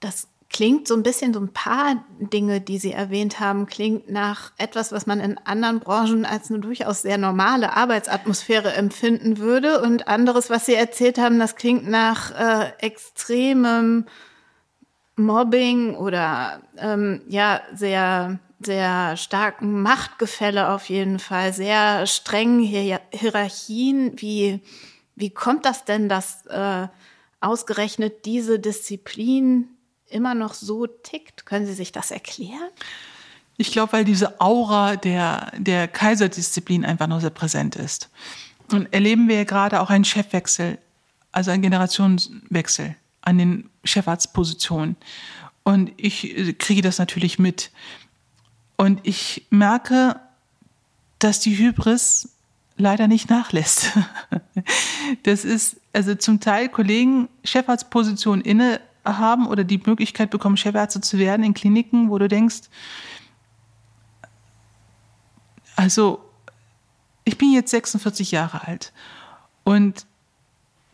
Das 0.00 0.28
klingt 0.52 0.86
so 0.86 0.94
ein 0.94 1.02
bisschen 1.02 1.32
so 1.32 1.40
ein 1.40 1.52
paar 1.52 2.04
Dinge, 2.20 2.60
die 2.60 2.78
Sie 2.78 2.92
erwähnt 2.92 3.40
haben, 3.40 3.66
klingt 3.66 4.10
nach 4.10 4.52
etwas, 4.58 4.92
was 4.92 5.06
man 5.06 5.18
in 5.18 5.38
anderen 5.38 5.80
Branchen 5.80 6.24
als 6.24 6.50
eine 6.50 6.60
durchaus 6.60 7.02
sehr 7.02 7.18
normale 7.18 7.74
Arbeitsatmosphäre 7.74 8.72
empfinden 8.74 9.38
würde. 9.38 9.80
Und 9.80 10.08
anderes, 10.08 10.50
was 10.50 10.66
Sie 10.66 10.74
erzählt 10.74 11.18
haben, 11.18 11.38
das 11.38 11.56
klingt 11.56 11.88
nach 11.88 12.32
äh, 12.32 12.72
extremem 12.78 14.04
Mobbing 15.16 15.94
oder 15.94 16.60
ähm, 16.76 17.22
ja 17.28 17.60
sehr 17.74 18.38
sehr 18.64 19.16
starken 19.16 19.82
Machtgefälle 19.82 20.70
auf 20.70 20.88
jeden 20.88 21.18
Fall, 21.18 21.52
sehr 21.52 22.06
strengen 22.06 22.60
Hier 22.60 23.00
Hierarchien. 23.10 24.12
Wie 24.16 24.60
wie 25.14 25.30
kommt 25.30 25.64
das 25.64 25.84
denn, 25.84 26.08
dass 26.08 26.46
äh, 26.46 26.88
ausgerechnet 27.40 28.24
diese 28.24 28.58
Disziplin 28.58 29.68
immer 30.08 30.34
noch 30.34 30.54
so 30.54 30.86
tickt? 30.86 31.46
Können 31.46 31.66
Sie 31.66 31.74
sich 31.74 31.92
das 31.92 32.10
erklären? 32.10 32.70
Ich 33.56 33.72
glaube, 33.72 33.92
weil 33.92 34.04
diese 34.04 34.40
Aura 34.40 34.96
der, 34.96 35.52
der 35.56 35.86
Kaiserdisziplin 35.86 36.84
einfach 36.84 37.06
noch 37.06 37.20
sehr 37.20 37.30
präsent 37.30 37.76
ist. 37.76 38.08
Und 38.70 38.92
erleben 38.92 39.28
wir 39.28 39.36
ja 39.36 39.44
gerade 39.44 39.80
auch 39.80 39.90
einen 39.90 40.04
Chefwechsel, 40.04 40.78
also 41.30 41.50
einen 41.50 41.62
Generationswechsel 41.62 42.96
an 43.20 43.38
den 43.38 43.70
Chefarztpositionen. 43.84 44.96
Und 45.62 45.92
ich 45.98 46.36
äh, 46.36 46.52
kriege 46.54 46.82
das 46.82 46.98
natürlich 46.98 47.38
mit. 47.38 47.70
Und 48.82 48.98
ich 49.04 49.46
merke, 49.50 50.18
dass 51.20 51.38
die 51.38 51.56
Hybris 51.56 52.30
leider 52.76 53.06
nicht 53.06 53.30
nachlässt. 53.30 53.92
Das 55.22 55.44
ist 55.44 55.76
also 55.92 56.16
zum 56.16 56.40
Teil 56.40 56.68
Kollegen 56.68 57.28
Chefarztpositionen 57.44 58.44
inne 58.44 58.80
haben 59.04 59.46
oder 59.46 59.62
die 59.62 59.80
Möglichkeit 59.84 60.30
bekommen, 60.30 60.56
Chefärzte 60.56 61.00
zu 61.00 61.18
werden 61.18 61.44
in 61.44 61.54
Kliniken, 61.54 62.10
wo 62.10 62.18
du 62.18 62.28
denkst, 62.28 62.62
also 65.76 66.24
ich 67.24 67.38
bin 67.38 67.52
jetzt 67.52 67.70
46 67.70 68.32
Jahre 68.32 68.66
alt 68.66 68.92
und 69.62 70.06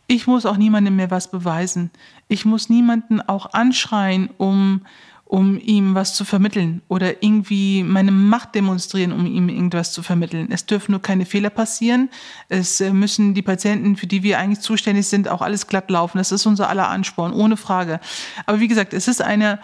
ich 0.07 0.27
muss 0.27 0.45
auch 0.45 0.57
niemandem 0.57 0.95
mehr 0.95 1.11
was 1.11 1.31
beweisen. 1.31 1.91
Ich 2.27 2.45
muss 2.45 2.69
niemanden 2.69 3.21
auch 3.21 3.53
anschreien, 3.53 4.29
um, 4.37 4.85
um 5.29 5.59
ihm 5.59 5.93
was 5.93 6.15
zu 6.15 6.25
vermitteln 6.25 6.81
oder 6.87 7.21
irgendwie 7.21 7.83
meine 7.83 8.11
Macht 8.11 8.55
demonstrieren, 8.55 9.11
um 9.11 9.27
ihm 9.27 9.47
irgendwas 9.47 9.91
zu 9.91 10.01
vermitteln. 10.01 10.47
Es 10.49 10.65
dürfen 10.65 10.91
nur 10.91 11.03
keine 11.03 11.23
Fehler 11.23 11.51
passieren. 11.51 12.09
Es 12.47 12.81
äh, 12.81 12.91
müssen 12.91 13.35
die 13.35 13.43
Patienten, 13.43 13.95
für 13.95 14.07
die 14.07 14.23
wir 14.23 14.39
eigentlich 14.39 14.61
zuständig 14.61 15.05
sind, 15.05 15.27
auch 15.27 15.43
alles 15.43 15.67
glatt 15.67 15.91
laufen. 15.91 16.17
Das 16.17 16.31
ist 16.31 16.47
unser 16.47 16.67
aller 16.67 16.89
Ansporn, 16.89 17.31
ohne 17.31 17.57
Frage. 17.57 17.99
Aber 18.47 18.59
wie 18.59 18.67
gesagt, 18.67 18.91
es 18.91 19.07
ist 19.07 19.21
eine, 19.21 19.59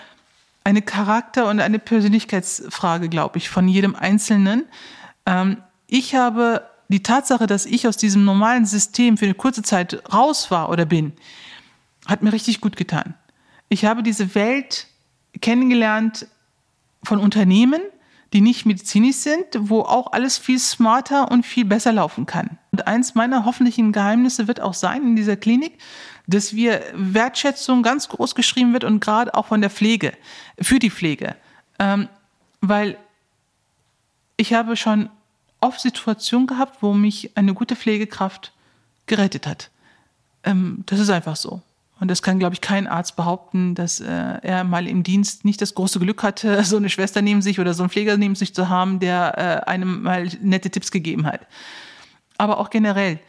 eine 0.64 0.84
Charakter- 0.84 1.50
und 1.50 1.60
eine 1.60 1.80
Persönlichkeitsfrage, 1.80 3.10
glaube 3.10 3.40
ich, 3.40 3.50
von 3.50 3.68
jedem 3.68 3.96
Einzelnen. 3.96 4.66
Ähm, 5.26 5.58
ich 5.88 6.14
habe 6.14 6.62
die 6.90 7.02
Tatsache, 7.02 7.48
dass 7.48 7.66
ich 7.66 7.88
aus 7.88 7.98
diesem 7.98 8.24
normalen 8.24 8.68
System 8.68 9.18
für 9.18 9.26
eine 9.26 9.34
kurze 9.34 9.64
Zeit 9.64 10.00
raus 10.14 10.52
war 10.52 10.70
oder 10.70 10.86
bin, 10.86 11.14
hat 12.06 12.22
mir 12.22 12.34
richtig 12.34 12.62
gut 12.62 12.78
getan. 12.78 13.16
Ich 13.68 13.84
habe 13.86 14.04
diese 14.04 14.36
Welt 14.36 14.90
kennengelernt 15.42 16.28
von 17.04 17.20
Unternehmen, 17.20 17.82
die 18.34 18.42
nicht 18.42 18.66
medizinisch 18.66 19.18
sind, 19.18 19.46
wo 19.58 19.82
auch 19.82 20.12
alles 20.12 20.38
viel 20.38 20.60
smarter 20.60 21.32
und 21.32 21.46
viel 21.46 21.66
besser 21.66 21.94
laufen 21.94 22.26
kann. 22.26 22.58
Und 22.72 22.88
eins 22.88 23.16
meiner 23.16 23.46
hoffentlichen 23.46 23.92
Geheimnisse 23.92 24.48
wird 24.48 24.60
auch 24.60 24.74
sein 24.74 25.04
in 25.04 25.16
dieser 25.16 25.38
Klinik, 25.38 25.78
dass 26.28 26.54
wir 26.54 26.82
Wertschätzung 26.94 27.84
ganz 27.84 28.10
groß 28.10 28.36
geschrieben 28.36 28.74
wird 28.74 28.84
und 28.84 29.00
gerade 29.00 29.34
auch 29.36 29.46
von 29.46 29.62
der 29.62 29.70
Pflege, 29.70 30.14
für 30.60 30.80
die 30.80 30.90
Pflege. 30.90 31.36
Ähm, 31.80 32.10
weil 32.62 32.98
ich 34.38 34.54
habe 34.54 34.76
schon 34.76 35.10
oft 35.62 35.80
Situationen 35.80 36.48
gehabt, 36.48 36.82
wo 36.82 36.94
mich 36.94 37.38
eine 37.38 37.54
gute 37.54 37.76
Pflegekraft 37.76 38.52
gerettet 39.06 39.48
hat. 39.48 39.70
Ähm, 40.44 40.84
das 40.88 41.00
ist 41.00 41.10
einfach 41.10 41.36
so. 41.36 41.62
Und 42.00 42.12
das 42.12 42.22
kann, 42.22 42.40
glaube 42.40 42.54
ich, 42.54 42.62
kein 42.62 42.88
Arzt 42.88 43.16
behaupten, 43.16 43.74
dass 43.74 44.02
äh, 44.02 44.40
er 44.42 44.64
mal 44.66 44.86
im 44.88 45.04
Dienst 45.04 45.46
nicht 45.46 45.62
das 45.62 45.76
große 45.76 46.00
Glück 46.00 46.24
hatte, 46.24 46.64
so 46.66 46.78
eine 46.78 46.90
Schwester 46.90 47.22
neben 47.22 47.42
sich 47.42 47.60
oder 47.60 47.74
so 47.74 47.84
einen 47.84 47.90
Pfleger 47.90 48.18
neben 48.18 48.36
sich 48.36 48.54
zu 48.54 48.70
haben, 48.70 49.00
der 49.00 49.38
äh, 49.66 49.70
einem 49.70 50.04
mal 50.04 50.30
nette 50.42 50.70
Tipps 50.70 50.92
gegeben 50.92 51.26
hat. 51.26 51.48
Aber 52.38 52.60
auch 52.60 52.70
generell, 52.70 53.20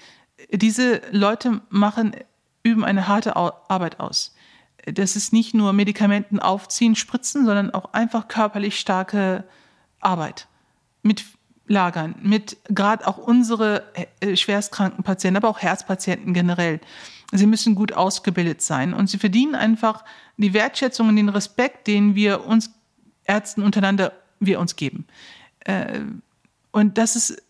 diese 0.50 1.00
Leute 1.12 1.60
machen, 1.70 2.12
üben 2.62 2.84
eine 2.84 3.06
harte 3.06 3.36
Arbeit 3.36 4.00
aus. 4.00 4.34
Das 4.84 5.16
ist 5.16 5.32
nicht 5.32 5.54
nur 5.54 5.72
Medikamenten 5.72 6.40
aufziehen, 6.40 6.96
spritzen, 6.96 7.46
sondern 7.46 7.72
auch 7.72 7.92
einfach 7.92 8.28
körperlich 8.28 8.78
starke 8.78 9.44
Arbeit. 10.00 10.48
Mit 11.02 11.24
Lagern, 11.68 12.14
mit 12.22 12.56
gerade 12.68 13.06
auch 13.06 13.18
unsere 13.18 13.84
äh, 14.20 14.36
schwerstkranken 14.36 15.02
Patienten, 15.02 15.36
aber 15.36 15.48
auch 15.48 15.58
Herzpatienten 15.58 16.32
generell. 16.32 16.80
Sie 17.32 17.46
müssen 17.46 17.74
gut 17.74 17.92
ausgebildet 17.92 18.62
sein 18.62 18.94
und 18.94 19.08
sie 19.08 19.18
verdienen 19.18 19.54
einfach 19.54 20.04
die 20.36 20.54
Wertschätzung 20.54 21.08
und 21.08 21.16
den 21.16 21.28
Respekt, 21.28 21.86
den 21.86 22.14
wir 22.14 22.46
uns 22.46 22.70
Ärzten 23.24 23.62
untereinander 23.62 24.12
wir 24.38 24.60
uns 24.60 24.76
geben. 24.76 25.06
Äh, 25.60 26.00
und 26.70 26.98
das 26.98 27.16
ist 27.16 27.42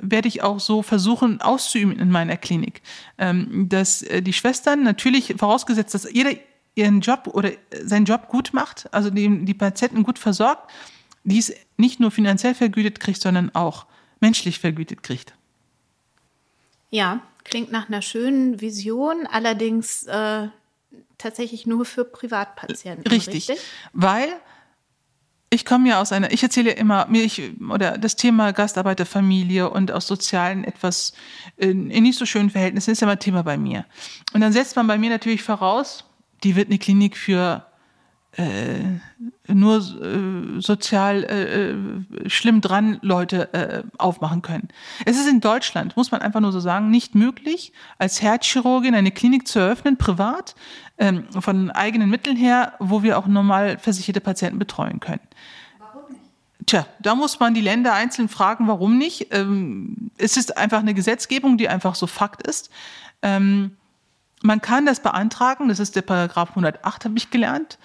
werde 0.00 0.28
ich 0.28 0.42
auch 0.42 0.60
so 0.60 0.82
versuchen 0.82 1.40
auszuüben 1.40 1.98
in 1.98 2.10
meiner 2.10 2.36
Klinik, 2.36 2.82
ähm, 3.18 3.68
dass 3.68 4.02
äh, 4.02 4.22
die 4.22 4.32
Schwestern 4.32 4.82
natürlich 4.84 5.34
vorausgesetzt, 5.36 5.94
dass 5.94 6.12
jeder 6.12 6.32
ihren 6.74 7.00
Job 7.00 7.28
oder 7.32 7.50
seinen 7.84 8.06
Job 8.06 8.28
gut 8.28 8.50
macht, 8.52 8.92
also 8.94 9.10
die, 9.10 9.44
die 9.44 9.54
Patienten 9.54 10.04
gut 10.04 10.18
versorgt, 10.18 10.70
dies 11.24 11.52
nicht 11.76 12.00
nur 12.00 12.10
finanziell 12.10 12.54
vergütet 12.54 12.98
kriegt, 12.98 13.20
sondern 13.20 13.54
auch 13.54 13.86
menschlich 14.20 14.58
vergütet 14.58 15.02
kriegt. 15.02 15.34
Ja, 16.90 17.20
klingt 17.44 17.72
nach 17.72 17.88
einer 17.88 18.02
schönen 18.02 18.60
Vision, 18.60 19.26
allerdings 19.30 20.04
äh, 20.06 20.48
tatsächlich 21.18 21.66
nur 21.66 21.84
für 21.84 22.04
Privatpatienten. 22.04 23.06
Richtig, 23.06 23.48
richtig? 23.48 23.64
weil 23.92 24.28
ich 25.50 25.66
komme 25.66 25.90
ja 25.90 26.00
aus 26.00 26.12
einer, 26.12 26.32
ich 26.32 26.42
erzähle 26.42 26.70
immer, 26.70 27.06
ich, 27.12 27.52
oder 27.68 27.98
das 27.98 28.16
Thema 28.16 28.52
Gastarbeiterfamilie 28.52 29.68
und 29.68 29.92
aus 29.92 30.06
sozialen 30.06 30.64
etwas 30.64 31.12
in, 31.58 31.90
in 31.90 32.04
nicht 32.04 32.18
so 32.18 32.24
schönen 32.24 32.48
Verhältnissen 32.48 32.92
ist 32.92 33.02
ja 33.02 33.06
mal 33.06 33.16
Thema 33.16 33.42
bei 33.42 33.58
mir. 33.58 33.84
Und 34.32 34.40
dann 34.40 34.54
setzt 34.54 34.76
man 34.76 34.86
bei 34.86 34.96
mir 34.96 35.10
natürlich 35.10 35.42
voraus, 35.42 36.04
die 36.42 36.56
wird 36.56 36.68
eine 36.68 36.78
Klinik 36.78 37.18
für 37.18 37.66
äh, 38.36 38.98
nur 39.46 39.76
äh, 39.76 40.60
sozial 40.60 41.24
äh, 41.24 41.70
äh, 41.70 42.30
schlimm 42.30 42.62
dran 42.62 42.98
Leute 43.02 43.52
äh, 43.52 43.82
aufmachen 43.98 44.40
können. 44.40 44.68
Es 45.04 45.18
ist 45.18 45.28
in 45.28 45.40
Deutschland, 45.40 45.96
muss 45.98 46.10
man 46.10 46.22
einfach 46.22 46.40
nur 46.40 46.52
so 46.52 46.60
sagen, 46.60 46.90
nicht 46.90 47.14
möglich, 47.14 47.72
als 47.98 48.22
Herzchirurgin 48.22 48.94
eine 48.94 49.10
Klinik 49.10 49.46
zu 49.46 49.58
eröffnen, 49.58 49.98
privat, 49.98 50.54
ähm, 50.96 51.24
von 51.30 51.70
eigenen 51.70 52.08
Mitteln 52.08 52.36
her, 52.36 52.72
wo 52.78 53.02
wir 53.02 53.18
auch 53.18 53.26
normal 53.26 53.78
versicherte 53.78 54.22
Patienten 54.22 54.58
betreuen 54.58 54.98
können. 55.00 55.20
Warum 55.78 56.12
nicht? 56.12 56.20
Tja, 56.66 56.86
da 57.00 57.14
muss 57.14 57.38
man 57.38 57.52
die 57.52 57.60
Länder 57.60 57.92
einzeln 57.92 58.30
fragen, 58.30 58.66
warum 58.66 58.96
nicht. 58.96 59.26
Ähm, 59.34 60.10
es 60.16 60.38
ist 60.38 60.56
einfach 60.56 60.78
eine 60.78 60.94
Gesetzgebung, 60.94 61.58
die 61.58 61.68
einfach 61.68 61.96
so 61.96 62.06
Fakt 62.06 62.46
ist. 62.46 62.70
Ähm, 63.20 63.76
man 64.42 64.60
kann 64.62 64.86
das 64.86 65.00
beantragen, 65.00 65.68
das 65.68 65.78
ist 65.78 65.96
der 65.96 66.02
Paragraph 66.02 66.50
108, 66.50 67.04
habe 67.04 67.16
ich 67.16 67.30
gelernt. 67.30 67.78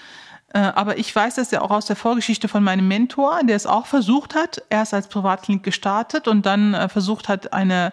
Äh, 0.53 0.59
aber 0.59 0.97
ich 0.97 1.13
weiß 1.13 1.35
das 1.35 1.51
ja 1.51 1.61
auch 1.61 1.71
aus 1.71 1.87
der 1.87 1.97
Vorgeschichte 1.97 2.47
von 2.47 2.63
meinem 2.63 2.87
Mentor, 2.87 3.41
der 3.43 3.55
es 3.55 3.65
auch 3.65 3.85
versucht 3.85 4.33
hat. 4.33 4.61
Erst 4.69 4.93
als 4.93 5.09
Privatklinik 5.09 5.63
gestartet 5.63 6.27
und 6.27 6.45
dann 6.45 6.73
äh, 6.73 6.87
versucht 6.87 7.27
hat, 7.27 7.51
eine, 7.51 7.91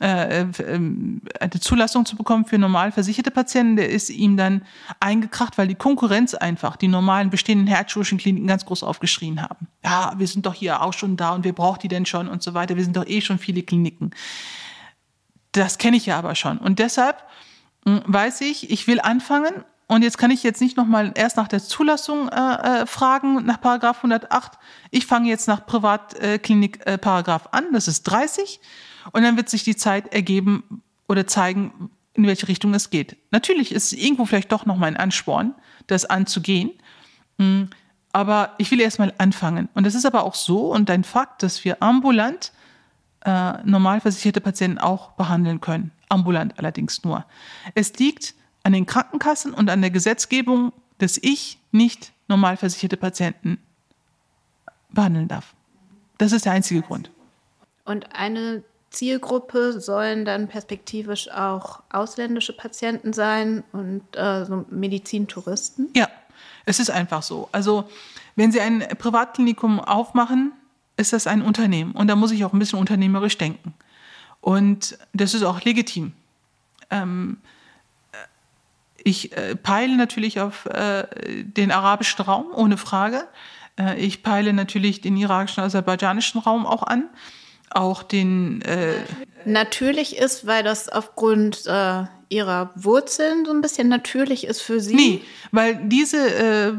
äh, 0.00 0.40
ähm, 0.40 1.22
eine 1.38 1.60
Zulassung 1.60 2.04
zu 2.04 2.16
bekommen 2.16 2.44
für 2.44 2.58
normal 2.58 2.90
versicherte 2.90 3.30
Patienten. 3.30 3.76
Der 3.76 3.88
ist 3.88 4.10
ihm 4.10 4.36
dann 4.36 4.62
eingekracht, 4.98 5.58
weil 5.58 5.68
die 5.68 5.76
Konkurrenz 5.76 6.34
einfach 6.34 6.74
die 6.76 6.88
normalen 6.88 7.30
bestehenden 7.30 7.68
herzchirurgischen 7.68 8.18
Kliniken 8.18 8.48
ganz 8.48 8.66
groß 8.66 8.82
aufgeschrien 8.82 9.40
haben. 9.40 9.68
Ja, 9.84 10.14
wir 10.16 10.26
sind 10.26 10.44
doch 10.44 10.54
hier 10.54 10.82
auch 10.82 10.92
schon 10.92 11.16
da 11.16 11.30
und 11.34 11.44
wer 11.44 11.52
braucht 11.52 11.84
die 11.84 11.88
denn 11.88 12.04
schon 12.04 12.26
und 12.26 12.42
so 12.42 12.52
weiter. 12.52 12.74
Wir 12.76 12.82
sind 12.82 12.96
doch 12.96 13.06
eh 13.06 13.20
schon 13.20 13.38
viele 13.38 13.62
Kliniken. 13.62 14.10
Das 15.52 15.78
kenne 15.78 15.98
ich 15.98 16.06
ja 16.06 16.18
aber 16.18 16.34
schon. 16.34 16.58
Und 16.58 16.80
deshalb 16.80 17.22
hm, 17.86 18.02
weiß 18.06 18.40
ich, 18.40 18.70
ich 18.72 18.88
will 18.88 19.00
anfangen 19.00 19.64
und 19.92 20.02
jetzt 20.02 20.16
kann 20.16 20.30
ich 20.30 20.42
jetzt 20.42 20.62
nicht 20.62 20.78
nochmal 20.78 21.12
erst 21.14 21.36
nach 21.36 21.48
der 21.48 21.62
Zulassung 21.62 22.30
äh, 22.30 22.82
äh, 22.82 22.86
fragen, 22.86 23.44
nach 23.44 23.60
Paragraph 23.60 23.98
108. 23.98 24.52
Ich 24.90 25.04
fange 25.04 25.28
jetzt 25.28 25.46
nach 25.48 25.66
Privatklinik 25.66 26.86
äh, 26.86 26.96
Paragraph 26.96 27.48
an, 27.52 27.66
das 27.72 27.88
ist 27.88 28.04
30. 28.04 28.58
Und 29.12 29.22
dann 29.22 29.36
wird 29.36 29.50
sich 29.50 29.64
die 29.64 29.76
Zeit 29.76 30.14
ergeben 30.14 30.82
oder 31.08 31.26
zeigen, 31.26 31.90
in 32.14 32.26
welche 32.26 32.48
Richtung 32.48 32.72
es 32.72 32.88
geht. 32.88 33.18
Natürlich 33.32 33.70
ist 33.70 33.92
irgendwo 33.92 34.24
vielleicht 34.24 34.50
doch 34.50 34.64
nochmal 34.64 34.88
ein 34.88 34.96
Ansporn, 34.96 35.54
das 35.88 36.06
anzugehen. 36.06 36.70
Hm, 37.38 37.68
aber 38.12 38.54
ich 38.56 38.70
will 38.70 38.80
erstmal 38.80 39.12
anfangen. 39.18 39.68
Und 39.74 39.86
es 39.86 39.94
ist 39.94 40.06
aber 40.06 40.24
auch 40.24 40.34
so 40.34 40.72
und 40.72 40.88
ein 40.88 41.04
Fakt, 41.04 41.42
dass 41.42 41.66
wir 41.66 41.82
ambulant 41.82 42.52
äh, 43.26 43.52
normal 43.64 44.00
Patienten 44.00 44.78
auch 44.78 45.12
behandeln 45.12 45.60
können. 45.60 45.92
Ambulant 46.08 46.58
allerdings 46.58 47.04
nur. 47.04 47.26
Es 47.74 47.92
liegt 47.98 48.34
an 48.62 48.72
den 48.72 48.86
Krankenkassen 48.86 49.54
und 49.54 49.70
an 49.70 49.80
der 49.80 49.90
Gesetzgebung, 49.90 50.72
dass 50.98 51.18
ich 51.20 51.58
nicht 51.72 52.12
normal 52.28 52.56
versicherte 52.56 52.96
Patienten 52.96 53.58
behandeln 54.90 55.28
darf. 55.28 55.54
Das 56.18 56.32
ist 56.32 56.44
der 56.44 56.52
einzige 56.52 56.82
Grund. 56.82 57.10
Und 57.84 58.14
eine 58.14 58.62
Zielgruppe 58.90 59.80
sollen 59.80 60.24
dann 60.24 60.48
perspektivisch 60.48 61.30
auch 61.30 61.82
ausländische 61.90 62.52
Patienten 62.52 63.12
sein 63.12 63.64
und 63.72 64.02
äh, 64.14 64.44
so 64.44 64.64
Medizintouristen? 64.70 65.88
Ja, 65.96 66.08
es 66.66 66.78
ist 66.78 66.90
einfach 66.90 67.22
so. 67.22 67.48
Also 67.52 67.88
wenn 68.36 68.52
Sie 68.52 68.60
ein 68.60 68.80
Privatklinikum 68.98 69.80
aufmachen, 69.80 70.52
ist 70.96 71.12
das 71.12 71.26
ein 71.26 71.42
Unternehmen 71.42 71.92
und 71.92 72.06
da 72.08 72.16
muss 72.16 72.30
ich 72.30 72.44
auch 72.44 72.52
ein 72.52 72.58
bisschen 72.58 72.78
unternehmerisch 72.78 73.38
denken. 73.38 73.74
Und 74.40 74.98
das 75.12 75.34
ist 75.34 75.42
auch 75.42 75.62
legitim. 75.62 76.12
Ähm, 76.90 77.38
ich 79.04 79.36
äh, 79.36 79.56
peile 79.56 79.96
natürlich 79.96 80.40
auf 80.40 80.66
äh, 80.66 81.06
den 81.44 81.70
arabischen 81.70 82.24
Raum, 82.24 82.46
ohne 82.54 82.76
Frage. 82.76 83.26
Äh, 83.78 83.98
ich 83.98 84.22
peile 84.22 84.52
natürlich 84.52 85.00
den 85.00 85.16
irakischen, 85.16 85.62
aserbaidschanischen 85.62 86.40
Raum 86.40 86.66
auch 86.66 86.82
an. 86.82 87.08
Auch 87.70 88.02
den. 88.02 88.62
Äh, 88.62 88.94
natürlich 89.44 90.16
ist, 90.18 90.46
weil 90.46 90.62
das 90.62 90.88
aufgrund 90.88 91.66
äh, 91.66 92.04
ihrer 92.28 92.70
Wurzeln 92.74 93.44
so 93.44 93.52
ein 93.52 93.60
bisschen 93.60 93.88
natürlich 93.88 94.46
ist 94.46 94.60
für 94.60 94.80
sie. 94.80 94.94
Nee, 94.94 95.22
weil 95.52 95.76
diese, 95.84 96.18
äh, 96.18 96.72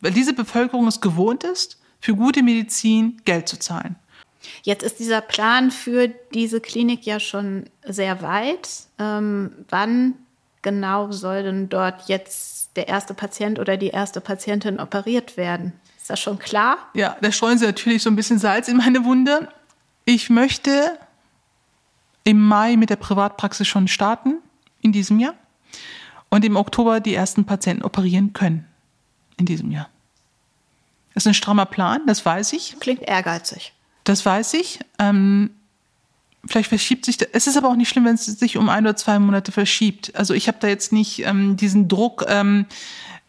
weil 0.00 0.12
diese 0.12 0.34
Bevölkerung 0.34 0.86
es 0.86 1.00
gewohnt 1.00 1.44
ist, 1.44 1.80
für 2.00 2.14
gute 2.14 2.42
Medizin 2.42 3.20
Geld 3.24 3.48
zu 3.48 3.58
zahlen. 3.58 3.96
Jetzt 4.62 4.82
ist 4.82 4.98
dieser 4.98 5.20
Plan 5.20 5.70
für 5.70 6.08
diese 6.32 6.60
Klinik 6.60 7.04
ja 7.04 7.20
schon 7.20 7.64
sehr 7.84 8.22
weit. 8.22 8.68
Ähm, 8.98 9.52
wann 9.68 10.14
genau 10.62 11.10
soll 11.12 11.42
denn 11.42 11.68
dort 11.68 12.08
jetzt 12.08 12.76
der 12.76 12.88
erste 12.88 13.14
Patient 13.14 13.58
oder 13.58 13.76
die 13.76 13.88
erste 13.88 14.20
Patientin 14.20 14.80
operiert 14.80 15.36
werden? 15.36 15.72
Ist 15.96 16.10
das 16.10 16.20
schon 16.20 16.38
klar? 16.38 16.78
Ja, 16.94 17.16
da 17.20 17.32
streuen 17.32 17.58
Sie 17.58 17.66
natürlich 17.66 18.02
so 18.02 18.10
ein 18.10 18.16
bisschen 18.16 18.38
Salz 18.38 18.68
in 18.68 18.76
meine 18.76 19.04
Wunde. 19.04 19.48
Ich 20.04 20.30
möchte 20.30 20.98
im 22.24 22.40
Mai 22.40 22.76
mit 22.76 22.90
der 22.90 22.96
Privatpraxis 22.96 23.66
schon 23.66 23.88
starten, 23.88 24.36
in 24.80 24.92
diesem 24.92 25.18
Jahr, 25.18 25.34
und 26.30 26.44
im 26.44 26.56
Oktober 26.56 27.00
die 27.00 27.14
ersten 27.14 27.44
Patienten 27.44 27.82
operieren 27.82 28.32
können, 28.32 28.66
in 29.36 29.46
diesem 29.46 29.70
Jahr. 29.70 29.88
Das 31.14 31.24
ist 31.24 31.28
ein 31.28 31.34
strammer 31.34 31.66
Plan, 31.66 32.02
das 32.06 32.24
weiß 32.24 32.52
ich. 32.52 32.76
Klingt 32.80 33.02
ehrgeizig. 33.02 33.72
Das 34.04 34.24
weiß 34.24 34.54
ich. 34.54 34.78
Ähm, 34.98 35.50
vielleicht 36.44 36.68
verschiebt 36.68 37.04
sich, 37.04 37.16
das. 37.16 37.28
es 37.32 37.46
ist 37.46 37.56
aber 37.56 37.68
auch 37.68 37.76
nicht 37.76 37.88
schlimm, 37.88 38.04
wenn 38.04 38.14
es 38.14 38.26
sich 38.26 38.56
um 38.56 38.68
ein 38.68 38.84
oder 38.84 38.96
zwei 38.96 39.18
Monate 39.18 39.52
verschiebt. 39.52 40.14
Also 40.14 40.34
ich 40.34 40.48
habe 40.48 40.58
da 40.60 40.68
jetzt 40.68 40.92
nicht 40.92 41.24
ähm, 41.24 41.56
diesen 41.56 41.88
Druck, 41.88 42.24
ähm, 42.28 42.66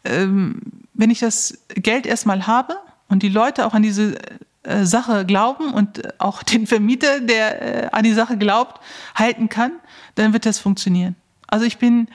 ähm, 0.05 0.61
wenn 0.93 1.09
ich 1.09 1.19
das 1.19 1.59
Geld 1.75 2.05
erstmal 2.05 2.47
habe 2.47 2.75
und 3.07 3.23
die 3.23 3.29
Leute 3.29 3.65
auch 3.65 3.73
an 3.73 3.83
diese 3.83 4.17
äh, 4.63 4.85
Sache 4.85 5.25
glauben 5.25 5.73
und 5.73 6.19
auch 6.19 6.43
den 6.43 6.67
Vermieter, 6.67 7.19
der 7.19 7.85
äh, 7.85 7.89
an 7.91 8.03
die 8.03 8.13
Sache 8.13 8.37
glaubt, 8.37 8.81
halten 9.15 9.49
kann, 9.49 9.73
dann 10.15 10.33
wird 10.33 10.45
das 10.45 10.59
funktionieren. 10.59 11.15
Also 11.47 11.65
ich 11.65 11.77
bin 11.77 12.07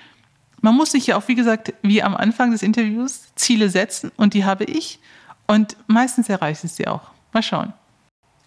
man 0.64 0.74
muss 0.76 0.92
sich 0.92 1.08
ja 1.08 1.18
auch, 1.18 1.28
wie 1.28 1.34
gesagt, 1.34 1.74
wie 1.82 2.02
am 2.02 2.16
Anfang 2.16 2.50
des 2.50 2.62
Interviews, 2.62 3.34
Ziele 3.36 3.68
setzen 3.68 4.10
und 4.16 4.32
die 4.32 4.46
habe 4.46 4.64
ich. 4.64 4.98
Und 5.46 5.76
meistens 5.88 6.30
erreiche 6.30 6.66
ich 6.66 6.72
sie 6.72 6.88
auch. 6.88 7.02
Mal 7.34 7.42
schauen. 7.42 7.74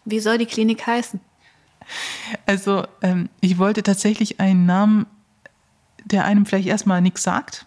Wie 0.03 0.19
soll 0.19 0.39
die 0.39 0.47
Klinik 0.47 0.87
heißen? 0.87 1.19
Also, 2.45 2.85
ähm, 3.01 3.29
ich 3.41 3.57
wollte 3.57 3.83
tatsächlich 3.83 4.39
einen 4.39 4.65
Namen, 4.65 5.05
der 6.05 6.25
einem 6.25 6.45
vielleicht 6.45 6.67
erstmal 6.67 7.01
nichts 7.01 7.23
sagt, 7.23 7.65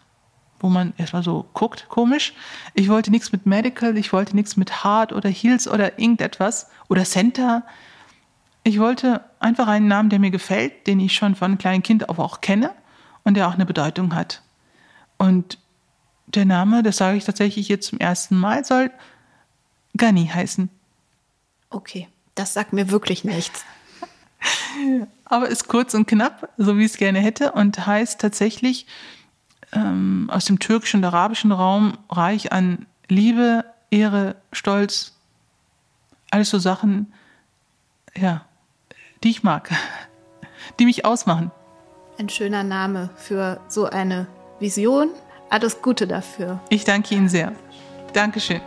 wo 0.61 0.69
man 0.69 0.93
erstmal 0.99 1.23
so 1.23 1.47
guckt, 1.55 1.87
komisch. 1.89 2.35
Ich 2.75 2.89
wollte 2.89 3.11
nichts 3.11 3.33
mit 3.33 3.47
Medical, 3.47 3.97
ich 3.97 4.13
wollte 4.13 4.37
nichts 4.37 4.57
mit 4.57 4.85
Hard 4.85 5.13
oder 5.13 5.29
Heels 5.29 5.67
oder 5.67 5.99
irgendetwas 5.99 6.69
oder 6.89 7.05
Center. 7.05 7.65
Ich 8.63 8.79
wollte 8.79 9.25
einfach 9.41 9.69
einen 9.69 9.89
Namen, 9.89 10.11
der 10.11 10.19
mir 10.19 10.31
gefällt, 10.31 10.87
den 10.87 11.01
ich 11.01 11.15
schon 11.15 11.35
von 11.35 11.59
kleinem 11.59 11.83
Kind 11.83 12.09
auf 12.09 12.19
auch 12.19 12.41
kenne 12.41 12.73
und 13.25 13.35
der 13.35 13.49
auch 13.49 13.55
eine 13.55 13.67
Bedeutung 13.67 14.15
hat. 14.15 14.43
Und 15.17 15.59
der 16.27 16.45
Name, 16.45 16.83
das 16.83 16.99
sage 16.99 17.17
ich 17.17 17.25
tatsächlich 17.25 17.69
jetzt 17.69 17.89
zum 17.89 17.99
ersten 17.99 18.39
Mal, 18.39 18.65
soll 18.65 18.91
Gani 19.97 20.27
heißen. 20.27 20.69
Okay, 21.71 22.09
das 22.35 22.53
sagt 22.53 22.73
mir 22.73 22.91
wirklich 22.91 23.25
nichts. 23.25 23.65
Aber 25.25 25.49
ist 25.49 25.69
kurz 25.69 25.95
und 25.95 26.07
knapp, 26.07 26.49
so 26.57 26.77
wie 26.77 26.85
ich 26.85 26.93
es 26.93 26.99
gerne 26.99 27.21
hätte, 27.21 27.53
und 27.53 27.87
heißt 27.87 28.21
tatsächlich 28.21 28.87
ähm, 29.73 30.29
aus 30.33 30.47
dem 30.47 30.59
türkischen 30.59 30.99
und 30.99 31.05
arabischen 31.05 31.53
Raum 31.53 31.99
reich 32.09 32.53
an 32.53 32.87
Liebe, 33.09 33.65
Ehre, 33.91 34.37
Stolz, 34.53 35.17
alles 36.31 36.51
so 36.51 36.59
Sachen, 36.59 37.13
ja, 38.17 38.45
die 39.23 39.31
ich 39.31 39.43
mag, 39.43 39.71
die 40.79 40.85
mich 40.85 41.05
ausmachen. 41.05 41.51
Ein 42.19 42.29
schöner 42.29 42.65
Name 42.65 43.11
für 43.17 43.61
so 43.69 43.87
eine 43.87 44.27
Vision. 44.59 45.09
Alles 45.49 45.83
Gute 45.83 46.07
dafür. 46.07 46.61
Ich 46.69 46.85
danke 46.85 47.15
Ihnen 47.15 47.29
sehr. 47.29 47.53
Dankeschön. 48.13 48.61